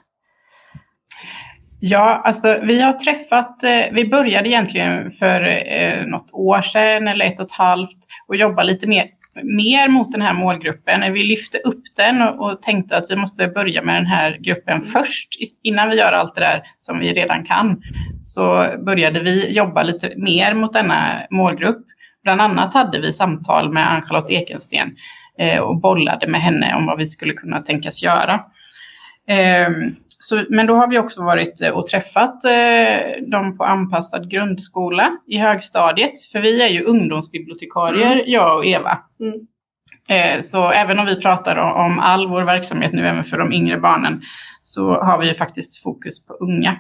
Ja, 1.81 2.23
alltså 2.25 2.59
vi 2.63 2.81
har 2.81 2.93
träffat, 2.93 3.65
eh, 3.65 3.85
vi 3.93 4.09
började 4.09 4.49
egentligen 4.49 5.11
för 5.11 5.47
eh, 5.47 6.07
något 6.07 6.31
år 6.33 6.63
sedan 6.63 7.09
eller 7.09 7.25
ett 7.25 7.41
och 7.41 7.47
ett 7.47 7.53
halvt 7.53 7.99
och 8.29 8.37
jobba 8.37 8.63
lite 8.63 8.87
mer, 8.87 9.07
mer 9.45 9.89
mot 9.89 10.13
den 10.13 10.23
här 10.23 10.33
målgruppen. 10.33 11.13
Vi 11.13 11.25
lyfte 11.25 11.59
upp 11.59 11.83
den 11.97 12.23
och, 12.23 12.51
och 12.51 12.63
tänkte 12.63 12.97
att 12.97 13.11
vi 13.11 13.17
måste 13.17 13.49
börja 13.49 13.83
med 13.83 13.95
den 13.95 14.07
här 14.07 14.39
gruppen 14.41 14.83
först 14.83 15.29
innan 15.63 15.91
vi 15.91 15.97
gör 15.97 16.13
allt 16.13 16.35
det 16.35 16.41
där 16.41 16.63
som 16.79 16.99
vi 16.99 17.13
redan 17.13 17.45
kan. 17.45 17.83
Så 18.23 18.67
började 18.87 19.21
vi 19.21 19.53
jobba 19.53 19.83
lite 19.83 20.13
mer 20.17 20.55
mot 20.55 20.73
denna 20.73 21.27
målgrupp. 21.31 21.87
Bland 22.23 22.41
annat 22.41 22.75
hade 22.75 23.01
vi 23.01 23.13
samtal 23.13 23.73
med 23.73 23.93
Ann-Charlotte 23.93 24.31
Ekensten 24.31 24.97
eh, 25.39 25.59
och 25.59 25.81
bollade 25.81 26.27
med 26.27 26.41
henne 26.41 26.75
om 26.75 26.87
vad 26.87 26.99
vi 26.99 27.09
skulle 27.09 27.33
kunna 27.33 27.63
tänkas 27.63 28.03
göra. 28.03 28.41
Ehm, 29.27 29.95
så, 30.29 30.45
men 30.49 30.67
då 30.67 30.75
har 30.75 30.89
vi 30.89 30.99
också 30.99 31.23
varit 31.23 31.63
eh, 31.63 31.71
och 31.71 31.87
träffat 31.87 32.45
eh, 32.45 33.23
dem 33.31 33.57
på 33.59 33.65
anpassad 33.65 34.31
grundskola 34.31 35.11
i 35.27 35.39
högstadiet. 35.39 36.23
För 36.33 36.41
vi 36.41 36.63
är 36.63 36.69
ju 36.69 36.85
ungdomsbibliotekarier, 36.85 38.13
mm. 38.13 38.25
jag 38.27 38.57
och 38.57 38.67
Eva. 38.67 38.99
Mm. 39.21 39.35
Eh, 40.09 40.41
så 40.41 40.71
även 40.71 40.99
om 40.99 41.07
vi 41.07 41.21
pratar 41.21 41.57
om 41.57 41.99
all 41.99 42.27
vår 42.27 42.43
verksamhet 42.43 42.93
nu, 42.93 43.09
även 43.09 43.25
för 43.25 43.39
de 43.39 43.53
yngre 43.53 43.79
barnen, 43.79 44.23
så 44.63 45.01
har 45.01 45.19
vi 45.19 45.27
ju 45.27 45.35
faktiskt 45.35 45.83
fokus 45.83 46.27
på 46.27 46.33
unga. 46.33 46.77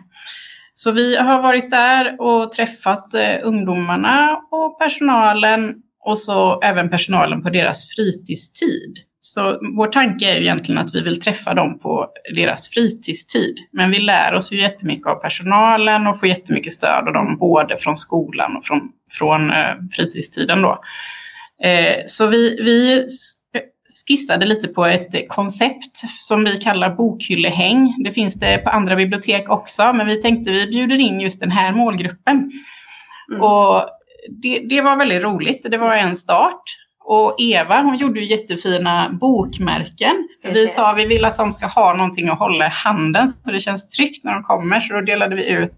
Så 0.75 0.91
vi 0.91 1.17
har 1.17 1.43
varit 1.43 1.71
där 1.71 2.21
och 2.21 2.53
träffat 2.53 3.15
ungdomarna 3.43 4.41
och 4.51 4.79
personalen 4.79 5.75
och 6.05 6.19
så 6.19 6.61
även 6.61 6.91
personalen 6.91 7.43
på 7.43 7.51
deras 7.51 7.89
fritidstid. 7.89 9.08
Så 9.35 9.59
vår 9.77 9.87
tanke 9.87 10.31
är 10.31 10.41
egentligen 10.41 10.79
att 10.79 10.95
vi 10.95 11.01
vill 11.01 11.21
träffa 11.21 11.55
dem 11.55 11.79
på 11.79 12.09
deras 12.35 12.69
fritidstid. 12.69 13.57
Men 13.73 13.91
vi 13.91 13.99
lär 13.99 14.35
oss 14.35 14.53
ju 14.53 14.61
jättemycket 14.61 15.07
av 15.07 15.15
personalen 15.15 16.07
och 16.07 16.21
får 16.21 16.29
jättemycket 16.29 16.73
stöd 16.73 17.09
av 17.09 17.13
dem 17.13 17.37
både 17.39 17.77
från 17.77 17.97
skolan 17.97 18.57
och 18.57 18.65
från, 18.65 18.81
från 19.19 19.51
eh, 19.51 19.75
fritidstiden. 19.93 20.63
Då. 20.63 20.81
Eh, 21.65 21.97
så 22.07 22.27
vi, 22.27 22.63
vi 22.63 23.09
skissade 24.09 24.47
lite 24.47 24.69
på 24.69 24.87
ett 24.87 25.29
koncept 25.29 25.97
som 26.19 26.45
vi 26.45 26.61
kallar 26.61 26.95
bokhyllehäng. 26.95 27.95
Det 28.05 28.11
finns 28.11 28.35
det 28.35 28.59
på 28.59 28.71
andra 28.71 28.97
bibliotek 28.97 29.51
också, 29.51 29.93
men 29.93 30.07
vi 30.07 30.23
tänkte 30.23 30.51
vi 30.51 30.67
bjuder 30.67 31.01
in 31.01 31.21
just 31.21 31.41
den 31.41 31.51
här 31.51 31.73
målgruppen. 31.73 32.51
Mm. 33.31 33.43
Och 33.43 33.89
det, 34.43 34.59
det 34.69 34.81
var 34.81 34.97
väldigt 34.97 35.23
roligt. 35.23 35.67
Det 35.71 35.79
var 35.79 35.95
en 35.95 36.17
start. 36.17 36.63
Och 37.11 37.35
Eva 37.39 37.83
hon 37.83 37.97
gjorde 37.97 38.21
ju 38.21 38.27
jättefina 38.27 39.11
bokmärken. 39.21 40.29
Precis. 40.43 40.65
Vi 40.65 40.69
sa 40.69 40.91
att 40.91 40.99
vi 40.99 41.07
vill 41.07 41.25
att 41.25 41.37
de 41.37 41.53
ska 41.53 41.67
ha 41.67 41.95
någonting 41.95 42.29
att 42.29 42.39
hålla 42.39 42.67
i 42.67 42.71
handen 42.71 43.31
så 43.31 43.51
det 43.51 43.61
känns 43.61 43.89
tryggt 43.89 44.25
när 44.25 44.35
de 44.35 44.43
kommer. 44.43 44.81
Så 44.81 44.95
då 44.95 45.01
delade 45.01 45.37
vi 45.37 45.49
ut 45.49 45.77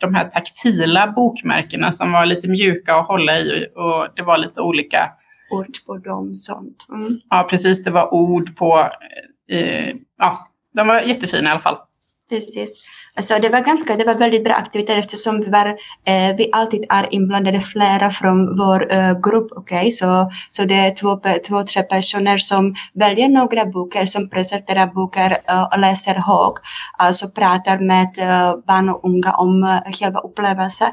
de 0.00 0.14
här 0.14 0.24
taktila 0.24 1.12
bokmärkena 1.12 1.92
som 1.92 2.12
var 2.12 2.26
lite 2.26 2.48
mjuka 2.48 2.94
att 2.94 3.06
hålla 3.06 3.38
i 3.38 3.66
och 3.76 4.08
det 4.16 4.22
var 4.22 4.38
lite 4.38 4.60
olika 4.60 5.10
ord 5.50 5.66
på 5.86 5.98
dem. 5.98 6.36
Sånt. 6.36 6.86
Mm. 6.90 7.20
Ja, 7.30 7.46
precis. 7.50 7.84
Det 7.84 7.90
var 7.90 8.14
ord 8.14 8.56
på... 8.56 8.90
Eh, 9.50 9.94
ja, 10.18 10.38
de 10.74 10.86
var 10.86 11.00
jättefina 11.00 11.48
i 11.48 11.52
alla 11.52 11.60
fall. 11.60 11.76
Precis. 12.30 12.86
Alltså 13.16 13.38
det 13.42 13.48
var 13.48 13.60
ganska, 13.60 13.96
det 13.96 14.04
var 14.04 14.14
väldigt 14.14 14.44
bra 14.44 14.54
aktivitet 14.54 14.98
eftersom 14.98 15.40
vi, 15.40 15.50
var, 15.50 15.66
eh, 16.04 16.36
vi 16.36 16.48
alltid 16.52 16.84
är 16.88 17.14
inblandade 17.14 17.60
flera 17.60 18.10
från 18.10 18.58
vår 18.58 18.92
eh, 18.92 19.20
grupp. 19.20 19.52
Okay? 19.52 19.90
Så, 19.90 20.30
så 20.50 20.64
det 20.64 20.74
är 20.74 20.90
två, 20.94 21.20
två, 21.48 21.64
tre 21.64 21.82
personer 21.82 22.38
som 22.38 22.74
väljer 22.94 23.28
några 23.28 23.66
böcker, 23.66 24.06
som 24.06 24.30
presenterar 24.30 24.86
böcker 24.86 25.36
eh, 25.48 25.62
och 25.62 25.78
läser 25.78 26.14
högt. 26.14 26.62
Alltså 26.98 27.30
pratar 27.30 27.78
med 27.78 28.18
eh, 28.18 28.56
barn 28.66 28.88
och 28.88 29.04
unga 29.04 29.32
om 29.32 29.64
eh, 29.64 29.92
själva 29.92 30.20
upplevelsen. 30.20 30.90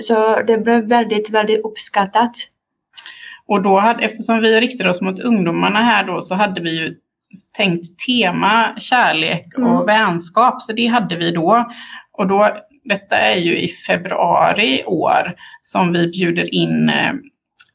Så 0.00 0.42
det 0.46 0.58
blev 0.58 0.88
väldigt, 0.88 1.30
väldigt 1.30 1.64
uppskattat. 1.64 2.32
Och 3.48 3.62
då 3.62 3.78
hade, 3.78 4.04
eftersom 4.04 4.40
vi 4.40 4.60
riktade 4.60 4.90
oss 4.90 5.00
mot 5.00 5.20
ungdomarna 5.20 5.78
här 5.78 6.04
då 6.04 6.20
så 6.22 6.34
hade 6.34 6.60
vi 6.60 6.70
ju 6.78 6.94
tänkt 7.56 7.98
tema 8.06 8.76
kärlek 8.76 9.46
och 9.56 9.74
mm. 9.74 9.86
vänskap, 9.86 10.62
så 10.62 10.72
det 10.72 10.86
hade 10.86 11.16
vi 11.16 11.30
då. 11.30 11.70
Och 12.12 12.26
då, 12.26 12.56
detta 12.84 13.16
är 13.16 13.36
ju 13.36 13.58
i 13.58 13.68
februari 13.68 14.80
i 14.80 14.84
år 14.84 15.34
som 15.62 15.92
vi 15.92 16.10
bjuder 16.10 16.54
in 16.54 16.88
eh, 16.88 17.12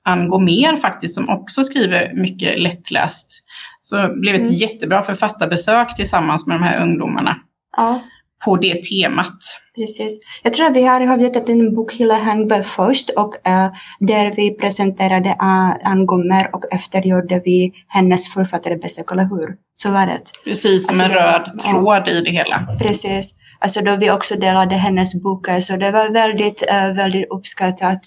Ann 0.03 0.29
Gomér 0.29 0.75
faktiskt, 0.75 1.15
som 1.15 1.29
också 1.29 1.63
skriver 1.63 2.13
mycket 2.13 2.59
lättläst. 2.59 3.43
Så 3.81 3.95
det 3.95 4.15
blev 4.15 4.35
ett 4.35 4.41
mm. 4.41 4.53
jättebra 4.53 5.03
författarbesök 5.03 5.95
tillsammans 5.95 6.47
med 6.47 6.55
de 6.55 6.63
här 6.63 6.81
ungdomarna. 6.81 7.37
Ja 7.77 8.01
på 8.45 8.57
det 8.57 8.83
temat. 8.83 9.37
Precis. 9.75 10.19
Jag 10.43 10.53
tror 10.53 10.65
att 10.65 10.75
vi 10.75 10.83
har 10.83 11.05
haft 11.05 11.49
en 11.49 11.75
bokhylla 11.75 12.15
Hangberg 12.15 12.63
först 12.63 13.09
och 13.09 13.33
uh, 13.47 13.73
där 13.99 14.31
vi 14.35 14.57
presenterade 14.57 15.29
uh, 15.29 15.89
Ann 15.91 16.05
Gommer 16.05 16.55
och 16.55 16.63
efter 16.71 17.01
gjorde 17.01 17.41
vi 17.45 17.71
hennes 17.87 18.33
författarbesök, 18.33 19.11
eller 19.11 19.23
hur? 19.23 19.55
Så 19.75 19.91
var 19.91 20.05
det. 20.05 20.21
Precis, 20.43 20.87
som 20.87 21.01
alltså, 21.01 21.05
en 21.05 21.11
röd 21.11 21.59
tråd 21.59 22.07
i 22.07 22.21
det 22.21 22.31
hela. 22.31 22.77
Precis. 22.79 23.35
Alltså 23.59 23.81
då 23.81 23.95
vi 23.95 24.11
också 24.11 24.35
delade 24.35 24.75
hennes 24.75 25.23
böcker, 25.23 25.59
så 25.59 25.75
det 25.75 25.91
var 25.91 26.09
väldigt, 26.09 26.63
uh, 26.71 26.95
väldigt 26.95 27.29
uppskattat 27.29 28.01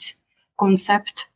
koncept. 0.57 1.26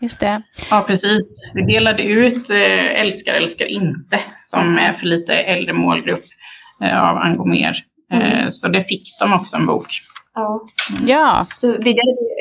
Just 0.00 0.20
det. 0.20 0.42
Ja, 0.70 0.84
precis. 0.86 1.40
Vi 1.54 1.62
delade 1.62 2.02
ut 2.02 2.50
Älskar, 2.50 3.34
älskar 3.34 3.66
inte, 3.66 4.20
som 4.46 4.78
är 4.78 4.92
för 4.92 5.06
lite 5.06 5.34
äldre 5.34 5.72
målgrupp 5.72 6.24
av 6.80 7.16
Ann 7.16 7.36
Gomér. 7.36 7.74
Mm. 8.12 8.22
Eh, 8.22 8.50
så 8.50 8.68
det 8.68 8.82
fick 8.82 9.18
de 9.20 9.32
också 9.32 9.56
en 9.56 9.66
bok. 9.66 9.86
Ja. 10.34 10.60
ja. 11.06 11.42
Så 11.44 11.72
vi 11.72 11.96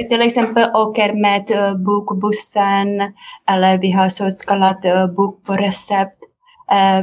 till 0.09 0.21
exempel 0.21 0.69
åker 0.75 1.13
med 1.13 1.51
uh, 1.51 1.77
bokbussen 1.83 2.87
eller 3.49 3.77
vi 3.77 3.91
har 3.91 4.09
så 4.09 4.29
kallat 4.47 4.85
uh, 4.85 5.15
bok 5.15 5.45
på 5.45 5.53
recept. 5.53 6.17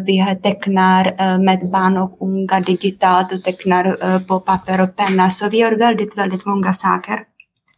Vi 0.07 0.19
har 0.19 0.35
tecknar 0.35 1.39
med 1.39 1.71
barn 1.71 1.97
och 1.97 2.17
unga 2.21 2.61
digitalt 2.61 3.33
och 3.33 3.43
tecknar 3.43 4.19
på 4.19 4.41
papper 4.41 4.83
och 4.83 4.97
penna. 4.97 5.31
Så 5.31 5.49
vi 5.49 5.59
gör 5.59 5.73
väldigt, 5.73 6.19
väldigt 6.19 6.47
många 6.47 6.73
saker. 6.73 7.19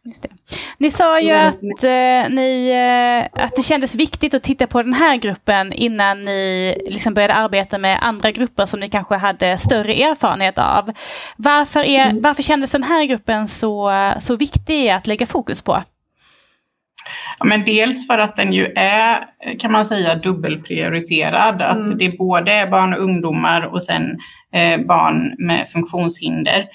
Just 0.07 0.23
det. 0.23 0.29
Ni 0.77 0.91
sa 0.91 1.19
ju 1.19 1.31
att, 1.31 1.63
eh, 1.83 2.29
ni, 2.29 2.69
eh, 2.69 3.43
att 3.43 3.55
det 3.55 3.63
kändes 3.63 3.95
viktigt 3.95 4.33
att 4.33 4.43
titta 4.43 4.67
på 4.67 4.83
den 4.83 4.93
här 4.93 5.17
gruppen 5.17 5.73
innan 5.73 6.21
ni 6.21 6.75
liksom 6.89 7.13
började 7.13 7.33
arbeta 7.33 7.77
med 7.77 7.99
andra 8.01 8.31
grupper 8.31 8.65
som 8.65 8.79
ni 8.79 8.89
kanske 8.89 9.15
hade 9.15 9.57
större 9.57 9.93
erfarenhet 9.93 10.57
av. 10.57 10.91
Varför, 11.37 11.79
är, 11.79 12.09
mm. 12.09 12.21
varför 12.21 12.43
kändes 12.43 12.71
den 12.71 12.83
här 12.83 13.05
gruppen 13.05 13.47
så, 13.47 13.91
så 14.19 14.35
viktig 14.35 14.89
att 14.89 15.07
lägga 15.07 15.25
fokus 15.25 15.61
på? 15.61 15.83
Ja, 17.39 17.45
men 17.45 17.63
dels 17.63 18.07
för 18.07 18.19
att 18.19 18.35
den 18.35 18.53
ju 18.53 18.65
är, 18.75 19.25
kan 19.59 19.71
man 19.71 19.85
säga, 19.85 20.15
dubbelprioriterad. 20.15 21.61
Mm. 21.61 21.85
Att 21.85 21.99
det 21.99 22.17
både 22.17 22.51
är 22.51 22.67
barn 22.67 22.93
och 22.93 23.03
ungdomar 23.03 23.61
och 23.61 23.83
sen 23.83 24.17
eh, 24.53 24.79
barn 24.79 25.35
med 25.37 25.69
funktionshinder. 25.69 26.67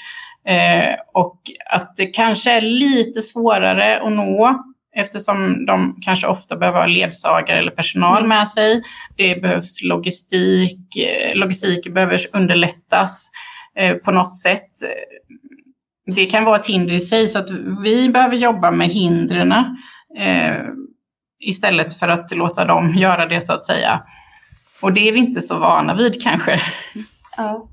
Eh, 0.47 0.95
och 1.15 1.41
att 1.71 1.97
det 1.97 2.07
kanske 2.07 2.53
är 2.53 2.61
lite 2.61 3.23
svårare 3.23 4.01
att 4.01 4.13
nå 4.13 4.63
eftersom 4.97 5.67
de 5.67 5.99
kanske 6.03 6.27
ofta 6.27 6.57
behöver 6.57 6.81
ha 6.81 6.87
ledsagare 6.87 7.59
eller 7.59 7.71
personal 7.71 8.19
mm. 8.19 8.29
med 8.29 8.49
sig. 8.49 8.83
Det 9.17 9.43
behövs 9.43 9.83
logistik, 9.83 10.97
eh, 10.97 11.35
logistik 11.35 11.95
behöver 11.95 12.21
underlättas 12.33 13.31
eh, 13.77 13.97
på 13.97 14.13
något 14.13 14.37
sätt. 14.37 14.71
Det 16.17 16.27
kan 16.27 16.45
vara 16.45 16.61
ett 16.61 16.67
hinder 16.67 16.95
i 16.95 17.01
sig 17.01 17.29
så 17.29 17.39
att 17.39 17.51
vi 17.85 18.09
behöver 18.09 18.37
jobba 18.37 18.71
med 18.71 18.89
hindren 18.89 19.53
eh, 20.19 20.65
istället 21.41 21.99
för 21.99 22.09
att 22.09 22.37
låta 22.37 22.65
dem 22.65 22.95
göra 22.97 23.27
det 23.27 23.41
så 23.41 23.53
att 23.53 23.65
säga. 23.65 24.03
Och 24.83 24.93
det 24.93 25.09
är 25.09 25.13
vi 25.13 25.19
inte 25.19 25.43
så 25.43 25.59
vana 25.59 25.95
vid 25.95 26.23
kanske. 26.23 26.61
Ja. 27.37 27.69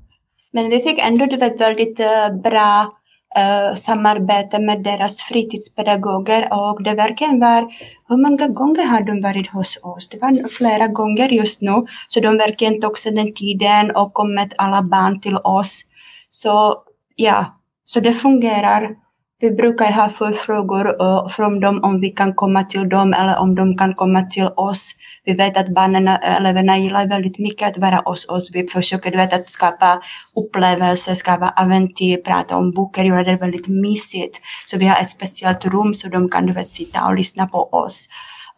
Men 0.52 0.70
vi 0.70 0.80
fick 0.80 0.98
ändå 0.98 1.26
det 1.26 1.36
var 1.36 1.58
väldigt 1.58 2.00
eh, 2.00 2.40
bra 2.42 2.92
uh, 3.38 3.74
samarbete 3.74 4.58
med 4.58 4.82
deras 4.82 5.22
fritidspedagoger 5.22 6.48
och 6.52 6.82
det 6.82 6.94
verkligen 6.94 7.40
var, 7.40 7.62
hur 8.08 8.16
många 8.16 8.48
gånger 8.48 8.84
har 8.84 9.02
de 9.04 9.20
varit 9.20 9.50
hos 9.50 9.84
oss? 9.84 10.08
Det 10.08 10.18
var 10.18 10.48
flera 10.48 10.86
gånger 10.86 11.28
just 11.28 11.62
nu, 11.62 11.86
så 12.08 12.20
de 12.20 12.36
verkligen 12.36 12.80
tog 12.80 12.98
sig 12.98 13.12
den 13.12 13.34
tiden 13.34 13.90
och 13.90 14.12
kom 14.12 14.34
med 14.34 14.54
alla 14.58 14.82
barn 14.82 15.20
till 15.20 15.36
oss. 15.36 15.82
Så 16.30 16.82
ja, 17.16 17.60
så 17.84 18.00
det 18.00 18.12
fungerar 18.12 18.96
vi 19.40 19.50
brukar 19.50 19.92
ha 19.92 20.08
förfrågor 20.08 21.02
uh, 21.02 21.08
eh, 21.08 21.28
från 21.28 21.60
dem 21.60 21.84
om 21.84 22.00
vi 22.00 22.10
kan 22.10 22.34
komma 22.34 22.64
till 22.64 22.88
dem 22.88 23.14
eller 23.14 23.38
om 23.38 23.54
de 23.54 23.76
kan 23.76 23.94
komma 23.94 24.22
till 24.22 24.48
oss. 24.56 24.92
Vi 25.24 25.34
vet 25.34 25.56
att 25.56 25.68
barnen, 25.68 26.08
eleverna 26.08 26.78
gillar 26.78 27.08
väldigt 27.08 27.38
mycket 27.38 27.68
att 27.68 27.78
vara 27.78 28.02
hos 28.04 28.28
oss. 28.28 28.50
Vi 28.52 28.66
försöker 28.66 29.16
vet, 29.16 29.32
att 29.32 29.50
skapa 29.50 30.02
upplevelser, 30.36 31.14
skapa 31.14 31.54
äventyr, 31.56 32.16
prata 32.16 32.56
om 32.56 32.70
böcker, 32.70 33.04
göra 33.04 33.24
det 33.24 33.36
väldigt 33.36 33.68
mysigt. 33.68 34.40
Så 34.66 34.78
vi 34.78 34.86
har 34.86 35.00
ett 35.00 35.10
speciellt 35.10 35.66
rum 35.66 35.94
så 35.94 36.08
de 36.08 36.28
kan 36.28 36.46
du 36.46 36.52
vet, 36.52 36.68
sitta 36.68 37.06
och 37.06 37.14
lyssna 37.14 37.46
på 37.46 37.68
oss 37.72 38.08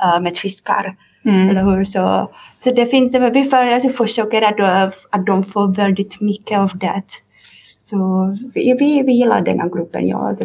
uh, 0.05 0.23
med 0.23 0.37
fiskar. 0.37 0.97
Mm. 1.25 1.49
Eller 1.49 1.65
hur? 1.65 1.85
Så, 1.85 2.31
så 2.65 2.73
det 2.73 2.87
finns, 2.87 3.15
vi 3.15 3.45
för, 3.45 3.89
försöker 3.89 4.43
att, 4.43 4.95
att 5.11 5.27
de 5.27 5.45
får 5.45 5.75
väldigt 5.75 6.21
mycket 6.21 6.59
av 6.59 6.79
det. 6.79 7.03
Så 7.79 7.97
vi, 8.55 8.77
vi, 8.79 9.03
vi 9.03 9.13
gillar 9.13 9.41
den 9.41 9.61
här 9.61 9.69
gruppen, 9.69 10.09
ja. 10.09 10.37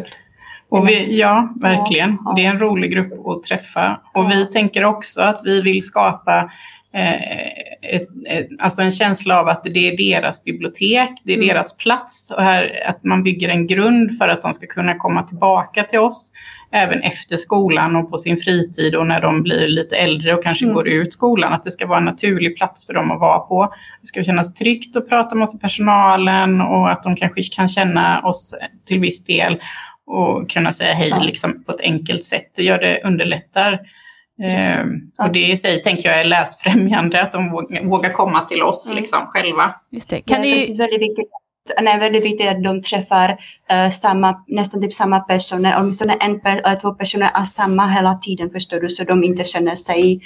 Och 0.69 0.87
vi, 0.87 1.19
ja, 1.19 1.53
verkligen. 1.61 2.17
Det 2.35 2.45
är 2.45 2.49
en 2.49 2.59
rolig 2.59 2.91
grupp 2.91 3.27
att 3.27 3.43
träffa. 3.43 4.01
Och 4.13 4.31
vi 4.31 4.45
tänker 4.45 4.83
också 4.83 5.21
att 5.21 5.41
vi 5.43 5.61
vill 5.61 5.83
skapa 5.83 6.51
eh, 6.93 7.47
ett, 7.81 8.07
ett, 8.27 8.47
alltså 8.59 8.81
en 8.81 8.91
känsla 8.91 9.39
av 9.39 9.47
att 9.47 9.63
det 9.63 9.87
är 9.87 9.97
deras 9.97 10.43
bibliotek, 10.43 11.09
det 11.23 11.31
är 11.31 11.37
mm. 11.37 11.47
deras 11.47 11.77
plats 11.77 12.31
och 12.31 12.43
här, 12.43 12.83
att 12.87 13.03
man 13.03 13.23
bygger 13.23 13.49
en 13.49 13.67
grund 13.67 14.17
för 14.17 14.27
att 14.27 14.41
de 14.41 14.53
ska 14.53 14.67
kunna 14.67 14.95
komma 14.95 15.23
tillbaka 15.23 15.83
till 15.83 15.99
oss 15.99 16.31
även 16.71 17.01
efter 17.01 17.37
skolan 17.37 17.95
och 17.95 18.09
på 18.11 18.17
sin 18.17 18.37
fritid 18.37 18.95
och 18.95 19.07
när 19.07 19.21
de 19.21 19.43
blir 19.43 19.67
lite 19.67 19.95
äldre 19.95 20.33
och 20.33 20.43
kanske 20.43 20.65
mm. 20.65 20.75
går 20.75 20.87
ut 20.87 21.13
skolan. 21.13 21.53
Att 21.53 21.63
det 21.63 21.71
ska 21.71 21.87
vara 21.87 21.97
en 21.97 22.05
naturlig 22.05 22.57
plats 22.57 22.85
för 22.85 22.93
dem 22.93 23.11
att 23.11 23.19
vara 23.19 23.39
på. 23.39 23.73
Det 24.01 24.07
ska 24.07 24.23
kännas 24.23 24.53
tryggt 24.53 24.97
att 24.97 25.09
prata 25.09 25.35
med 25.35 25.43
oss 25.43 25.55
i 25.55 25.59
personalen 25.59 26.61
och 26.61 26.91
att 26.91 27.03
de 27.03 27.15
kanske 27.15 27.43
kan 27.43 27.67
känna 27.67 28.21
oss 28.21 28.55
till 28.85 28.99
viss 28.99 29.25
del 29.25 29.57
och 30.07 30.49
kunna 30.49 30.71
säga 30.71 30.93
hej 30.93 31.09
ja. 31.09 31.19
liksom, 31.19 31.63
på 31.63 31.71
ett 31.71 31.81
enkelt 31.81 32.25
sätt. 32.25 32.51
Det 32.55 32.63
gör 32.63 32.79
det 32.79 33.01
underlättar. 33.03 33.79
Eh, 34.43 34.85
och 35.25 35.33
det 35.33 35.51
i 35.51 35.57
sig 35.57 35.83
tänker 35.83 36.09
jag 36.09 36.19
är 36.19 36.25
läsfrämjande, 36.25 37.21
att 37.21 37.31
de 37.31 37.51
vågar 37.83 38.13
komma 38.13 38.41
till 38.41 38.61
oss 38.61 38.85
mm. 38.85 38.97
liksom, 38.97 39.19
själva. 39.27 39.73
Just 39.89 40.09
det. 40.09 40.21
Kan 40.21 40.37
ja, 40.37 40.41
ni... 40.41 40.55
det 40.55 40.73
är 40.73 40.77
väldigt 40.77 41.01
viktigt. 41.01 41.27
Är 41.77 41.99
väldigt 41.99 42.25
viktigt 42.25 42.49
att 42.49 42.63
de 42.63 42.81
träffar 42.81 43.29
uh, 43.71 43.89
samma, 43.89 44.43
nästan 44.47 44.81
typ 44.81 44.93
samma 44.93 45.19
personer, 45.19 45.75
åtminstone 45.79 46.13
en 46.13 46.39
per, 46.39 46.57
eller 46.57 46.75
två 46.75 46.91
personer 46.91 47.29
är 47.33 47.43
samma 47.43 47.87
hela 47.87 48.15
tiden 48.15 48.49
förstår 48.49 48.79
du, 48.79 48.89
så 48.89 49.03
de 49.03 49.23
inte 49.23 49.43
känner 49.43 49.75
sig 49.75 50.21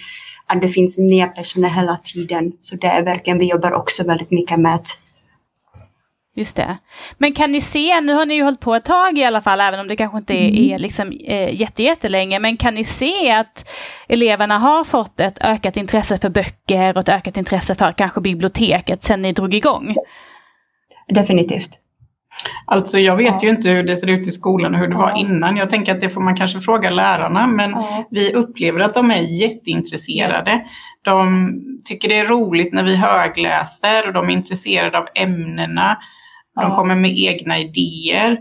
att 0.47 0.61
det 0.61 0.69
finns 0.69 0.99
nya 0.99 1.27
personer 1.27 1.69
hela 1.69 1.97
tiden. 2.03 2.51
Så 2.59 2.75
det 2.75 2.87
är 2.87 3.03
verkligen, 3.03 3.39
vi 3.39 3.49
jobbar 3.49 3.71
också 3.71 4.03
väldigt 4.03 4.31
mycket 4.31 4.59
med 4.59 4.75
att 4.75 4.87
Just 6.35 6.57
det. 6.57 6.77
Men 7.17 7.33
kan 7.33 7.51
ni 7.51 7.61
se, 7.61 8.01
nu 8.01 8.13
har 8.13 8.25
ni 8.25 8.33
ju 8.33 8.43
hållit 8.43 8.59
på 8.59 8.75
ett 8.75 8.85
tag 8.85 9.17
i 9.17 9.23
alla 9.23 9.41
fall, 9.41 9.61
även 9.61 9.79
om 9.79 9.87
det 9.87 9.95
kanske 9.95 10.17
inte 10.17 10.33
är, 10.33 10.49
mm. 10.49 10.73
är 10.73 10.79
liksom, 10.79 11.11
eh, 11.11 11.61
jätte, 11.61 11.83
jättelänge, 11.83 12.39
men 12.39 12.57
kan 12.57 12.73
ni 12.73 12.83
se 12.83 13.31
att 13.31 13.69
eleverna 14.07 14.57
har 14.57 14.83
fått 14.83 15.19
ett 15.19 15.37
ökat 15.41 15.77
intresse 15.77 16.17
för 16.17 16.29
böcker 16.29 16.93
och 16.97 17.01
ett 17.01 17.09
ökat 17.09 17.37
intresse 17.37 17.75
för 17.75 17.91
kanske 17.91 18.21
biblioteket 18.21 19.03
sen 19.03 19.21
ni 19.21 19.31
drog 19.31 19.53
igång? 19.53 19.95
Definitivt. 21.07 21.77
Alltså 22.65 22.99
jag 22.99 23.15
vet 23.15 23.33
ja. 23.33 23.39
ju 23.43 23.49
inte 23.49 23.69
hur 23.69 23.83
det 23.83 23.97
ser 23.97 24.09
ut 24.09 24.27
i 24.27 24.31
skolan 24.31 24.73
och 24.73 24.79
hur 24.79 24.87
det 24.87 24.93
ja. 24.93 24.99
var 24.99 25.17
innan. 25.17 25.57
Jag 25.57 25.69
tänker 25.69 25.91
att 25.91 26.01
det 26.01 26.09
får 26.09 26.21
man 26.21 26.37
kanske 26.37 26.61
fråga 26.61 26.89
lärarna, 26.89 27.47
men 27.47 27.71
ja. 27.71 28.05
vi 28.11 28.33
upplever 28.33 28.79
att 28.79 28.93
de 28.93 29.11
är 29.11 29.41
jätteintresserade. 29.41 30.61
De 31.01 31.51
tycker 31.85 32.09
det 32.09 32.19
är 32.19 32.25
roligt 32.25 32.73
när 32.73 32.83
vi 32.83 32.95
högläser 32.95 34.07
och 34.07 34.13
de 34.13 34.29
är 34.29 34.33
intresserade 34.33 34.97
av 34.97 35.07
ämnena. 35.15 35.97
De 36.55 36.69
ja. 36.69 36.75
kommer 36.75 36.95
med 36.95 37.17
egna 37.17 37.59
idéer. 37.59 38.39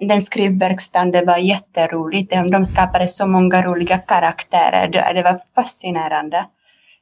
Den 0.00 0.22
skrivverkstaden, 0.22 1.12
det 1.12 1.24
var 1.24 1.36
jätteroligt. 1.36 2.32
De 2.52 2.64
skapade 2.64 3.08
så 3.08 3.26
många 3.26 3.62
roliga 3.62 3.98
karaktärer. 3.98 5.14
Det 5.14 5.22
var 5.22 5.40
fascinerande. 5.54 6.46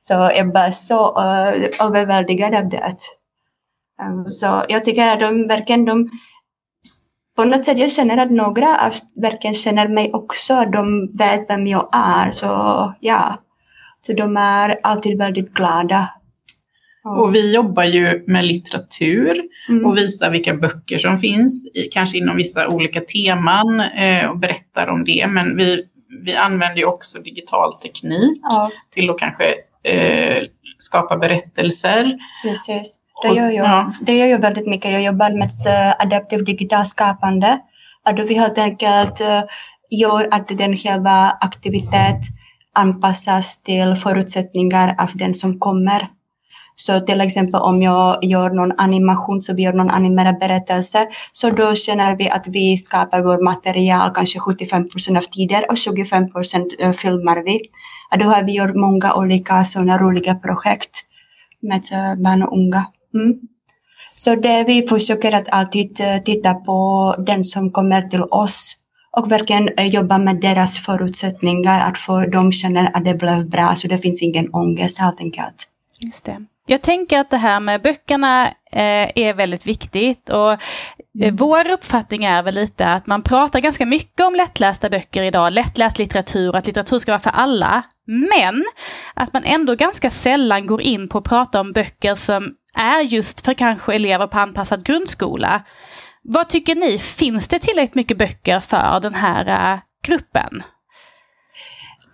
Så 0.01 0.15
jag 0.15 0.53
var 0.53 0.71
så 0.71 1.21
uh, 1.21 1.87
överväldigad 1.87 2.55
av 2.55 2.69
det. 2.69 2.97
Um, 4.03 4.31
så 4.31 4.65
jag 4.69 4.85
tycker 4.85 5.13
att 5.13 5.21
de 5.21 5.49
verkligen, 5.49 5.85
de, 5.85 6.11
på 7.37 7.45
något 7.45 7.65
sätt, 7.65 7.79
jag 7.79 7.91
känner 7.91 8.17
att 8.17 8.31
några 8.31 8.87
av 8.87 8.93
verkligen 9.17 9.55
känner 9.55 9.89
mig 9.89 10.13
också. 10.13 10.65
De 10.65 11.13
vet 11.19 11.51
vem 11.51 11.67
jag 11.67 11.89
är. 11.93 12.33
Så 12.33 12.47
ja, 13.01 13.39
så 14.07 14.13
de 14.13 14.37
är 14.37 14.81
alltid 14.83 15.19
väldigt 15.19 15.55
glada 15.55 16.09
och 17.05 17.35
vi 17.35 17.55
jobbar 17.55 17.85
ju 17.85 18.25
med 18.27 18.45
litteratur 18.45 19.43
mm. 19.69 19.87
och 19.87 19.97
visar 19.97 20.31
vilka 20.31 20.55
böcker 20.55 20.99
som 20.99 21.19
finns, 21.19 21.69
kanske 21.93 22.19
inom 22.19 22.37
vissa 22.37 22.69
olika 22.69 23.01
teman 23.01 23.81
eh, 23.81 24.27
och 24.31 24.39
berättar 24.39 24.87
om 24.87 25.05
det. 25.05 25.27
Men 25.29 25.57
vi, 25.57 25.85
vi 26.25 26.35
använder 26.35 26.77
ju 26.77 26.85
också 26.85 27.19
digital 27.19 27.73
teknik 27.75 28.41
ja. 28.43 28.71
till 28.91 29.11
att 29.11 29.19
kanske 29.19 29.45
eh, 29.83 30.43
skapa 30.79 31.17
berättelser. 31.17 32.19
Precis. 32.43 33.01
Det 33.23 33.29
gör, 33.29 33.51
jag. 33.51 33.67
Ja. 33.67 33.93
det 34.01 34.19
gör 34.19 34.27
jag 34.27 34.39
väldigt 34.39 34.67
mycket. 34.67 34.93
Jag 34.93 35.03
jobbar 35.03 35.31
med 35.31 35.51
uh, 35.69 35.95
adaptiv 35.99 36.45
digitalt 36.45 36.89
skapande. 36.89 37.59
Då 38.17 38.23
vi 38.23 38.35
helt 38.35 38.59
enkelt 38.59 39.21
uh, 39.21 39.43
gör 39.91 40.29
att 40.31 40.49
den 40.49 40.77
själva 40.77 41.37
aktivitet 41.41 42.21
anpassas 42.75 43.63
till 43.63 43.95
förutsättningar 43.95 44.95
av 44.99 45.11
den 45.15 45.35
som 45.35 45.59
kommer. 45.59 46.09
Så 46.77 47.01
till 47.01 47.21
exempel 47.21 47.61
om 47.61 47.83
jag 47.83 48.25
gör 48.25 48.51
någon 48.51 48.73
animation, 48.79 49.43
så 49.43 49.55
vi 49.55 49.63
gör 49.63 49.73
någon 49.73 49.91
animerad 49.91 50.39
berättelse, 50.39 51.07
så 51.33 51.51
då 51.51 51.75
känner 51.75 52.17
vi 52.17 52.31
att 52.31 52.47
vi 52.49 52.77
skapar 52.77 53.23
vårt 53.23 53.43
material 53.43 54.11
kanske 54.15 54.39
75 54.39 54.89
procent 54.89 55.19
av 55.19 55.23
tiden 55.23 55.63
och 55.69 55.79
25 55.79 56.33
procent 56.33 56.67
eh, 56.79 56.93
filmar 56.93 57.45
vi. 57.45 57.61
Då 58.19 58.25
har 58.25 58.43
vi 58.43 58.53
gjort 58.53 58.75
många 58.75 59.15
olika 59.15 59.65
sådana 59.65 59.99
roliga 59.99 60.35
projekt 60.35 60.91
med 61.61 61.83
eh, 61.93 62.23
barn 62.23 62.43
och 62.43 62.59
unga. 62.59 62.87
Mm. 63.15 63.39
Så 64.17 64.35
det 64.35 64.65
vi 64.65 64.87
försöker 64.89 65.33
att 65.35 65.49
alltid 65.49 66.01
eh, 66.01 66.19
titta 66.19 66.55
på 66.55 67.15
den 67.27 67.45
som 67.45 67.71
kommer 67.71 68.03
till 68.03 68.23
oss 68.23 68.77
och 69.17 69.33
verkligen 69.33 69.71
jobba 69.91 70.19
med 70.19 70.41
deras 70.41 70.79
förutsättningar, 70.79 71.89
att 71.89 71.99
få 71.99 72.27
dem 72.27 72.53
känner 72.53 72.97
att 72.97 73.05
det 73.05 73.15
blev 73.15 73.51
bra, 73.51 73.75
så 73.77 73.89
det 73.89 73.99
finns 73.99 74.23
ingen 74.23 74.55
ångest 74.55 74.99
helt 74.99 75.21
enkelt. 75.21 75.69
Just 76.01 76.25
det. 76.25 76.39
Jag 76.67 76.83
tänker 76.83 77.19
att 77.19 77.31
det 77.31 77.37
här 77.37 77.61
med 77.61 77.83
böckerna 77.83 78.47
eh, 78.73 79.11
är 79.15 79.35
väldigt 79.35 79.67
viktigt 79.67 80.29
och 80.29 80.53
eh, 80.53 80.59
mm. 81.21 81.37
vår 81.37 81.71
uppfattning 81.71 82.25
är 82.25 82.43
väl 82.43 82.55
lite 82.55 82.87
att 82.87 83.07
man 83.07 83.23
pratar 83.23 83.61
ganska 83.61 83.87
mycket 83.87 84.27
om 84.27 84.35
lättlästa 84.35 84.91
böcker 84.91 85.23
idag, 85.23 85.53
lättläst 85.53 85.99
litteratur, 85.99 86.57
att 86.57 86.67
litteratur 86.67 86.99
ska 86.99 87.13
vara 87.13 87.19
för 87.19 87.31
alla. 87.31 87.83
Men 88.07 88.65
att 89.15 89.33
man 89.33 89.45
ändå 89.45 89.75
ganska 89.75 90.11
sällan 90.11 90.67
går 90.67 90.83
in 90.83 91.09
på 91.09 91.19
att 91.19 91.25
prata 91.25 91.61
om 91.61 91.73
böcker 91.73 92.15
som 92.15 92.55
är 92.75 93.01
just 93.01 93.45
för 93.45 93.55
kanske 93.55 93.95
elever 93.95 94.27
på 94.27 94.39
anpassad 94.39 94.85
grundskola. 94.85 95.63
Vad 96.23 96.49
tycker 96.49 96.75
ni, 96.75 96.99
finns 96.99 97.49
det 97.49 97.59
tillräckligt 97.59 97.95
mycket 97.95 98.19
böcker 98.19 98.61
för 98.61 99.01
den 99.01 99.15
här 99.15 99.75
uh, 99.75 99.81
gruppen? 100.07 100.63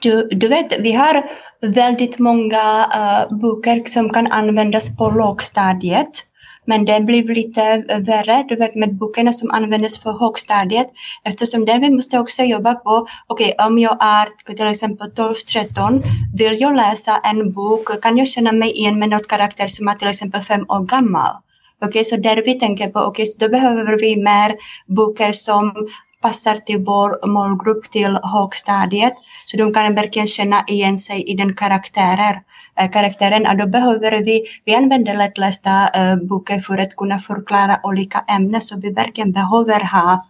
Du, 0.02 0.28
du 0.30 0.48
vet, 0.48 0.80
vi 0.80 0.92
har 0.92 1.30
väldigt 1.60 2.18
många 2.18 2.86
uh, 2.86 3.38
böcker 3.38 3.88
som 3.88 4.10
kan 4.10 4.26
användas 4.26 4.96
på 4.96 5.10
lågstadiet. 5.10 6.26
Men 6.64 6.84
det 6.84 7.00
blir 7.00 7.34
lite 7.34 7.84
värre 8.00 8.44
du 8.48 8.56
vet, 8.56 8.74
med 8.74 8.94
böckerna 8.94 9.32
som 9.32 9.50
användes 9.50 9.98
för 9.98 10.12
högstadiet 10.12 10.86
eftersom 11.24 11.64
där 11.64 11.78
vi 11.78 11.90
måste 11.90 12.18
också 12.18 12.42
jobba 12.42 12.74
på, 12.74 13.06
okej 13.26 13.54
okay, 13.54 13.66
om 13.66 13.78
jag 13.78 13.96
är 14.00 14.54
till 14.56 14.66
exempel 14.66 15.10
12-13, 15.10 16.02
vill 16.34 16.60
jag 16.60 16.76
läsa 16.76 17.16
en 17.16 17.52
bok, 17.52 18.02
kan 18.02 18.18
jag 18.18 18.28
känna 18.28 18.52
mig 18.52 18.70
igen 18.70 18.98
med 18.98 19.08
något 19.08 19.28
karaktär 19.28 19.66
som 19.68 19.88
är 19.88 19.94
till 19.94 20.08
exempel 20.08 20.40
fem 20.40 20.64
år 20.68 20.84
gammal? 20.84 21.34
Okej, 21.82 21.88
okay, 21.88 22.04
så 22.04 22.16
där 22.16 22.42
vi 22.44 22.54
tänker 22.60 22.88
på, 22.88 23.00
okej, 23.00 23.10
okay, 23.10 23.26
så 23.26 23.38
då 23.38 23.48
behöver 23.48 24.00
vi 24.00 24.16
mer 24.16 24.54
böcker 24.86 25.32
som 25.32 25.88
passar 26.22 26.58
till 26.58 26.84
vår 26.84 27.26
målgrupp 27.26 27.90
till 27.90 28.18
högstadiet. 28.22 29.14
Så 29.46 29.56
de 29.56 29.74
kan 29.74 29.94
verkligen 29.94 30.26
känna 30.26 30.64
igen 30.66 30.98
sig 30.98 31.22
i 31.22 31.34
den 31.34 31.56
karaktärer, 31.56 32.42
äh, 32.80 32.90
karaktären. 32.90 33.46
Och 33.46 33.56
då 33.56 33.66
behöver 33.66 34.24
vi, 34.24 34.44
vi 34.64 34.74
använder 34.74 35.16
lättlästa 35.16 35.88
äh, 35.88 36.10
eh, 36.10 36.16
böcker 36.16 36.58
för 36.58 36.78
att 36.78 36.96
kunna 36.96 37.18
förklara 37.18 37.80
olika 37.82 38.24
ämnen. 38.28 38.60
Så 38.60 38.80
vi 38.80 38.92
verkligen 38.92 39.32
behöver 39.32 39.84
ha 39.84 40.26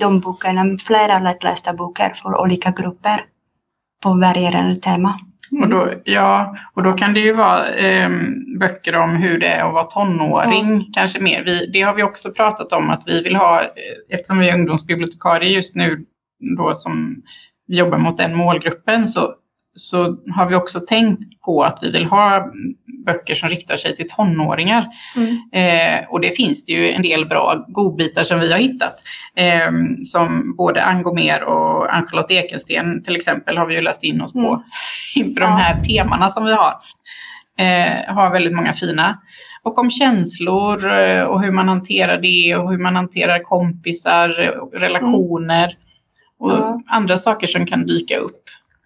de 0.00 0.20
böckerna, 0.20 0.78
flera 0.78 1.18
lättlästa 1.18 1.72
böcker 1.72 2.14
för 2.22 2.40
olika 2.40 2.70
grupper 2.70 3.24
på 4.02 4.08
varierande 4.14 4.76
tema. 4.76 5.18
Mm. 5.52 5.62
Och 5.62 5.68
då, 5.68 5.92
ja, 6.04 6.56
och 6.74 6.82
då 6.82 6.92
kan 6.92 7.14
det 7.14 7.20
ju 7.20 7.32
vara 7.32 7.74
eh, 7.74 8.10
böcker 8.60 8.96
om 8.96 9.10
hur 9.10 9.38
det 9.38 9.46
är 9.46 9.66
att 9.68 9.72
vara 9.72 9.84
tonåring, 9.84 10.66
mm. 10.66 10.82
kanske 10.92 11.20
mer. 11.20 11.44
Vi, 11.44 11.70
det 11.72 11.82
har 11.82 11.94
vi 11.94 12.02
också 12.02 12.30
pratat 12.30 12.72
om 12.72 12.90
att 12.90 13.02
vi 13.06 13.22
vill 13.22 13.36
ha, 13.36 13.62
eh, 13.62 13.68
eftersom 14.10 14.38
vi 14.38 14.48
är 14.48 14.54
ungdomsbibliotekarier 14.54 15.50
just 15.50 15.74
nu 15.74 16.04
då 16.56 16.74
som 16.74 17.22
vi 17.66 17.78
jobbar 17.78 17.98
mot 17.98 18.16
den 18.16 18.36
målgruppen, 18.36 19.08
så, 19.08 19.34
så 19.74 20.16
har 20.34 20.46
vi 20.46 20.54
också 20.54 20.80
tänkt 20.80 21.40
på 21.40 21.62
att 21.64 21.78
vi 21.82 21.90
vill 21.90 22.04
ha 22.04 22.52
böcker 23.06 23.34
som 23.34 23.48
riktar 23.48 23.76
sig 23.76 23.96
till 23.96 24.08
tonåringar. 24.08 24.86
Mm. 25.16 25.38
Eh, 25.52 26.04
och 26.08 26.20
det 26.20 26.30
finns 26.36 26.64
det 26.64 26.72
ju 26.72 26.90
en 26.92 27.02
del 27.02 27.26
bra 27.26 27.64
godbitar 27.68 28.22
som 28.22 28.40
vi 28.40 28.52
har 28.52 28.58
hittat. 28.58 28.94
Eh, 29.36 29.70
som 30.04 30.56
både 30.56 30.82
Ann 30.84 31.02
Gomér 31.02 31.42
och 31.42 31.94
Ann-Charlotte 31.94 32.30
Ekensten 32.30 33.02
till 33.04 33.16
exempel 33.16 33.56
har 33.58 33.66
vi 33.66 33.74
ju 33.74 33.80
läst 33.80 34.04
in 34.04 34.20
oss 34.20 34.32
på 34.32 34.38
Mm. 34.38 34.60
inför 35.28 35.40
de 35.40 35.52
här 35.52 35.80
temana 35.82 36.30
som 36.30 36.44
vi 36.44 36.52
har. 36.52 36.72
Eh, 37.58 38.14
har 38.14 38.30
väldigt 38.32 38.54
många 38.54 38.72
fina. 38.72 39.18
Och 39.62 39.78
om 39.78 39.90
känslor 39.90 40.92
eh, 41.00 41.22
och 41.22 41.42
hur 41.42 41.50
man 41.52 41.68
hanterar 41.68 42.18
det 42.22 42.56
och 42.56 42.70
hur 42.70 42.78
man 42.78 42.96
hanterar 42.96 43.42
kompisar, 43.42 44.40
eh, 44.40 44.78
relationer 44.80 45.76
och 46.38 46.50
Ja. 46.50 46.80
andra 46.88 47.18
saker 47.18 47.46
som 47.46 47.66
kan 47.66 47.86
dyka 47.86 48.16
upp. 48.16 48.42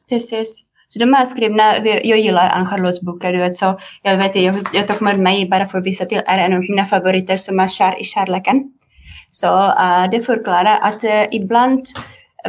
Precis. 0.08 0.64
Så 0.92 0.98
de 0.98 1.14
här 1.14 1.24
skrivna, 1.24 1.76
jag 1.84 2.18
gillar 2.18 2.48
Ann-Charlottes 2.48 3.00
böcker, 3.00 3.32
du 3.32 3.38
vet, 3.38 3.56
så 3.56 3.80
jag 4.02 4.16
vet 4.16 4.36
jag, 4.36 4.54
jag 4.72 4.88
tog 4.88 5.02
med 5.02 5.18
mig 5.18 5.48
bara 5.48 5.66
för 5.66 5.78
att 5.78 5.86
visa 5.86 6.04
till 6.04 6.22
är 6.26 6.38
en 6.38 6.52
av 6.52 6.60
mina 6.60 6.86
favoriter 6.86 7.36
som 7.36 7.60
är 7.60 7.68
Kär 7.68 8.00
i 8.00 8.04
kärleken. 8.04 8.64
Så 9.30 9.46
uh, 9.66 10.10
det 10.10 10.20
förklarar 10.20 10.78
att 10.82 11.04
uh, 11.04 11.24
ibland 11.30 11.86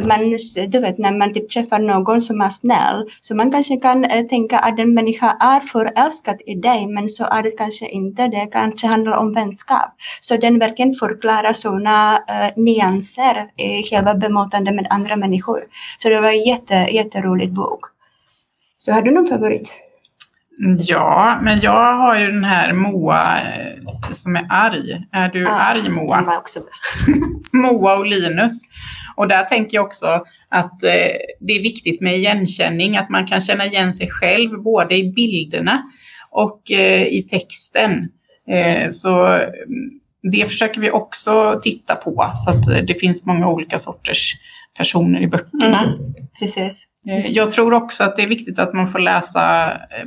man, 0.00 0.36
du 0.68 0.78
vet, 0.78 0.98
när 0.98 1.18
man 1.18 1.34
typ 1.34 1.48
träffar 1.48 1.78
någon 1.78 2.22
som 2.22 2.40
är 2.40 2.48
snäll, 2.48 3.10
så 3.20 3.34
man 3.34 3.52
kanske 3.52 3.76
kan 3.76 4.04
eh, 4.04 4.26
tänka 4.26 4.58
att 4.58 4.76
den 4.76 4.94
människa 4.94 5.36
är 5.40 5.60
förälskad 5.60 6.36
i 6.46 6.54
dig, 6.54 6.86
men 6.86 7.08
så 7.08 7.24
är 7.24 7.42
det 7.42 7.50
kanske 7.50 7.88
inte. 7.88 8.28
Det 8.28 8.46
kanske 8.46 8.86
handlar 8.86 9.12
om 9.12 9.32
vänskap. 9.32 9.94
Så 10.20 10.36
den 10.36 10.58
verkligen 10.58 10.94
förklarar 10.94 11.52
sådana 11.52 12.16
eh, 12.28 12.62
nyanser 12.62 13.46
i 13.56 13.82
själva 13.82 14.14
bemötandet 14.14 14.74
med 14.74 14.86
andra 14.90 15.16
människor. 15.16 15.60
Så 15.98 16.08
det 16.08 16.20
var 16.20 16.28
en 16.28 16.44
jätte, 16.44 16.74
jätterolig 16.74 17.52
bok. 17.52 17.80
Så 18.84 18.92
har 18.92 19.02
du 19.02 19.10
någon 19.10 19.26
favorit? 19.26 19.72
Ja, 20.78 21.40
men 21.42 21.60
jag 21.60 21.96
har 21.96 22.18
ju 22.18 22.26
den 22.26 22.44
här 22.44 22.72
Moa 22.72 23.40
eh, 23.40 24.12
som 24.12 24.36
är 24.36 24.46
arg. 24.50 25.06
Är 25.12 25.28
du 25.28 25.46
Ah, 25.46 25.50
arg 25.50 25.88
Moa? 25.88 26.22
var 26.22 26.36
också. 26.36 26.60
Moa 27.52 27.98
och 27.98 28.06
Linus. 28.06 28.62
Och 29.16 29.28
där 29.28 29.44
tänker 29.44 29.76
jag 29.76 29.84
också 29.84 30.06
att 30.48 30.82
eh, 30.82 31.12
det 31.40 31.52
är 31.52 31.62
viktigt 31.62 32.00
med 32.00 32.16
igenkänning, 32.16 32.96
att 32.96 33.08
man 33.10 33.26
kan 33.26 33.40
känna 33.40 33.66
igen 33.66 33.94
sig 33.94 34.08
själv 34.10 34.62
både 34.62 34.96
i 34.96 35.12
bilderna 35.12 35.82
och 36.30 36.70
eh, 36.70 37.02
i 37.02 37.22
texten. 37.22 38.08
Eh, 38.48 38.90
så 38.90 39.24
mm, 39.26 40.00
det 40.32 40.44
försöker 40.48 40.80
vi 40.80 40.90
också 40.90 41.60
titta 41.62 41.94
på 41.94 42.32
så 42.36 42.50
att 42.50 42.68
eh, 42.68 42.76
det 42.76 42.94
finns 42.94 43.26
många 43.26 43.48
olika 43.48 43.78
sorters 43.78 44.34
personer 44.76 45.22
i 45.22 45.26
böckerna. 45.26 45.82
Mm. 45.82 46.14
Precis. 46.38 46.91
Eh, 47.08 47.32
Jag 47.32 47.50
tror 47.50 47.74
också 47.74 48.04
att 48.04 48.16
det 48.16 48.22
är 48.22 48.26
viktigt 48.26 48.58
att 48.58 48.74
man 48.74 48.86
får 48.86 48.98
läsa 48.98 49.72
eh, 49.72 50.06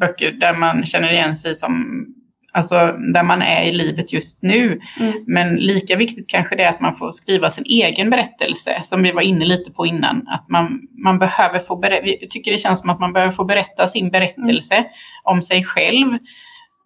böcker 0.00 0.32
där 0.32 0.54
man 0.54 0.84
känner 0.84 1.12
igen 1.12 1.36
sig 1.36 1.56
som, 1.56 2.06
alltså 2.52 2.96
där 3.12 3.22
man 3.22 3.42
är 3.42 3.62
i 3.62 3.72
livet 3.72 4.12
just 4.12 4.42
nu. 4.42 4.80
Mm. 5.00 5.12
Men 5.26 5.56
lika 5.56 5.96
viktigt 5.96 6.28
kanske 6.28 6.56
det 6.56 6.62
är 6.62 6.68
att 6.68 6.80
man 6.80 6.94
får 6.94 7.10
skriva 7.10 7.50
sin 7.50 7.64
egen 7.64 8.10
berättelse, 8.10 8.80
som 8.82 9.02
vi 9.02 9.12
var 9.12 9.22
inne 9.22 9.44
lite 9.44 9.72
på 9.72 9.86
innan. 9.86 10.28
Att 10.28 10.48
man, 10.48 10.80
man 11.04 11.18
behöver 11.18 11.58
få 11.58 11.76
berätta, 11.76 12.06
jag 12.06 12.30
tycker 12.30 12.52
det 12.52 12.58
känns 12.58 12.80
som 12.80 12.90
att 12.90 13.00
man 13.00 13.12
behöver 13.12 13.32
få 13.32 13.44
berätta 13.44 13.88
sin 13.88 14.10
berättelse 14.10 14.84
om 15.22 15.42
sig 15.42 15.64
själv. 15.64 16.12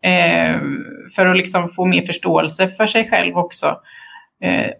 Eh, 0.02 0.60
för 1.16 1.26
att 1.26 1.36
liksom 1.36 1.68
få 1.68 1.84
mer 1.84 2.02
förståelse 2.02 2.68
för 2.68 2.86
sig 2.86 3.08
själv 3.10 3.36
också. 3.36 3.66
Eh, 4.42 4.70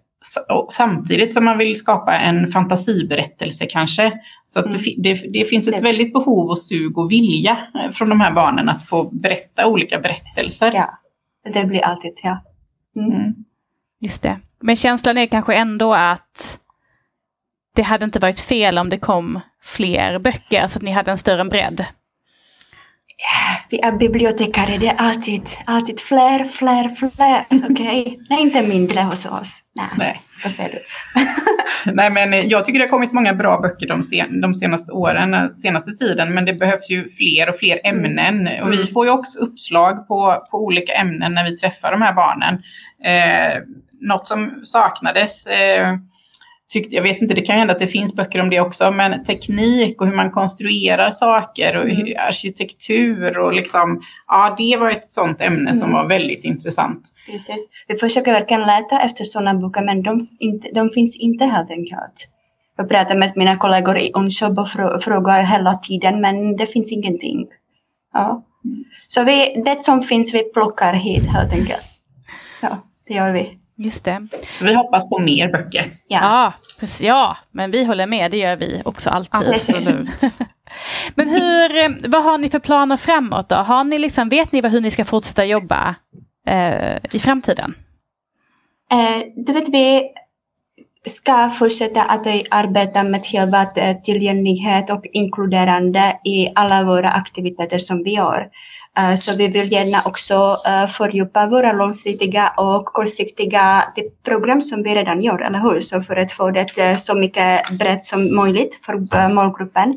samtidigt 0.71 1.33
som 1.33 1.45
man 1.45 1.57
vill 1.57 1.75
skapa 1.79 2.17
en 2.17 2.47
fantasiberättelse 2.51 3.65
kanske. 3.65 4.11
Så 4.47 4.59
att 4.59 4.65
det, 4.65 4.69
Mm. 4.69 4.81
fi- 4.81 4.95
det, 5.01 5.13
det 5.39 5.45
finns 5.49 5.67
ett 5.67 5.75
Det- 5.75 5.81
väldigt 5.83 6.13
behov 6.13 6.49
och 6.49 6.59
sug 6.59 6.97
och 6.97 7.11
vilja 7.11 7.57
eh, 7.83 7.91
från 7.91 8.09
de 8.09 8.21
här 8.21 8.31
barnen 8.31 8.69
att 8.69 8.87
få 8.89 9.03
berätta 9.09 9.67
olika 9.67 9.99
berättelser. 9.99 10.71
Ja, 10.75 10.89
det 11.53 11.65
blir 11.65 11.85
alltid, 11.85 12.11
ja. 12.23 12.43
Mm. 12.99 13.11
Mm. 13.11 13.33
Just 13.99 14.23
det. 14.23 14.39
Men 14.61 14.75
känslan 14.75 15.17
är 15.17 15.25
kanske 15.25 15.55
ändå 15.55 15.93
att 15.93 16.59
det 17.75 17.81
hade 17.81 18.05
inte 18.05 18.19
varit 18.19 18.39
fel 18.39 18.77
om 18.77 18.89
det 18.89 18.97
kom 18.97 19.39
fler 19.63 20.19
böcker, 20.19 20.67
så 20.67 20.79
att 20.79 20.83
ni 20.83 20.91
hade 20.91 21.11
en 21.11 21.17
större 21.17 21.45
bredd. 21.45 21.85
Vi 23.69 23.79
är 23.79 23.91
bibliotekarier, 23.91 24.79
det 24.79 24.87
är 24.87 24.95
alltid, 24.97 25.43
alltid 25.65 25.99
fler, 25.99 26.43
fler, 26.45 26.89
fler. 26.89 27.45
Okej? 27.71 28.19
Nej, 28.29 28.41
inte 28.41 28.61
mindre 28.67 29.01
hos 29.01 29.25
oss. 29.25 29.59
Nej, 29.75 29.85
Nej. 29.97 30.21
vad 30.43 30.51
säger 30.51 30.69
du? 30.71 30.79
Nej, 31.93 32.09
men 32.11 32.33
eh, 32.33 32.39
jag 32.39 32.65
tycker 32.65 32.79
det 32.79 32.85
har 32.85 32.89
kommit 32.89 33.11
många 33.11 33.33
bra 33.33 33.59
böcker 33.61 33.87
de, 33.87 34.03
sen, 34.03 34.41
de 34.41 34.53
senaste 34.55 34.91
åren, 34.91 35.33
eh, 35.33 35.47
senaste 35.61 35.91
tiden, 35.91 36.33
men 36.33 36.45
det 36.45 36.53
behövs 36.53 36.89
ju 36.89 37.09
fler 37.09 37.49
och 37.49 37.55
fler 37.59 37.79
ämnen. 37.83 38.47
Och 38.63 38.71
vi 38.71 38.75
Mm. 38.75 38.87
får 38.87 39.05
ju 39.05 39.11
också 39.11 39.39
uppslag 39.39 40.07
på, 40.07 40.47
på 40.51 40.65
olika 40.65 40.93
ämnen 40.93 41.33
när 41.33 41.43
vi 41.43 41.57
träffar 41.57 41.91
de 41.91 42.01
här 42.01 42.13
barnen. 42.13 42.53
Eh, 43.03 43.61
något 44.01 44.27
som 44.27 44.61
saknades, 44.63 45.47
eh, 45.47 45.93
tyckte, 46.73 46.95
jag 46.95 47.03
vet 47.03 47.21
inte, 47.21 47.33
det 47.33 47.41
kan 47.41 47.57
hända 47.57 47.73
att 47.73 47.79
det 47.79 47.87
finns 47.87 48.15
böcker 48.15 48.41
om 48.41 48.49
det 48.49 48.59
också, 48.59 48.91
men 48.91 49.23
teknik 49.23 50.01
och 50.01 50.07
hur 50.07 50.15
man 50.15 50.31
konstruerar 50.31 51.11
saker 51.11 51.75
och 51.77 51.83
Mm. 51.89 52.13
arkitektur 52.27 53.37
och 53.37 53.53
liksom, 53.53 54.01
ja, 54.27 54.55
det 54.57 54.77
var 54.77 54.89
ett 54.91 55.05
sånt 55.05 55.41
ämne 55.41 55.73
som 55.73 55.89
Mm. 55.89 55.93
var 56.01 56.09
väldigt 56.09 56.45
intressant. 56.45 57.11
Precis. 57.31 57.69
Vi 57.87 57.95
försöker 57.95 58.31
verkligen 58.31 58.61
leta 58.61 59.01
efter 59.01 59.23
sådana 59.23 59.53
böcker, 59.53 59.83
men 59.83 60.03
de, 60.03 60.27
inte, 60.39 60.67
de 60.73 60.89
finns 60.89 61.19
inte 61.19 61.45
helt 61.45 61.71
enkelt. 61.71 62.27
Jag 62.77 62.89
pratar 62.89 63.15
med 63.15 63.31
mina 63.35 63.55
kollegor 63.57 63.97
i 63.97 64.11
Unshop 64.13 64.57
och 64.57 64.67
frå- 64.67 64.99
frågar 64.99 65.43
hela 65.43 65.73
tiden, 65.73 66.21
men 66.21 66.55
det 66.57 66.65
finns 66.65 66.91
ingenting. 66.91 67.45
Ja. 68.13 68.43
Så 69.07 69.23
vi, 69.23 69.61
det 69.65 69.81
som 69.81 70.01
finns, 70.01 70.33
vi 70.33 70.43
plockar 70.53 70.93
hit 70.93 71.27
helt 71.27 71.53
enkelt. 71.53 71.83
Så, 72.61 72.67
det 73.07 73.13
gör 73.13 73.31
vi. 73.31 73.57
Just 73.77 74.05
det. 74.05 74.27
Så 74.59 74.65
vi 74.65 74.73
hoppas 74.73 75.09
på 75.09 75.19
mer 75.19 75.51
böcker. 75.51 75.91
Ja. 76.07 76.19
Ja, 76.21 76.53
precis, 76.79 77.01
ja, 77.01 77.37
men 77.51 77.71
vi 77.71 77.85
håller 77.85 78.07
med, 78.07 78.31
det 78.31 78.37
gör 78.37 78.55
vi 78.55 78.81
också 78.85 79.09
alltid. 79.09 79.49
Absolut. 79.49 80.09
Men 81.15 81.29
hur, 81.29 82.09
vad 82.09 82.23
har 82.23 82.37
ni 82.37 82.49
för 82.49 82.59
planer 82.59 82.97
framåt 82.97 83.49
då? 83.49 83.55
Har 83.55 83.83
ni 83.83 83.97
liksom, 83.97 84.29
vet 84.29 84.51
ni 84.51 84.61
vad- 84.61 84.71
hur 84.71 84.81
ni 84.81 84.91
ska 84.91 85.05
fortsätta 85.05 85.45
jobba 85.45 85.95
eh, 86.47 86.95
i 87.11 87.19
framtiden? 87.19 87.73
Eh, 88.91 89.23
du 89.45 89.53
vet, 89.53 89.69
vi 89.69 90.01
ska 91.05 91.49
fortsätta 91.49 92.03
att 92.03 92.27
arbeta 92.51 93.03
med 93.03 93.25
själva 93.25 93.61
eh, 93.77 93.97
tillgänglighet 93.97 94.89
och 94.89 95.05
inkluderande 95.13 96.19
i 96.25 96.49
alla 96.55 96.83
våra 96.83 97.09
aktiviteter 97.11 97.79
som 97.79 98.03
vi 98.03 98.13
gör. 98.15 98.47
Eh, 98.97 99.15
så 99.15 99.35
vi 99.35 99.47
vill 99.47 99.71
gärna 99.71 100.01
också 100.05 100.33
eh, 100.67 100.87
fördjupa 100.87 101.47
våra 101.47 101.71
långsiktiga 101.71 102.53
och 102.57 102.85
kortsiktiga 102.85 103.83
eh, 103.95 104.03
program 104.25 104.61
som 104.61 104.83
vi 104.83 104.95
redan 104.95 105.21
gör, 105.21 105.39
eller 105.39 105.59
hur? 105.59 105.79
Så 105.79 106.01
för 106.01 106.15
att 106.15 106.31
få 106.31 106.51
det 106.51 106.97
så 106.97 107.15
mycket 107.15 107.71
brett 107.79 108.03
som 108.03 108.35
möjligt 108.35 108.79
för 108.85 109.33
målgruppen. 109.33 109.93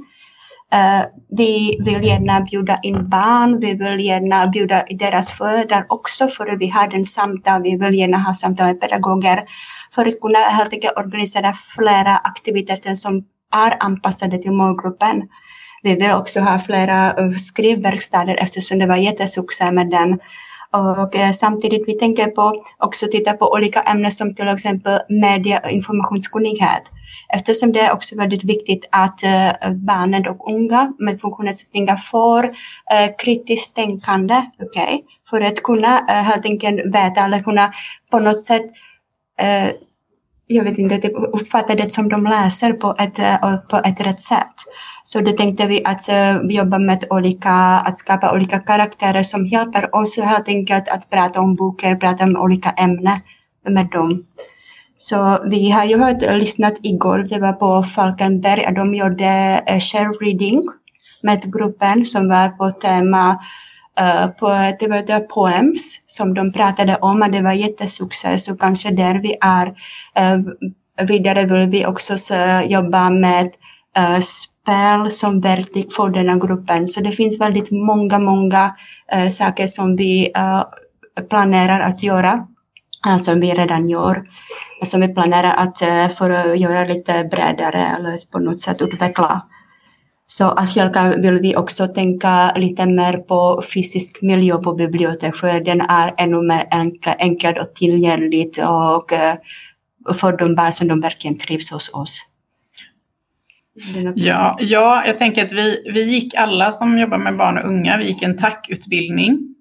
Vi 1.30 1.78
vill 1.84 2.04
gärna 2.04 2.40
bjuda 2.40 2.78
in 2.82 3.08
barn, 3.08 3.60
vi 3.60 3.74
vill 3.74 4.00
gärna 4.00 4.46
bjuda 4.46 4.84
deras 4.90 5.30
föräldrar 5.30 5.86
också 5.88 6.28
för 6.28 6.46
att 6.46 6.58
vi 6.58 6.68
har 6.68 6.94
en 6.94 7.04
samtal, 7.04 7.62
vi 7.62 7.76
vill 7.76 7.94
gärna 7.94 8.18
ha 8.18 8.34
samtal 8.34 8.66
med 8.66 8.80
pedagoger 8.80 9.44
för 9.94 10.06
att 10.06 10.20
kunna 10.20 10.38
helt 10.38 10.72
enkelt 10.72 10.96
organisera 10.96 11.52
flera 11.76 12.16
aktiviteter 12.16 12.94
som 12.94 13.24
är 13.54 13.76
anpassade 13.80 14.38
till 14.38 14.52
målgruppen. 14.52 15.22
Vi 15.82 15.94
vill 15.94 16.12
också 16.12 16.40
ha 16.40 16.58
flera 16.58 17.12
eh, 17.12 17.30
skrivverkstäder 17.30 18.36
eftersom 18.42 18.78
det 18.78 18.86
var 18.86 18.96
jättesuccé 18.96 19.72
med 19.72 19.90
den. 19.90 20.18
Och 20.72 21.16
eh, 21.16 21.32
samtidigt 21.32 21.88
vi 21.88 21.98
tänker 21.98 22.26
på 22.26 22.64
också 22.78 23.06
titta 23.06 23.32
på 23.32 23.52
olika 23.52 23.80
ämnen 23.80 24.10
som 24.10 24.34
till 24.34 24.48
exempel 24.48 25.00
media 25.08 25.60
och 25.64 25.70
informationskunnighet. 25.70 26.82
Eftersom 27.34 27.72
det 27.72 27.80
är 27.80 27.92
också 27.92 28.16
väldigt 28.16 28.44
viktigt 28.44 28.88
att 28.92 29.22
eh, 29.22 29.72
barnen 29.72 30.26
och 30.28 30.52
unga 30.52 30.92
med 30.98 31.20
funktionsnedsättningar 31.20 31.96
får 31.96 32.50
kritiskt 33.18 33.76
tänkande, 33.76 34.42
okay? 34.58 35.00
för 35.30 35.40
att 35.40 35.62
kunna 35.62 36.04
helt 36.08 36.44
enkelt 36.44 36.94
veta 36.94 37.24
eller 37.24 37.42
kunna 37.42 37.72
på 38.10 38.18
något 38.18 38.42
sätt 38.42 38.64
jag 40.46 40.64
vet 40.64 40.78
inte, 40.78 40.98
typ 40.98 41.12
uppfatta 41.32 41.74
det 41.74 41.92
som 41.92 42.08
de 42.08 42.24
läser 42.24 42.72
på 42.72 42.96
ett, 42.98 43.16
på 43.68 43.76
ett 43.76 44.00
rätt 44.00 44.20
sätt. 44.20 44.54
Så 45.10 45.20
då 45.20 45.32
tänkte 45.32 45.66
vi 45.66 45.84
att 45.84 46.08
uh, 46.08 46.50
jobba 46.50 46.78
med 46.78 47.04
olika, 47.10 47.52
att 47.86 47.98
skapa 47.98 48.32
olika 48.32 48.58
karaktärer 48.58 49.22
som 49.22 49.46
hjälper 49.46 49.94
oss 49.96 50.18
helt 50.18 50.48
enkelt 50.48 50.88
att 50.88 51.10
prata 51.10 51.40
om 51.40 51.54
böcker, 51.54 51.96
prata 51.96 52.24
om 52.24 52.36
olika 52.36 52.70
ämnen 52.70 53.20
med 53.68 53.86
dem. 53.86 54.24
Så 54.96 55.38
vi 55.50 55.70
har 55.70 55.84
ju 55.84 55.98
hört, 55.98 56.22
lyssnat 56.22 56.74
igår, 56.82 57.26
det 57.28 57.38
var 57.38 57.52
på 57.52 57.82
Falkenberg, 57.82 58.66
och 58.66 58.74
de 58.74 58.94
gjorde 58.94 59.62
uh, 59.70 59.78
share 59.78 60.12
reading 60.20 60.66
med 61.22 61.52
gruppen 61.52 62.04
som 62.04 62.28
var 62.28 62.48
på 62.48 62.70
tema 62.70 63.38
uh, 64.00 64.26
på, 64.26 64.48
det 64.80 64.88
var 64.88 65.06
det 65.06 65.28
poems 65.28 66.02
som 66.06 66.34
de 66.34 66.52
pratade 66.52 66.96
om 66.96 67.22
och 67.22 67.30
det 67.30 67.42
var 67.42 67.52
jättesuccé 67.52 68.38
så 68.38 68.56
kanske 68.56 68.90
där 68.90 69.14
vi 69.14 69.36
är. 69.40 69.66
Uh, 70.20 70.44
vidare 71.08 71.44
vill 71.44 71.68
vi 71.68 71.86
också 71.86 72.34
uh, 72.34 72.64
jobba 72.64 73.10
med 73.10 73.46
uh, 73.98 74.20
spel 74.68 75.10
som 75.10 75.40
verktyg 75.40 75.92
för 75.92 76.08
den 76.08 76.28
här 76.28 76.40
gruppen. 76.40 76.88
Så 76.88 77.00
det 77.00 77.12
finns 77.12 77.40
väldigt 77.40 77.70
många, 77.70 78.18
många 78.18 78.74
äh, 79.12 79.28
saker 79.28 79.66
som 79.66 79.96
vi 79.96 80.30
äh, 80.34 80.62
planerar 81.30 81.80
att 81.80 82.02
göra, 82.02 82.46
äh, 83.06 83.16
som 83.16 83.40
vi 83.40 83.50
redan 83.50 83.88
gör. 83.88 84.22
Som 84.84 85.00
vi 85.00 85.08
planerar 85.08 85.54
att 85.56 85.82
eh, 85.82 86.08
för 86.08 86.30
att 86.30 86.58
göra 86.58 86.84
lite 86.84 87.28
bredare 87.30 87.96
eller 87.98 88.30
på 88.32 88.38
något 88.38 88.60
sätt 88.60 88.82
utveckla. 88.82 89.42
Så 90.26 90.44
att 90.44 90.70
självklart 90.74 91.16
vill 91.16 91.38
vi 91.38 91.56
också 91.56 91.88
tänka 91.88 92.52
lite 92.56 92.86
mer 92.86 93.16
på 93.16 93.62
fysisk 93.74 94.22
miljö 94.22 94.58
på 94.58 94.74
biblioteket, 94.74 95.36
för 95.36 95.60
den 95.60 95.80
är 95.80 96.14
ännu 96.16 96.42
mer 96.42 96.66
enkel 97.18 97.58
och 97.58 97.74
tillgänglig 97.74 98.50
och 98.68 99.12
för 100.18 100.36
de 100.36 100.54
barn 100.54 100.72
som 100.72 100.88
de 100.88 101.00
verkligen 101.00 101.38
trivs 101.38 101.70
hos 101.70 101.94
oss. 101.94 102.27
Ja, 104.14 104.56
ja, 104.60 105.02
jag 105.06 105.18
tänker 105.18 105.44
att 105.44 105.52
vi, 105.52 105.90
vi 105.94 106.02
gick 106.02 106.34
alla 106.34 106.72
som 106.72 106.98
jobbar 106.98 107.18
med 107.18 107.36
barn 107.36 107.58
och 107.58 107.64
unga, 107.64 107.96
vi 107.96 108.06
gick 108.06 108.22
en 108.22 108.38
tackutbildning 108.38 109.54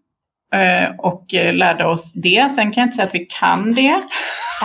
eh, 0.53 0.95
och 0.97 1.34
eh, 1.34 1.53
lärde 1.53 1.86
oss 1.86 2.13
det. 2.13 2.51
Sen 2.55 2.72
kan 2.72 2.82
jag 2.82 2.88
inte 2.88 2.95
säga 2.95 3.07
att 3.07 3.15
vi 3.15 3.28
kan 3.39 3.74
det, 3.74 4.01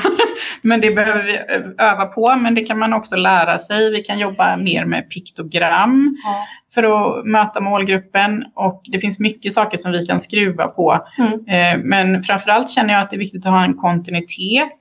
men 0.63 0.81
det 0.81 0.91
behöver 0.91 1.23
vi 1.23 1.35
eh, 1.35 1.87
öva 1.89 2.07
på. 2.07 2.37
Men 2.37 2.55
det 2.55 2.65
kan 2.65 2.79
man 2.79 2.93
också 2.93 3.17
lära 3.17 3.59
sig. 3.59 3.91
Vi 3.91 4.03
kan 4.03 4.19
jobba 4.19 4.57
mer 4.57 4.85
med 4.85 5.11
piktogram 5.11 6.17
ja. 6.25 6.47
för 6.75 6.83
att 6.83 7.27
möta 7.27 7.61
målgruppen 7.61 8.45
och 8.55 8.83
det 8.85 8.99
finns 8.99 9.19
mycket 9.19 9.53
saker 9.53 9.77
som 9.77 9.93
vi 9.93 10.07
kan 10.07 10.21
skruva 10.21 10.67
på. 10.67 11.07
Mm. 11.19 11.81
Men 11.81 12.23
framförallt 12.23 12.71
känner 12.71 12.95
jag 12.95 13.03
att 13.03 13.11
det 13.11 13.17
är 13.17 13.21
viktigt 13.21 13.47
att 13.47 13.53
ha 13.53 13.65
en 13.65 13.75
kontinuitet. 13.75 14.79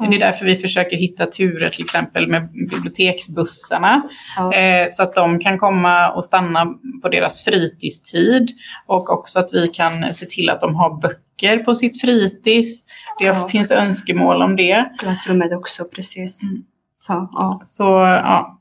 Mm. 0.00 0.10
Det 0.10 0.16
är 0.16 0.20
därför 0.20 0.46
vi 0.46 0.56
försöker 0.56 0.96
hitta 0.96 1.26
turer 1.26 1.70
till 1.70 1.82
exempel 1.82 2.28
med 2.28 2.48
biblioteksbussarna. 2.70 4.02
Mm. 4.38 4.82
Eh, 4.82 4.88
så 4.90 5.02
att 5.02 5.14
de 5.14 5.38
kan 5.38 5.58
komma 5.58 6.10
och 6.10 6.24
stanna 6.24 6.66
på 7.02 7.08
deras 7.08 7.44
fritidstid. 7.44 8.50
Och 8.86 9.10
också 9.10 9.38
att 9.38 9.48
vi 9.52 9.68
kan 9.68 10.14
se 10.14 10.26
till 10.26 10.50
att 10.50 10.60
de 10.60 10.74
har 10.74 11.00
böcker 11.00 11.58
på 11.58 11.74
sitt 11.74 12.00
fritids. 12.00 12.84
Det 13.18 13.26
mm. 13.26 13.48
finns 13.48 13.70
önskemål 13.70 14.42
om 14.42 14.56
det. 14.56 14.90
Klassrummet 14.98 15.56
också, 15.56 15.84
precis. 15.84 16.42
Mm. 16.42 16.62
Så, 16.98 17.28
ja. 17.32 17.60
Så, 17.62 17.84
ja. 18.24 18.52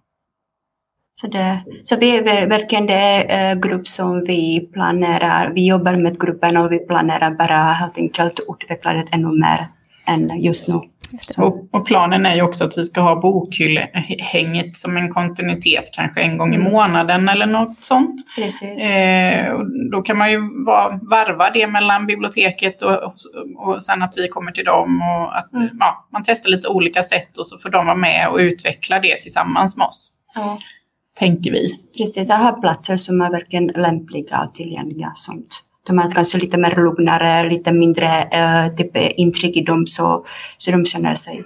Så, 1.22 1.28
det, 1.28 1.64
så 1.84 1.96
vi 1.96 2.18
är 2.18 2.48
verkligen 2.48 2.86
det 2.86 3.34
äh, 3.34 3.60
grupp 3.60 3.88
som 3.88 4.24
vi 4.24 4.70
planerar. 4.74 5.52
Vi 5.54 5.68
jobbar 5.68 5.96
med 5.96 6.20
gruppen 6.20 6.58
och 6.58 6.72
vi 6.72 6.80
planerar 6.80 7.32
bara 7.32 7.56
helt 7.56 7.98
enkelt 7.98 8.40
utveckla 8.50 8.94
det 8.94 9.06
ännu 9.12 9.40
mer 9.40 9.68
än 10.06 10.42
just 10.42 10.68
nu. 10.68 10.82
Och, 11.38 11.68
och, 11.72 11.86
planen 11.86 12.26
är 12.26 12.36
ju 12.36 12.42
också 12.42 12.64
att 12.64 12.78
vi 12.78 12.84
ska 12.84 13.02
ha 13.02 13.16
bokhyllehänget 13.16 14.78
som 14.78 14.98
en 14.98 15.14
kontinuitet, 15.14 15.90
kanske 15.94 16.22
en 16.22 16.38
gång 16.38 16.54
i 16.54 16.56
mm. 16.56 16.72
månaden 16.72 17.30
eller 17.30 17.46
något 17.46 17.84
sånt. 17.84 18.22
Eh, 18.82 19.52
och 19.52 19.92
då 19.92 20.02
kan 20.02 20.18
man 20.18 20.32
ju 20.32 20.40
var, 20.66 21.10
varva 21.10 21.50
det 21.50 21.68
mellan 21.68 22.06
biblioteket 22.06 22.82
och, 22.82 23.04
och, 23.04 23.16
och 23.56 23.84
sen 23.84 24.02
att 24.02 24.14
vi 24.18 24.28
kommer 24.28 24.52
till 24.52 24.66
dem 24.66 25.02
och 25.02 25.38
att 25.38 25.54
mm. 25.54 25.70
ja, 25.80 26.08
man 26.12 26.24
testar 26.26 26.50
lite 26.50 26.68
olika 26.68 27.04
sätt 27.04 27.38
och 27.38 27.48
så 27.48 27.58
får 27.58 27.70
de 27.70 27.86
vara 27.86 27.98
med 27.98 28.30
och 28.30 28.38
utveckla 28.38 29.00
det 29.00 29.22
tillsammans 29.22 29.78
med 29.78 29.88
oss. 29.88 30.12
Ja. 30.36 30.58
Tänker 31.20 31.52
vi. 31.52 31.68
Precis, 31.98 32.30
jag 32.30 32.36
har 32.36 32.62
platser 32.62 32.98
som 32.98 33.22
är 33.22 33.32
verkligen 33.32 33.68
lämpliga 33.68 34.44
och 34.44 34.56
tillgängliga. 34.56 35.12
Sånt 35.16 35.66
de 35.88 36.00
är 36.00 36.14
kanske 36.14 36.38
lite 36.38 36.58
mer 36.58 36.76
lugnare, 36.76 37.50
lite 37.50 37.74
mindre 37.74 38.22
äh, 38.22 38.76
typ, 38.76 38.98
intryck 39.18 39.58
i 39.58 39.62
dem 39.62 39.88
så, 39.88 40.26
så 40.58 40.72
de 40.72 40.86
känner 40.86 41.16
sig 41.16 41.44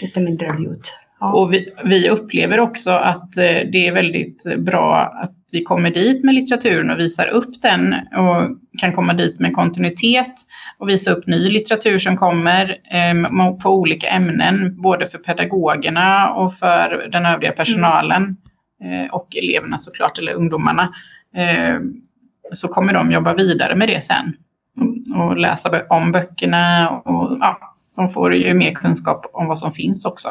lite 0.00 0.20
mindre 0.20 0.46
ljud. 0.46 0.82
Ja. 1.20 1.32
Och 1.32 1.52
vi, 1.52 1.72
vi, 1.84 2.08
upplever 2.08 2.60
också 2.60 2.90
att 2.90 3.36
eh, 3.36 3.70
det 3.72 3.86
är 3.86 3.92
väldigt 3.92 4.44
bra 4.58 4.96
att 5.22 5.34
vi 5.52 5.62
kommer 5.62 5.90
dit 5.90 6.24
med 6.24 6.34
litteraturen 6.34 6.90
och 6.90 6.98
visar 6.98 7.26
upp 7.26 7.62
den 7.62 7.94
och 7.94 8.58
kan 8.78 8.92
komma 8.92 9.12
dit 9.12 9.40
med 9.40 9.54
kontinuitet 9.54 10.34
och 10.78 10.88
visa 10.88 11.10
upp 11.10 11.26
ny 11.26 11.50
litteratur 11.50 11.98
som 11.98 12.16
kommer 12.16 12.76
eh, 12.92 13.52
på 13.62 13.70
olika 13.70 14.06
ämnen, 14.06 14.82
både 14.82 15.06
för 15.06 15.18
pedagogerna 15.18 16.30
och 16.30 16.54
för 16.54 17.08
den 17.12 17.26
övriga 17.26 17.52
personalen 17.52 18.36
mm. 18.84 19.04
eh, 19.04 19.14
och 19.14 19.36
eleverna 19.36 19.78
såklart, 19.78 20.18
eller 20.18 20.32
ungdomarna. 20.32 20.92
Eh, 21.36 21.80
så 22.52 22.68
kommer 22.68 22.92
de 22.92 23.10
jobba 23.10 23.34
vidare 23.34 23.74
med 23.74 23.88
det 23.88 24.04
sen 24.04 24.34
och 25.16 25.36
läsa 25.36 25.82
om 25.88 26.12
böckerna 26.12 26.90
och 26.90 27.36
ja, 27.40 27.58
de 27.96 28.10
får 28.10 28.34
ju 28.34 28.54
mer 28.54 28.72
kunskap 28.72 29.26
om 29.32 29.46
vad 29.46 29.58
som 29.58 29.72
finns 29.72 30.04
också. 30.04 30.28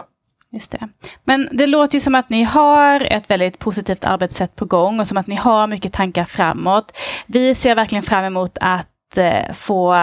Just 0.52 0.72
det. 0.72 0.90
Men 1.24 1.50
det 1.52 1.68
låter 1.68 1.96
ju 1.96 2.00
som 2.00 2.16
att 2.16 2.30
ni 2.30 2.44
har 2.44 3.14
ett 3.14 3.30
väldigt 3.30 3.60
positivt 3.60 4.06
arbetssätt 4.06 4.56
på 4.56 4.66
gång 4.66 5.00
och 5.00 5.08
som 5.08 5.18
att 5.18 5.28
ni 5.28 5.36
har 5.36 5.68
mycket 5.68 5.94
tankar 5.94 6.26
framåt. 6.26 6.98
Vi 7.26 7.56
ser 7.56 7.76
verkligen 7.76 8.04
fram 8.04 8.24
emot 8.24 8.58
att 8.62 9.18
eh, 9.18 9.54
få 9.54 9.94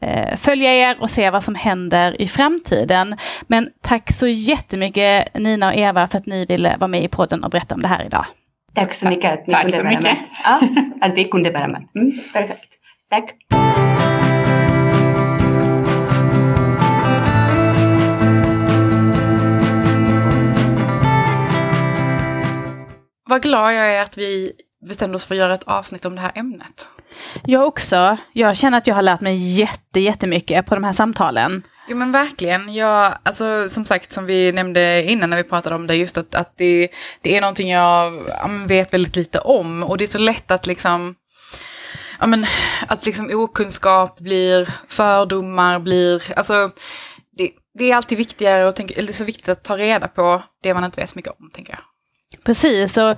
eh, 0.00 0.36
följa 0.36 0.74
er 0.74 0.96
och 1.00 1.10
se 1.10 1.30
vad 1.30 1.42
som 1.42 1.54
händer 1.54 2.22
i 2.22 2.28
framtiden. 2.28 3.16
Men 3.46 3.68
tack 3.80 4.12
så 4.12 4.26
jättemycket 4.26 5.34
Nina 5.34 5.68
och 5.68 5.74
Eva 5.74 6.08
för 6.08 6.18
att 6.18 6.26
ni 6.26 6.46
ville 6.46 6.76
vara 6.76 6.88
med 6.88 7.04
i 7.04 7.08
podden 7.08 7.44
och 7.44 7.50
berätta 7.50 7.74
om 7.74 7.82
det 7.82 7.88
här 7.88 8.04
idag. 8.04 8.26
Tack 8.76 8.94
så 8.94 9.08
mycket 9.08 9.32
att 9.32 9.46
ni 9.46 9.52
Tack 9.52 9.62
kunde 9.62 9.76
vara 9.76 9.88
mycket. 9.88 10.02
med. 10.02 10.16
Ja, 10.44 10.60
att 11.00 11.14
vi 11.18 11.24
kunde 11.24 11.50
vara 11.50 11.68
med. 11.68 11.88
Mm, 11.94 12.12
perfekt. 12.32 12.72
Tack. 13.10 13.36
Vad 23.28 23.42
glad 23.42 23.74
jag 23.74 23.94
är 23.94 24.02
att 24.02 24.18
vi 24.18 24.52
bestämde 24.88 25.16
oss 25.16 25.24
för 25.24 25.34
att 25.34 25.40
göra 25.40 25.54
ett 25.54 25.62
avsnitt 25.62 26.06
om 26.06 26.14
det 26.14 26.20
här 26.20 26.32
ämnet. 26.34 26.86
Jag 27.44 27.66
också. 27.66 28.16
Jag 28.32 28.56
känner 28.56 28.78
att 28.78 28.86
jag 28.86 28.94
har 28.94 29.02
lärt 29.02 29.20
mig 29.20 29.36
jätte, 29.36 30.00
jättemycket 30.00 30.66
på 30.66 30.74
de 30.74 30.84
här 30.84 30.92
samtalen. 30.92 31.62
Jo 31.88 31.96
men 31.96 32.12
verkligen. 32.12 32.74
Jag, 32.74 33.18
alltså, 33.22 33.68
som 33.68 33.84
sagt, 33.84 34.12
som 34.12 34.26
vi 34.26 34.52
nämnde 34.52 35.02
innan 35.02 35.30
när 35.30 35.36
vi 35.36 35.44
pratade 35.44 35.74
om 35.74 35.86
det, 35.86 35.96
just 35.96 36.18
att, 36.18 36.34
att 36.34 36.52
det, 36.56 36.88
det 37.20 37.36
är 37.36 37.40
någonting 37.40 37.70
jag 37.70 38.12
vet 38.68 38.92
väldigt 38.92 39.16
lite 39.16 39.38
om. 39.38 39.82
Och 39.82 39.98
det 39.98 40.04
är 40.04 40.08
så 40.08 40.18
lätt 40.18 40.50
att 40.50 40.66
liksom, 40.66 41.14
ja 42.20 42.26
men, 42.26 42.46
att 42.86 43.06
liksom 43.06 43.30
okunskap 43.32 44.18
blir 44.18 44.68
fördomar, 44.88 45.78
blir, 45.78 46.38
alltså, 46.38 46.70
det, 47.36 47.50
det 47.78 47.90
är 47.90 47.96
alltid 47.96 48.18
viktigare 48.18 48.66
och 48.66 48.76
tänka, 48.76 48.94
eller 48.94 49.06
det 49.06 49.10
är 49.10 49.14
så 49.14 49.24
viktigt 49.24 49.48
att 49.48 49.64
ta 49.64 49.76
reda 49.76 50.08
på 50.08 50.42
det 50.62 50.74
man 50.74 50.84
inte 50.84 51.00
vet 51.00 51.10
så 51.10 51.18
mycket 51.18 51.32
om, 51.40 51.50
tänker 51.52 51.72
jag. 51.72 51.82
Precis, 52.44 52.98
och, 52.98 53.16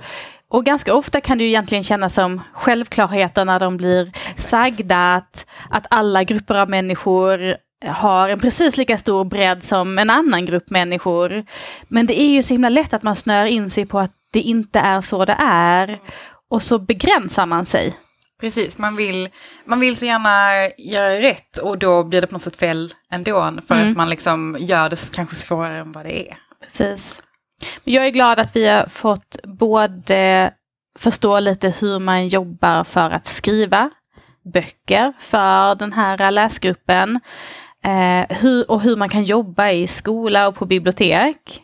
och 0.49 0.65
ganska 0.65 0.93
ofta 0.93 1.21
kan 1.21 1.37
det 1.37 1.43
ju 1.43 1.49
egentligen 1.49 1.83
kännas 1.83 2.13
som 2.13 2.41
självklarheter 2.53 3.45
när 3.45 3.59
de 3.59 3.77
blir 3.77 4.11
sagda, 4.37 5.15
att, 5.15 5.45
att 5.69 5.85
alla 5.89 6.23
grupper 6.23 6.55
av 6.55 6.69
människor 6.69 7.55
har 7.85 8.29
en 8.29 8.39
precis 8.39 8.77
lika 8.77 8.97
stor 8.97 9.23
bredd 9.23 9.63
som 9.63 9.99
en 9.99 10.09
annan 10.09 10.45
grupp 10.45 10.69
människor. 10.69 11.45
Men 11.87 12.05
det 12.05 12.19
är 12.21 12.29
ju 12.29 12.43
så 12.43 12.53
himla 12.53 12.69
lätt 12.69 12.93
att 12.93 13.03
man 13.03 13.15
snör 13.15 13.45
in 13.45 13.69
sig 13.69 13.85
på 13.85 13.99
att 13.99 14.11
det 14.31 14.41
inte 14.41 14.79
är 14.79 15.01
så 15.01 15.25
det 15.25 15.35
är. 15.39 15.99
Och 16.49 16.63
så 16.63 16.79
begränsar 16.79 17.45
man 17.45 17.65
sig. 17.65 17.93
Precis, 18.39 18.77
man 18.77 18.95
vill, 18.95 19.29
man 19.65 19.79
vill 19.79 19.97
så 19.97 20.05
gärna 20.05 20.51
göra 20.77 21.19
rätt 21.19 21.57
och 21.57 21.77
då 21.77 22.03
blir 22.03 22.21
det 22.21 22.27
på 22.27 22.35
något 22.35 22.41
sätt 22.41 22.55
fel 22.55 22.93
ändå. 23.11 23.53
För 23.67 23.75
mm. 23.75 23.91
att 23.91 23.97
man 23.97 24.09
liksom 24.09 24.57
gör 24.59 24.89
det 24.89 25.11
kanske 25.15 25.35
svårare 25.35 25.77
än 25.77 25.91
vad 25.91 26.05
det 26.05 26.29
är. 26.29 26.37
Precis. 26.63 27.21
Jag 27.83 28.05
är 28.05 28.09
glad 28.09 28.39
att 28.39 28.55
vi 28.55 28.67
har 28.67 28.85
fått 28.85 29.37
både 29.43 30.51
förstå 30.99 31.39
lite 31.39 31.73
hur 31.79 31.99
man 31.99 32.27
jobbar 32.27 32.83
för 32.83 33.09
att 33.09 33.27
skriva 33.27 33.89
böcker 34.53 35.13
för 35.19 35.75
den 35.75 35.93
här 35.93 36.31
läsgruppen. 36.31 37.19
Eh, 37.83 38.37
hur, 38.37 38.71
och 38.71 38.81
hur 38.81 38.95
man 38.95 39.09
kan 39.09 39.23
jobba 39.23 39.69
i 39.69 39.87
skola 39.87 40.47
och 40.47 40.55
på 40.55 40.65
bibliotek. 40.65 41.63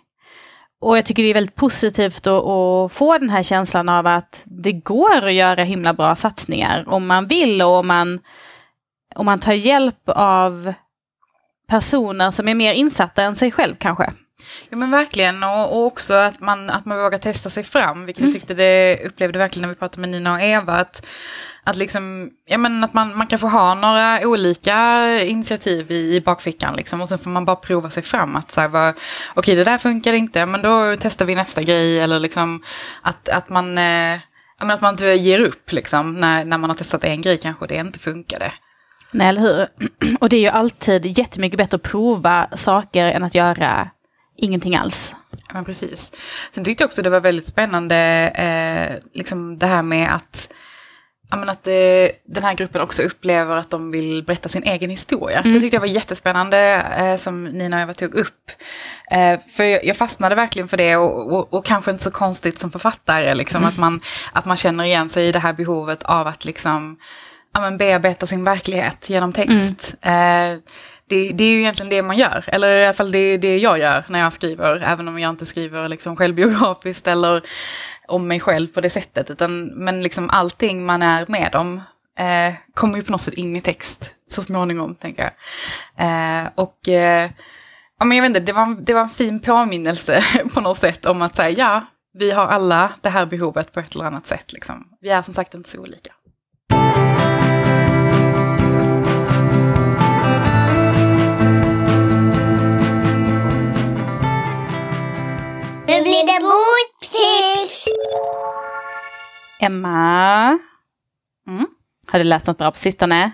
Och 0.81 0.97
jag 0.97 1.05
tycker 1.05 1.23
det 1.23 1.29
är 1.29 1.33
väldigt 1.33 1.55
positivt 1.55 2.27
att, 2.27 2.43
att, 2.43 2.91
få 2.91 3.17
den 3.17 3.29
här 3.29 3.43
känslan 3.43 3.89
av 3.89 4.07
att 4.07 4.41
det 4.45 4.71
går 4.71 5.25
att 5.25 5.33
göra 5.33 5.63
himla 5.63 5.93
bra 5.93 6.15
satsningar 6.15 6.83
om 6.87 7.07
man 7.07 7.27
vill 7.27 7.61
och 7.61 7.77
om 7.77 7.87
man, 7.87 8.19
om 9.15 9.25
man 9.25 9.39
tar 9.39 9.53
hjälp 9.53 10.09
av 10.09 10.73
personer 11.67 12.31
som 12.31 12.47
är 12.47 12.55
mer 12.55 12.73
insatta 12.73 13.23
än 13.23 13.35
sig 13.35 13.51
själv 13.51 13.75
kanske. 13.79 14.13
Ja 14.69 14.77
men 14.77 14.91
verkligen 14.91 15.43
och, 15.43 15.77
och, 15.77 15.85
också 15.85 16.13
att 16.13 16.39
man, 16.39 16.69
att 16.69 16.85
man 16.85 16.97
vågar 16.97 17.17
testa 17.17 17.49
sig 17.49 17.63
fram, 17.63 18.05
vilket 18.05 18.21
mm. 18.21 18.29
jag 18.29 18.39
tyckte 18.39 18.53
det 18.53 18.99
upplevde 19.05 19.39
verkligen 19.39 19.61
när 19.61 19.69
vi 19.69 19.79
pratade 19.79 20.01
med 20.01 20.09
Nina 20.09 20.33
och 20.33 20.41
Eva. 20.41 20.73
Att, 20.73 21.07
att, 21.63 21.77
liksom, 21.77 22.29
ja, 22.45 22.57
men 22.57 22.83
att 22.83 22.93
man, 22.93 23.17
man 23.17 23.27
kan 23.27 23.39
få 23.39 23.47
ha 23.47 23.75
några 23.75 24.27
olika 24.27 25.09
initiativ 25.23 25.91
i, 25.91 26.15
i 26.15 26.21
bakfickan 26.21 26.75
liksom, 26.75 27.01
och 27.01 27.09
sen 27.09 27.17
får 27.17 27.29
man 27.29 27.45
bara 27.45 27.55
prova 27.55 27.89
sig 27.89 28.03
fram. 28.03 28.35
Att 28.35 28.51
så 28.51 28.61
här, 28.61 28.69
okej 28.69 28.93
okay, 29.35 29.55
det 29.55 29.63
där 29.63 29.77
funkar 29.77 30.13
inte, 30.13 30.45
men 30.45 30.61
då 30.61 30.95
testar 30.99 31.25
vi 31.25 31.35
nästa 31.35 31.63
grej. 31.63 31.99
Eller 31.99 32.19
liksom 32.19 32.63
att, 33.01 33.29
att 33.29 33.49
man... 33.49 33.77
Eh, 33.77 34.19
att 34.57 34.81
man 34.81 34.93
inte 34.93 35.05
ger 35.05 35.39
upp 35.39 35.71
liksom, 35.71 36.19
när, 36.19 36.45
när 36.45 36.57
man 36.57 36.69
har 36.69 36.77
testat 36.77 37.03
en 37.03 37.21
grej 37.21 37.37
kanske 37.37 37.67
det 37.67 37.75
inte 37.75 37.99
funkade. 37.99 38.51
Nej, 39.11 39.27
eller 39.27 39.41
hur? 39.41 39.67
Och 40.19 40.29
det 40.29 40.35
är 40.35 40.41
ju 40.41 40.47
alltid 40.47 41.17
jättemycket 41.17 41.57
bättre 41.57 41.75
att 41.75 41.83
prova 41.83 42.47
saker 42.53 43.05
än 43.05 43.23
att 43.23 43.35
göra 43.35 43.89
ingenting 44.37 44.75
alls. 44.75 45.15
Ja, 45.53 45.63
precis. 45.63 46.11
Sen 46.51 46.63
tyckte 46.63 46.83
jag 46.83 46.87
också 46.87 47.01
det 47.01 47.09
var 47.09 47.19
väldigt 47.19 47.47
spännande, 47.47 47.97
eh, 48.29 49.09
liksom 49.13 49.57
det 49.57 49.67
här 49.67 49.81
med 49.81 50.15
att 50.15 50.49
men 51.29 51.49
att 51.49 51.67
eh, 51.67 51.73
den 52.27 52.43
här 52.43 52.53
gruppen 52.53 52.81
också 52.81 53.03
upplever 53.03 53.55
att 53.55 53.69
de 53.69 53.91
vill 53.91 54.23
berätta 54.23 54.49
sin 54.49 54.63
egen 54.63 54.89
historia. 54.89 55.39
Mm. 55.39 55.53
Det 55.53 55.59
tyckte 55.59 55.75
jag 55.75 55.81
var 55.81 55.87
jättespännande 55.87 56.57
eh, 56.97 57.15
som 57.15 57.43
Nina 57.43 57.75
och 57.75 57.81
Eva 57.81 57.93
tog 57.93 58.15
upp. 58.15 58.51
Eh, 59.11 59.39
för 59.55 59.63
jag, 59.63 59.85
jag, 59.85 59.97
fastnade 59.97 60.35
verkligen 60.35 60.67
för 60.67 60.77
det 60.77 60.95
och, 60.95 61.33
och, 61.33 61.53
och, 61.53 61.65
kanske 61.65 61.91
inte 61.91 62.03
så 62.03 62.11
konstigt 62.11 62.59
som 62.59 62.71
författare, 62.71 63.35
liksom, 63.35 63.57
mm. 63.57 63.69
att, 63.69 63.77
man, 63.77 64.01
att 64.33 64.45
man 64.45 64.57
känner 64.57 64.83
igen 64.83 65.09
sig 65.09 65.27
i 65.27 65.31
det 65.31 65.39
här 65.39 65.53
behovet 65.53 66.03
av 66.03 66.27
att 66.27 66.45
liksom, 66.45 66.97
ja, 67.53 67.61
men 67.61 67.77
bearbeta 67.77 68.27
sin 68.27 68.43
verklighet 68.43 69.09
genom 69.09 69.33
text. 69.33 69.95
Mm. 70.01 70.53
Eh, 70.53 70.59
det, 71.09 71.31
det, 71.31 71.43
är 71.43 71.47
ju 71.47 71.59
egentligen 71.59 71.89
det 71.89 72.01
man 72.01 72.17
gör, 72.17 72.45
eller 72.47 72.77
i 72.77 72.83
alla 72.83 72.93
fall 72.93 73.11
det 73.11 73.19
är 73.19 73.37
det 73.37 73.57
jag 73.57 73.79
gör 73.79 74.03
när 74.07 74.19
jag 74.19 74.33
skriver, 74.33 74.83
även 74.83 75.07
om 75.07 75.19
jag 75.19 75.29
inte 75.29 75.45
skriver 75.45 75.89
liksom 75.89 76.15
självbiografiskt 76.15 77.07
eller 77.07 77.41
om 78.07 78.27
mig 78.27 78.39
själv 78.39 78.67
på 78.67 78.81
det 78.81 78.89
sättet, 78.89 79.29
utan, 79.29 79.65
men 79.65 80.03
liksom 80.03 80.29
allting 80.29 80.85
man 80.85 81.01
är 81.01 81.25
med 81.27 81.55
om 81.55 81.81
eh, 82.19 82.53
kommer 82.73 82.97
ju 82.97 83.03
på 83.03 83.11
något 83.11 83.21
sätt 83.21 83.33
in 83.33 83.55
i 83.55 83.61
text 83.61 84.11
så 84.29 84.41
småningom, 84.41 84.95
tänker 84.95 85.23
jag. 85.23 85.33
Eh, 86.07 86.49
och 86.55 86.89
eh, 86.89 87.31
ja, 87.99 88.05
men 88.05 88.17
jag 88.17 88.21
vet 88.21 88.29
inte, 88.29 88.39
det 88.39 88.53
var, 88.53 88.85
det 88.85 88.93
var 88.93 89.01
en 89.01 89.09
fin 89.09 89.39
påminnelse 89.39 90.23
på 90.53 90.61
något 90.61 90.77
sätt 90.77 91.05
om 91.05 91.21
att 91.21 91.35
säga 91.35 91.49
ja, 91.49 91.85
vi 92.13 92.31
har 92.31 92.47
alla 92.47 92.93
det 93.01 93.09
här 93.09 93.25
behovet 93.25 93.71
på 93.71 93.79
ett 93.79 93.95
eller 93.95 94.05
annat 94.05 94.27
sätt. 94.27 94.53
Liksom. 94.53 94.87
Vi 95.01 95.09
är 95.09 95.21
som 95.21 95.33
sagt 95.33 95.53
inte 95.53 95.69
så 95.69 95.79
olika. 95.79 96.11
Nu 105.87 106.01
blir 106.01 106.25
det 106.25 106.39
boktips! 106.41 107.85
Emma? 109.59 110.59
Mm? 111.47 111.67
Har 112.07 112.19
du 112.19 112.23
läst 112.23 112.47
något 112.47 112.57
bra 112.57 112.71
på 112.71 112.77
sistone? 112.77 113.31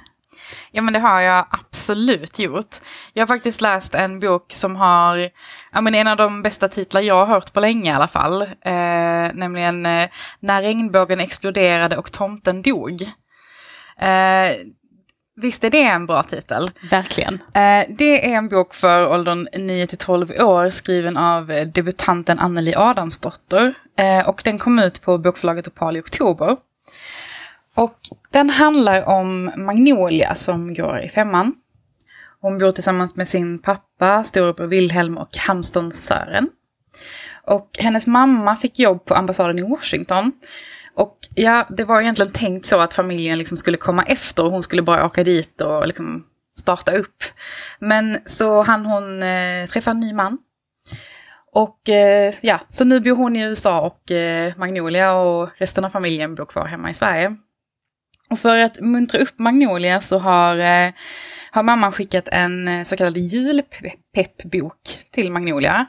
Ja 0.71 0.81
men 0.81 0.93
det 0.93 0.99
har 0.99 1.21
jag 1.21 1.45
absolut 1.49 2.39
gjort. 2.39 2.75
Jag 3.13 3.21
har 3.21 3.27
faktiskt 3.27 3.61
läst 3.61 3.95
en 3.95 4.19
bok 4.19 4.51
som 4.53 4.75
har, 4.75 5.29
ja 5.71 5.81
men 5.81 5.95
en 5.95 6.07
av 6.07 6.17
de 6.17 6.41
bästa 6.41 6.67
titlar 6.67 7.01
jag 7.01 7.15
har 7.15 7.25
hört 7.25 7.53
på 7.53 7.59
länge 7.59 7.91
i 7.91 7.93
alla 7.93 8.07
fall. 8.07 8.41
Eh, 8.41 9.33
nämligen 9.33 9.85
eh, 9.85 10.09
När 10.39 10.61
regnbågen 10.61 11.19
exploderade 11.19 11.97
och 11.97 12.11
tomten 12.11 12.61
dog. 12.61 13.01
Eh, 13.97 14.51
Visst 15.41 15.63
är 15.63 15.69
det 15.69 15.83
en 15.83 16.05
bra 16.05 16.23
titel? 16.23 16.69
Verkligen. 16.89 17.33
Eh, 17.33 17.85
det 17.89 18.31
är 18.31 18.37
en 18.37 18.47
bok 18.47 18.73
för 18.73 19.07
åldern 19.07 19.47
9 19.53 19.87
12 19.87 20.31
år 20.31 20.69
skriven 20.69 21.17
av 21.17 21.47
debutanten 21.73 22.39
Anneli 22.39 22.73
Adamsdotter. 22.75 23.73
Eh, 23.97 24.29
och 24.29 24.41
den 24.45 24.59
kom 24.59 24.79
ut 24.79 25.01
på 25.01 25.17
bokförlaget 25.17 25.67
Opal 25.67 25.97
i 25.97 25.99
oktober. 25.99 26.57
Och 27.75 27.97
den 28.31 28.49
handlar 28.49 29.05
om 29.05 29.51
Magnolia 29.57 30.35
som 30.35 30.73
går 30.73 30.99
i 30.99 31.09
femman. 31.09 31.53
Hon 32.41 32.57
bor 32.57 32.71
tillsammans 32.71 33.15
med 33.15 33.27
sin 33.27 33.59
pappa, 33.59 34.23
storebror 34.23 34.67
Wilhelm 34.67 35.17
och 35.17 35.37
hamstern 35.37 35.91
Sören. 35.91 36.49
Och 37.43 37.69
hennes 37.79 38.07
mamma 38.07 38.55
fick 38.55 38.79
jobb 38.79 39.05
på 39.05 39.13
ambassaden 39.13 39.59
i 39.59 39.61
Washington. 39.61 40.31
Och 41.01 41.17
ja, 41.35 41.67
det 41.69 41.83
var 41.83 42.01
egentligen 42.01 42.31
tänkt 42.31 42.65
så 42.65 42.79
att 42.79 42.93
familjen 42.93 43.37
liksom 43.37 43.57
skulle 43.57 43.77
komma 43.77 44.03
efter 44.03 44.45
och 44.45 44.51
hon 44.51 44.63
skulle 44.63 44.81
bara 44.81 45.05
åka 45.05 45.23
dit 45.23 45.61
och 45.61 45.87
liksom 45.87 46.25
starta 46.57 46.91
upp. 46.91 47.23
Men 47.79 48.17
så 48.25 48.61
hann 48.61 48.85
hon 48.85 49.23
eh, 49.23 49.65
träffa 49.65 49.91
en 49.91 49.99
ny 49.99 50.13
man. 50.13 50.37
Och 51.51 51.89
eh, 51.89 52.33
ja, 52.41 52.59
så 52.69 52.83
nu 52.83 52.99
bor 52.99 53.15
hon 53.15 53.35
i 53.35 53.41
USA 53.41 53.81
och 53.81 54.11
eh, 54.11 54.53
Magnolia 54.57 55.13
och 55.13 55.49
resten 55.57 55.85
av 55.85 55.89
familjen 55.89 56.35
bor 56.35 56.45
kvar 56.45 56.65
hemma 56.65 56.89
i 56.89 56.93
Sverige. 56.93 57.35
Och 58.29 58.39
för 58.39 58.57
att 58.57 58.79
muntra 58.79 59.19
upp 59.19 59.39
Magnolia 59.39 60.01
så 60.01 60.17
har, 60.17 60.57
eh, 60.57 60.91
har 61.51 61.63
mamman 61.63 61.91
skickat 61.91 62.27
en 62.27 62.67
eh, 62.67 62.83
så 62.83 62.97
kallad 62.97 63.17
julpeppbok 63.17 64.99
till 65.13 65.31
Magnolia. 65.31 65.85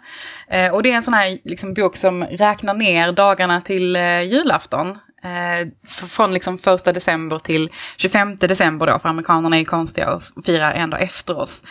Eh, 0.48 0.74
och 0.74 0.82
det 0.82 0.90
är 0.90 0.96
en 0.96 1.02
sån 1.02 1.14
här 1.14 1.38
liksom, 1.44 1.74
bok 1.74 1.96
som 1.96 2.24
räknar 2.24 2.74
ner 2.74 3.12
dagarna 3.12 3.60
till 3.60 3.96
eh, 3.96 4.22
julafton. 4.22 4.98
Eh, 5.24 5.68
från 5.88 6.34
liksom 6.34 6.58
första 6.58 6.92
december 6.92 7.38
till 7.38 7.70
25 7.96 8.36
december 8.36 8.86
då, 8.86 8.98
för 8.98 9.08
amerikanerna 9.08 9.58
är 9.58 9.64
konstiga 9.64 10.14
och 10.14 10.44
firar 10.44 10.72
en 10.72 10.90
dag 10.90 11.02
efter 11.02 11.38
oss. 11.38 11.64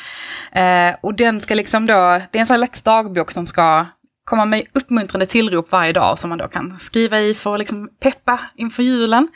Eh, 0.51 0.95
och 1.01 1.13
den 1.15 1.41
ska 1.41 1.55
liksom 1.55 1.85
då, 1.85 2.21
det 2.31 2.37
är 2.37 2.39
en 2.39 2.45
slags 2.45 2.81
dagbok 2.81 3.31
som 3.31 3.45
ska 3.45 3.85
komma 4.23 4.45
med 4.45 4.63
uppmuntrande 4.73 5.25
tillrop 5.25 5.71
varje 5.71 5.93
dag 5.93 6.19
som 6.19 6.29
man 6.29 6.37
då 6.37 6.47
kan 6.47 6.79
skriva 6.79 7.19
i 7.19 7.33
för 7.33 7.53
att 7.53 7.59
liksom 7.59 7.89
peppa 7.99 8.39
inför 8.55 8.83
julen. 8.83 9.27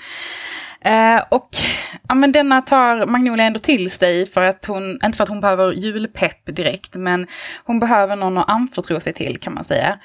Eh, 0.85 1.23
och 1.29 1.49
ja, 2.07 2.15
men 2.15 2.31
denna 2.31 2.61
tar 2.61 3.05
Magnolia 3.05 3.45
ändå 3.45 3.59
till 3.59 3.91
sig 3.91 4.25
för 4.25 4.41
att 4.41 4.65
hon, 4.65 4.99
inte 5.03 5.17
för 5.17 5.23
att 5.23 5.29
hon 5.29 5.39
behöver 5.39 5.71
julpepp 5.73 6.55
direkt, 6.55 6.95
men 6.95 7.27
hon 7.63 7.79
behöver 7.79 8.15
någon 8.15 8.37
att 8.37 8.49
anförtro 8.49 8.99
sig 8.99 9.13
till 9.13 9.37
kan 9.37 9.53
man 9.53 9.63
säga. 9.63 9.99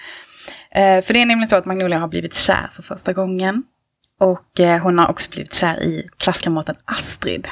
Eh, 0.71 1.03
för 1.03 1.15
det 1.15 1.21
är 1.21 1.27
nämligen 1.27 1.49
så 1.49 1.57
att 1.57 1.67
Magnolia 1.67 1.99
har 1.99 2.09
blivit 2.09 2.35
kär 2.35 2.69
för 2.73 2.83
första 2.83 3.13
gången. 3.13 3.63
Och 4.21 4.61
eh, 4.61 4.83
hon 4.83 4.99
har 4.99 5.09
också 5.09 5.31
blivit 5.31 5.55
kär 5.55 5.83
i 5.83 6.09
klasskamraten 6.17 6.77
Astrid. 6.85 7.49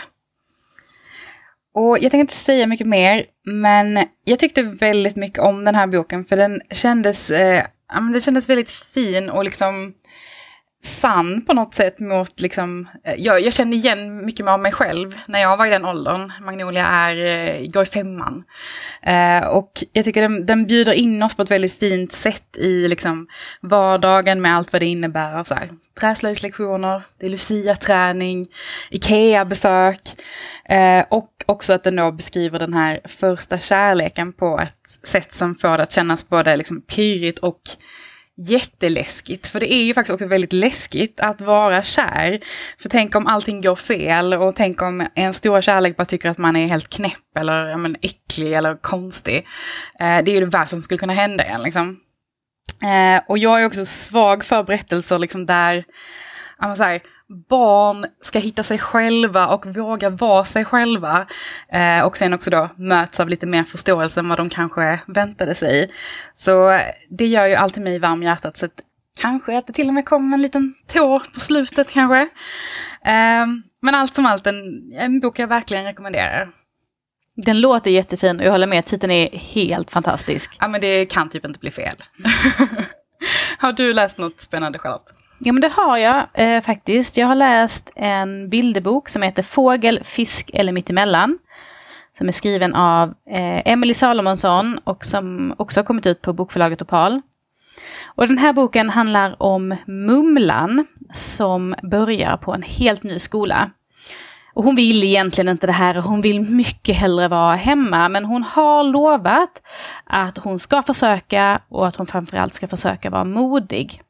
Och 1.74 1.98
jag 1.98 2.00
tänkte 2.00 2.18
inte 2.18 2.34
säga 2.34 2.66
mycket 2.66 2.86
mer, 2.86 3.24
men 3.44 4.06
jag 4.24 4.38
tyckte 4.38 4.62
väldigt 4.62 5.16
mycket 5.16 5.38
om 5.38 5.64
den 5.64 5.74
här 5.74 5.86
boken 5.86 6.24
för 6.24 6.36
den 6.36 6.60
kändes, 6.70 7.30
eh, 7.30 7.66
den 8.12 8.20
kändes 8.20 8.48
väldigt 8.48 8.70
fin 8.70 9.30
och 9.30 9.44
liksom 9.44 9.94
sann 10.82 11.42
på 11.42 11.52
något 11.52 11.74
sätt 11.74 12.00
mot 12.00 12.40
liksom, 12.40 12.88
eh, 13.04 13.14
jag, 13.18 13.40
jag 13.40 13.52
känner 13.52 13.76
igen 13.76 14.26
mycket 14.26 14.46
av 14.46 14.60
mig 14.60 14.72
själv 14.72 15.12
när 15.26 15.40
jag 15.40 15.56
var 15.56 15.66
i 15.66 15.70
den 15.70 15.84
åldern. 15.84 16.32
Magnolia 16.40 16.86
är, 16.86 17.16
eh, 17.16 17.70
går 17.70 17.82
i 17.82 17.86
femman. 17.86 18.44
Eh, 19.02 19.46
och 19.46 19.72
jag 19.92 20.04
tycker 20.04 20.22
den, 20.22 20.46
den 20.46 20.66
bjuder 20.66 20.92
in 20.92 21.22
oss 21.22 21.34
på 21.34 21.42
ett 21.42 21.50
väldigt 21.50 21.78
fint 21.78 22.12
sätt 22.12 22.56
i 22.56 22.88
liksom 22.88 23.28
vardagen 23.60 24.40
med 24.40 24.56
allt 24.56 24.72
vad 24.72 24.82
det 24.82 24.86
innebär 24.86 25.34
av 25.38 25.44
så 25.44 25.54
här, 25.54 25.70
träslöjdslektioner, 26.00 27.02
det 27.20 27.26
är 27.26 27.30
Lucia-träning, 27.30 28.46
Ikea-besök. 28.90 30.00
Eh, 30.68 31.04
och 31.08 31.30
också 31.46 31.72
att 31.72 31.84
den 31.84 31.96
då 31.96 32.12
beskriver 32.12 32.58
den 32.58 32.74
här 32.74 33.00
första 33.04 33.58
kärleken 33.58 34.32
på 34.32 34.60
ett 34.60 35.06
sätt 35.08 35.32
som 35.32 35.54
får 35.54 35.76
det 35.76 35.82
att 35.82 35.92
kännas 35.92 36.28
både 36.28 36.56
liksom 36.56 36.80
pirrigt 36.80 37.38
och 37.38 37.60
jätteläskigt. 38.38 39.46
För 39.46 39.60
det 39.60 39.72
är 39.72 39.84
ju 39.84 39.94
faktiskt 39.94 40.14
också 40.14 40.26
väldigt 40.26 40.52
läskigt 40.52 41.20
att 41.20 41.40
vara 41.40 41.82
kär. 41.82 42.40
För 42.78 42.88
tänk 42.88 43.14
om 43.14 43.26
allting 43.26 43.62
går 43.62 43.76
fel 43.76 44.34
och 44.34 44.56
tänk 44.56 44.82
om 44.82 45.06
en 45.14 45.34
stora 45.34 45.62
kärlek 45.62 45.96
bara 45.96 46.04
tycker 46.04 46.28
att 46.28 46.38
man 46.38 46.56
är 46.56 46.68
helt 46.68 46.88
knäpp 46.88 47.36
eller 47.36 47.68
ja, 47.68 47.76
men, 47.76 47.96
äcklig 48.02 48.52
eller 48.52 48.76
konstig. 48.76 49.36
Eh, 50.00 50.24
det 50.24 50.30
är 50.30 50.34
ju 50.34 50.40
det 50.40 50.46
värsta 50.46 50.66
som 50.66 50.82
skulle 50.82 50.98
kunna 50.98 51.12
hända 51.12 51.44
en. 51.44 51.62
Liksom. 51.62 52.00
Eh, 52.82 53.22
och 53.28 53.38
jag 53.38 53.62
är 53.62 53.66
också 53.66 53.84
svag 53.84 54.44
för 54.44 54.62
berättelser 54.62 55.18
liksom, 55.18 55.46
där 55.46 55.84
så 56.76 56.82
här, 56.82 57.00
barn 57.48 58.06
ska 58.22 58.38
hitta 58.38 58.62
sig 58.62 58.78
själva 58.78 59.46
och 59.48 59.66
våga 59.66 60.10
vara 60.10 60.44
sig 60.44 60.64
själva. 60.64 61.26
Eh, 61.72 62.04
och 62.04 62.16
sen 62.16 62.34
också 62.34 62.50
då 62.50 62.68
möts 62.76 63.20
av 63.20 63.28
lite 63.28 63.46
mer 63.46 63.64
förståelse 63.64 64.20
än 64.20 64.28
vad 64.28 64.38
de 64.38 64.48
kanske 64.48 65.00
väntade 65.06 65.54
sig. 65.54 65.90
Så 66.36 66.80
det 67.10 67.26
gör 67.26 67.46
ju 67.46 67.54
alltid 67.54 67.82
mig 67.82 67.98
varm 67.98 68.22
i 68.22 68.26
hjärtat. 68.26 68.56
Så 68.56 68.66
att 68.66 68.82
kanske 69.20 69.58
att 69.58 69.66
det 69.66 69.72
till 69.72 69.88
och 69.88 69.94
med 69.94 70.04
kommer 70.04 70.36
en 70.36 70.42
liten 70.42 70.74
tår 70.86 71.22
på 71.34 71.40
slutet 71.40 71.92
kanske. 71.92 72.20
Eh, 73.04 73.46
men 73.82 73.94
allt 73.94 74.14
som 74.14 74.26
allt 74.26 74.46
en, 74.46 74.92
en 74.92 75.20
bok 75.20 75.38
jag 75.38 75.48
verkligen 75.48 75.84
rekommenderar. 75.84 76.48
Den 77.36 77.60
låter 77.60 77.90
jättefin 77.90 78.40
och 78.40 78.46
jag 78.46 78.52
håller 78.52 78.66
med, 78.66 78.84
titeln 78.84 79.12
är 79.12 79.38
helt 79.38 79.90
fantastisk. 79.90 80.56
Ja 80.60 80.68
men 80.68 80.80
det 80.80 81.06
kan 81.06 81.28
typ 81.28 81.44
inte 81.44 81.58
bli 81.58 81.70
fel. 81.70 81.96
Har 83.58 83.72
du 83.72 83.92
läst 83.92 84.18
något 84.18 84.40
spännande 84.40 84.78
Charlotte? 84.78 85.17
Ja, 85.40 85.52
men 85.52 85.60
det 85.60 85.72
har 85.72 85.98
jag 85.98 86.26
eh, 86.34 86.62
faktiskt. 86.62 87.16
Jag 87.16 87.26
har 87.26 87.34
läst 87.34 87.90
en 87.94 88.48
bilderbok 88.48 89.08
som 89.08 89.22
heter 89.22 89.42
Fågel, 89.42 90.00
fisk 90.04 90.50
eller 90.54 90.72
mittemellan. 90.72 91.38
Som 92.18 92.28
är 92.28 92.32
skriven 92.32 92.74
av 92.74 93.08
eh, 93.08 93.72
Emily 93.72 93.94
Salomonsson 93.94 94.78
och 94.84 95.04
som 95.04 95.54
också 95.58 95.80
har 95.80 95.84
kommit 95.84 96.06
ut 96.06 96.22
på 96.22 96.32
bokförlaget 96.32 96.82
Opal. 96.82 97.22
Och 98.04 98.28
den 98.28 98.38
här 98.38 98.52
boken 98.52 98.90
handlar 98.90 99.42
om 99.42 99.76
Mumlan 99.86 100.86
som 101.12 101.74
börjar 101.82 102.36
på 102.36 102.54
en 102.54 102.62
helt 102.62 103.02
ny 103.02 103.18
skola. 103.18 103.70
Och 104.54 104.64
hon 104.64 104.74
vill 104.74 105.04
egentligen 105.04 105.48
inte 105.48 105.66
det 105.66 105.72
här, 105.72 105.94
hon 105.94 106.20
vill 106.20 106.40
mycket 106.40 106.96
hellre 106.96 107.28
vara 107.28 107.54
hemma. 107.54 108.08
Men 108.08 108.24
hon 108.24 108.42
har 108.42 108.84
lovat 108.84 109.62
att 110.04 110.38
hon 110.38 110.58
ska 110.58 110.82
försöka 110.82 111.60
och 111.68 111.86
att 111.86 111.96
hon 111.96 112.06
framförallt 112.06 112.54
ska 112.54 112.66
försöka 112.66 113.10
vara 113.10 113.24
modig. 113.24 114.02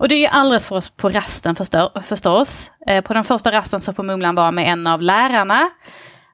Och 0.00 0.08
det 0.08 0.14
är 0.14 0.20
ju 0.20 0.26
alldeles 0.26 0.66
för 0.66 0.76
oss 0.76 0.90
på 0.90 1.08
rasten 1.08 1.56
förstås. 2.04 2.70
Eh, 2.86 3.04
på 3.04 3.14
den 3.14 3.24
första 3.24 3.52
rasten 3.52 3.80
så 3.80 3.92
får 3.92 4.02
Mumlan 4.02 4.34
vara 4.34 4.50
med 4.50 4.72
en 4.72 4.86
av 4.86 5.02
lärarna. 5.02 5.70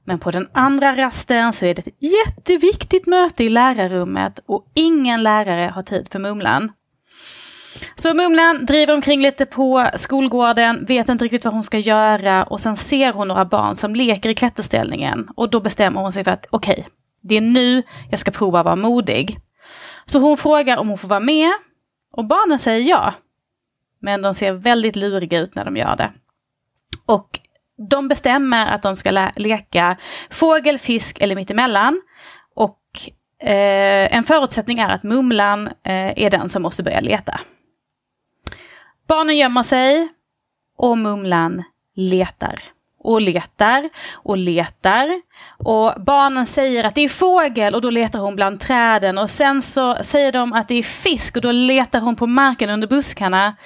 Men 0.04 0.18
på 0.18 0.30
den 0.30 0.48
andra 0.54 0.96
rasten 0.96 1.52
så 1.52 1.64
är 1.64 1.74
det 1.74 1.86
ett 1.86 1.94
jätteviktigt 2.00 3.06
möte 3.06 3.44
i 3.44 3.48
lärarrummet 3.48 4.38
och 4.46 4.66
ingen 4.74 5.22
lärare 5.22 5.72
har 5.74 5.82
tid 5.82 6.08
för 6.12 6.18
Mumlan. 6.18 6.72
Så 7.94 8.14
Mumlan 8.14 8.66
driver 8.66 8.94
omkring 8.94 9.22
lite 9.22 9.46
på 9.46 9.88
skolgården, 9.94 10.84
vet 10.84 11.08
inte 11.08 11.24
riktigt 11.24 11.44
vad 11.44 11.54
hon 11.54 11.64
ska 11.64 11.78
göra 11.78 12.44
och 12.44 12.60
sen 12.60 12.76
ser 12.76 13.12
hon 13.12 13.28
några 13.28 13.44
barn 13.44 13.76
som 13.76 13.94
leker 13.94 14.30
i 14.30 14.34
klätterställningen 14.34 15.28
och 15.36 15.50
då 15.50 15.60
bestämmer 15.60 16.00
hon 16.00 16.12
sig 16.12 16.24
för 16.24 16.30
att 16.30 16.46
okej, 16.50 16.72
okay, 16.72 16.84
det 17.22 17.36
är 17.36 17.40
nu 17.40 17.82
jag 18.10 18.18
ska 18.18 18.30
prova 18.30 18.58
att 18.58 18.64
vara 18.64 18.76
modig. 18.76 19.38
Så 20.04 20.18
hon 20.18 20.36
frågar 20.36 20.76
om 20.76 20.88
hon 20.88 20.98
får 20.98 21.08
vara 21.08 21.20
med 21.20 21.50
och 22.12 22.24
barnen 22.24 22.58
säger 22.58 22.88
ja. 22.88 23.14
Men 24.02 24.22
de 24.22 24.34
ser 24.34 24.52
väldigt 24.52 24.96
luriga 24.96 25.38
ut 25.38 25.54
när 25.54 25.64
de 25.64 25.76
gör 25.76 25.96
det. 25.96 26.12
Och 27.06 27.40
de 27.88 28.08
bestämmer 28.08 28.66
att 28.66 28.82
de 28.82 28.96
ska 28.96 29.30
leka 29.36 29.96
fågel, 30.30 30.78
fisk 30.78 31.20
eller 31.20 31.36
mittemellan. 31.36 32.02
Och 32.54 32.80
eh, 33.42 34.16
en 34.16 34.24
förutsättning 34.24 34.78
är 34.78 34.88
att 34.88 35.02
Mumlan 35.02 35.66
eh, 35.66 36.22
är 36.24 36.30
den 36.30 36.48
som 36.48 36.62
måste 36.62 36.82
börja 36.82 37.00
leta. 37.00 37.40
Barnen 39.08 39.36
gömmer 39.36 39.62
sig 39.62 40.08
och 40.78 40.98
Mumlan 40.98 41.62
letar 41.96 42.60
och 43.04 43.20
letar 43.20 43.90
och 44.12 44.36
letar. 44.36 45.22
Och 45.58 46.02
barnen 46.02 46.46
säger 46.46 46.84
att 46.84 46.94
det 46.94 47.00
är 47.00 47.08
fågel 47.08 47.74
och 47.74 47.80
då 47.80 47.90
letar 47.90 48.18
hon 48.18 48.36
bland 48.36 48.60
träden 48.60 49.18
och 49.18 49.30
sen 49.30 49.62
så 49.62 49.94
säger 49.94 50.32
de 50.32 50.52
att 50.52 50.68
det 50.68 50.74
är 50.74 50.82
fisk 50.82 51.36
och 51.36 51.42
då 51.42 51.52
letar 51.52 52.00
hon 52.00 52.16
på 52.16 52.26
marken 52.26 52.70
under 52.70 52.88
buskarna. 52.88 53.56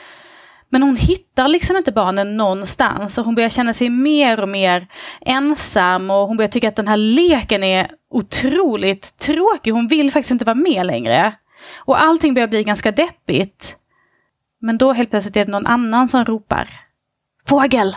Men 0.68 0.82
hon 0.82 0.96
hittar 0.96 1.48
liksom 1.48 1.76
inte 1.76 1.92
barnen 1.92 2.36
någonstans 2.36 3.18
och 3.18 3.24
hon 3.24 3.34
börjar 3.34 3.48
känna 3.48 3.72
sig 3.72 3.90
mer 3.90 4.40
och 4.40 4.48
mer 4.48 4.86
ensam 5.20 6.10
och 6.10 6.28
hon 6.28 6.36
börjar 6.36 6.48
tycka 6.48 6.68
att 6.68 6.76
den 6.76 6.88
här 6.88 6.96
leken 6.96 7.64
är 7.64 7.90
otroligt 8.10 9.18
tråkig. 9.18 9.70
Hon 9.70 9.88
vill 9.88 10.10
faktiskt 10.10 10.30
inte 10.30 10.44
vara 10.44 10.54
med 10.54 10.86
längre. 10.86 11.34
Och 11.76 12.00
allting 12.00 12.34
börjar 12.34 12.48
bli 12.48 12.64
ganska 12.64 12.92
deppigt. 12.92 13.76
Men 14.60 14.78
då 14.78 14.92
helt 14.92 15.10
plötsligt 15.10 15.36
är 15.36 15.44
det 15.44 15.50
någon 15.50 15.66
annan 15.66 16.08
som 16.08 16.24
ropar. 16.24 16.68
Fågel! 17.48 17.96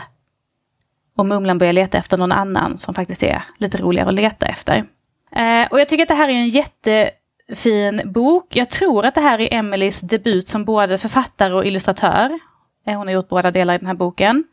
Och 1.16 1.26
Mumlan 1.26 1.58
börjar 1.58 1.72
leta 1.72 1.98
efter 1.98 2.16
någon 2.16 2.32
annan 2.32 2.78
som 2.78 2.94
faktiskt 2.94 3.22
är 3.22 3.42
lite 3.58 3.78
roligare 3.78 4.08
att 4.08 4.14
leta 4.14 4.46
efter. 4.46 4.84
Eh, 5.32 5.66
och 5.70 5.80
jag 5.80 5.88
tycker 5.88 6.02
att 6.02 6.08
det 6.08 6.14
här 6.14 6.28
är 6.28 6.32
en 6.32 6.48
jättefin 6.48 8.02
bok. 8.04 8.56
Jag 8.56 8.70
tror 8.70 9.04
att 9.06 9.14
det 9.14 9.20
här 9.20 9.40
är 9.40 9.54
Emelies 9.54 10.00
debut 10.00 10.48
som 10.48 10.64
både 10.64 10.98
författare 10.98 11.54
och 11.54 11.66
illustratör. 11.66 12.38
Eh, 12.86 12.98
hon 12.98 13.06
har 13.06 13.14
gjort 13.14 13.28
båda 13.28 13.50
delar 13.50 13.74
i 13.74 13.78
den 13.78 13.86
här 13.86 13.94
boken. 13.94 14.44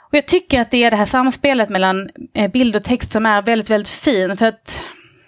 Och 0.00 0.14
jag 0.14 0.26
tycker 0.26 0.60
att 0.60 0.70
det 0.70 0.84
är 0.84 0.90
det 0.90 0.96
här 0.96 1.04
samspelet 1.04 1.68
mellan 1.68 2.10
eh, 2.34 2.50
bild 2.50 2.76
och 2.76 2.84
text 2.84 3.12
som 3.12 3.26
är 3.26 3.42
väldigt, 3.42 3.70
väldigt 3.70 3.88
fin. 3.88 4.36
För 4.36 4.46
att 4.46 4.80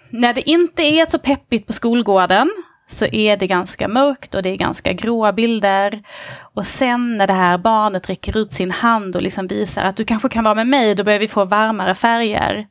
när 0.09 0.33
det 0.33 0.49
inte 0.49 0.83
är 0.83 1.05
så 1.05 1.19
peppigt 1.19 1.67
på 1.67 1.73
skolgården 1.73 2.51
så 2.87 3.05
är 3.05 3.37
det 3.37 3.47
ganska 3.47 3.87
mörkt 3.87 4.35
och 4.35 4.43
det 4.43 4.49
är 4.49 4.55
ganska 4.55 4.93
gråa 4.93 5.33
bilder. 5.33 6.03
Och 6.53 6.65
sen 6.65 7.17
när 7.17 7.27
det 7.27 7.33
här 7.33 7.57
barnet 7.57 8.09
räcker 8.09 8.37
ut 8.37 8.51
sin 8.51 8.71
hand 8.71 9.15
och 9.15 9.21
liksom 9.21 9.47
visar 9.47 9.83
att 9.83 9.95
du 9.95 10.05
kanske 10.05 10.29
kan 10.29 10.43
vara 10.43 10.55
med 10.55 10.67
mig, 10.67 10.95
då 10.95 11.03
börjar 11.03 11.19
vi 11.19 11.27
få 11.27 11.45
varmare 11.45 11.95
färger. 11.95 12.67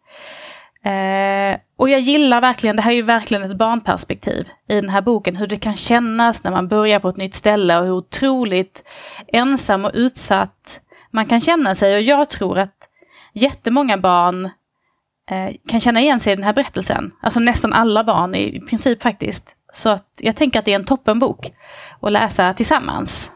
Eh, 0.86 1.58
och 1.78 1.88
jag 1.88 2.00
gillar 2.00 2.40
verkligen, 2.40 2.76
det 2.76 2.82
här 2.82 2.90
är 2.90 2.96
ju 2.96 3.02
verkligen 3.02 3.42
ett 3.42 3.58
barnperspektiv 3.58 4.48
i 4.68 4.80
den 4.80 4.90
här 4.90 5.02
boken, 5.02 5.36
hur 5.36 5.46
det 5.46 5.56
kan 5.56 5.76
kännas 5.76 6.44
när 6.44 6.50
man 6.50 6.68
börjar 6.68 7.00
på 7.00 7.08
ett 7.08 7.16
nytt 7.16 7.34
ställe 7.34 7.78
och 7.78 7.84
hur 7.84 7.92
otroligt 7.92 8.84
ensam 9.28 9.84
och 9.84 9.90
utsatt 9.94 10.80
man 11.10 11.26
kan 11.26 11.40
känna 11.40 11.74
sig. 11.74 11.96
Och 11.96 12.02
jag 12.02 12.30
tror 12.30 12.58
att 12.58 12.88
jättemånga 13.32 13.98
barn 13.98 14.44
eh, 15.30 15.54
kan 15.68 15.80
känna 15.80 16.00
igen 16.00 16.20
sig 16.20 16.32
i 16.32 16.36
den 16.36 16.44
här 16.44 16.52
berättelsen. 16.52 17.12
Alltså 17.22 17.40
nästan 17.40 17.72
alla 17.72 18.04
barn 18.04 18.34
i 18.34 18.60
princip 18.60 19.02
faktiskt. 19.02 19.56
Så 19.72 19.88
att 19.88 20.08
jag 20.20 20.36
tänker 20.36 20.58
att 20.58 20.64
det 20.64 20.72
är 20.72 20.78
en 20.78 20.84
toppenbok 20.84 21.52
att 22.00 22.12
läsa 22.12 22.54
tillsammans. 22.54 23.32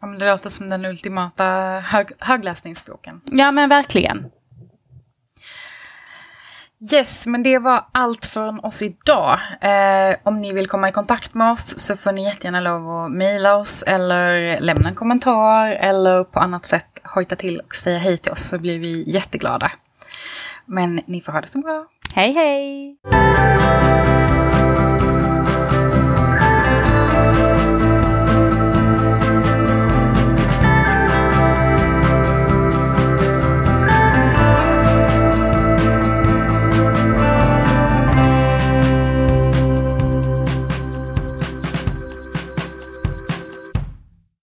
Ja, 0.00 0.06
men 0.06 0.18
det 0.18 0.30
låter 0.30 0.50
som 0.50 0.68
den 0.68 0.84
ultimata 0.84 1.44
hög, 1.84 2.06
högläsningsboken. 2.18 3.20
Ja, 3.24 3.50
men 3.52 3.68
verkligen. 3.68 4.30
Yes, 6.80 7.26
men 7.26 7.42
det 7.42 7.58
var 7.58 7.86
allt 7.92 8.26
från 8.26 8.60
oss 8.60 8.82
idag. 8.82 9.38
Eh, 9.60 10.16
om 10.22 10.40
ni 10.40 10.52
vill 10.52 10.66
komma 10.66 10.88
i 10.88 10.92
kontakt 10.92 11.34
med 11.34 11.52
oss 11.52 11.78
så 11.78 11.96
får 11.96 12.12
ni 12.12 12.24
jättegärna 12.24 12.60
lov 12.60 12.90
att 12.90 13.12
mejla 13.12 13.56
oss 13.56 13.82
eller 13.82 14.60
lämna 14.60 14.88
en 14.88 14.94
kommentar 14.94 15.70
eller 15.70 16.24
på 16.24 16.40
annat 16.40 16.66
sätt 16.66 17.00
hojta 17.04 17.36
till 17.36 17.60
och 17.60 17.74
säga 17.74 17.98
hej 17.98 18.18
till 18.18 18.32
oss 18.32 18.48
så 18.48 18.58
blir 18.58 18.78
vi 18.78 19.10
jätteglada. 19.10 19.72
Men 20.66 21.00
ni 21.06 21.20
får 21.20 21.32
ha 21.32 21.40
det 21.40 21.48
så 21.48 21.58
bra. 21.58 21.86
Hej 22.14 22.32
hej! 22.32 22.96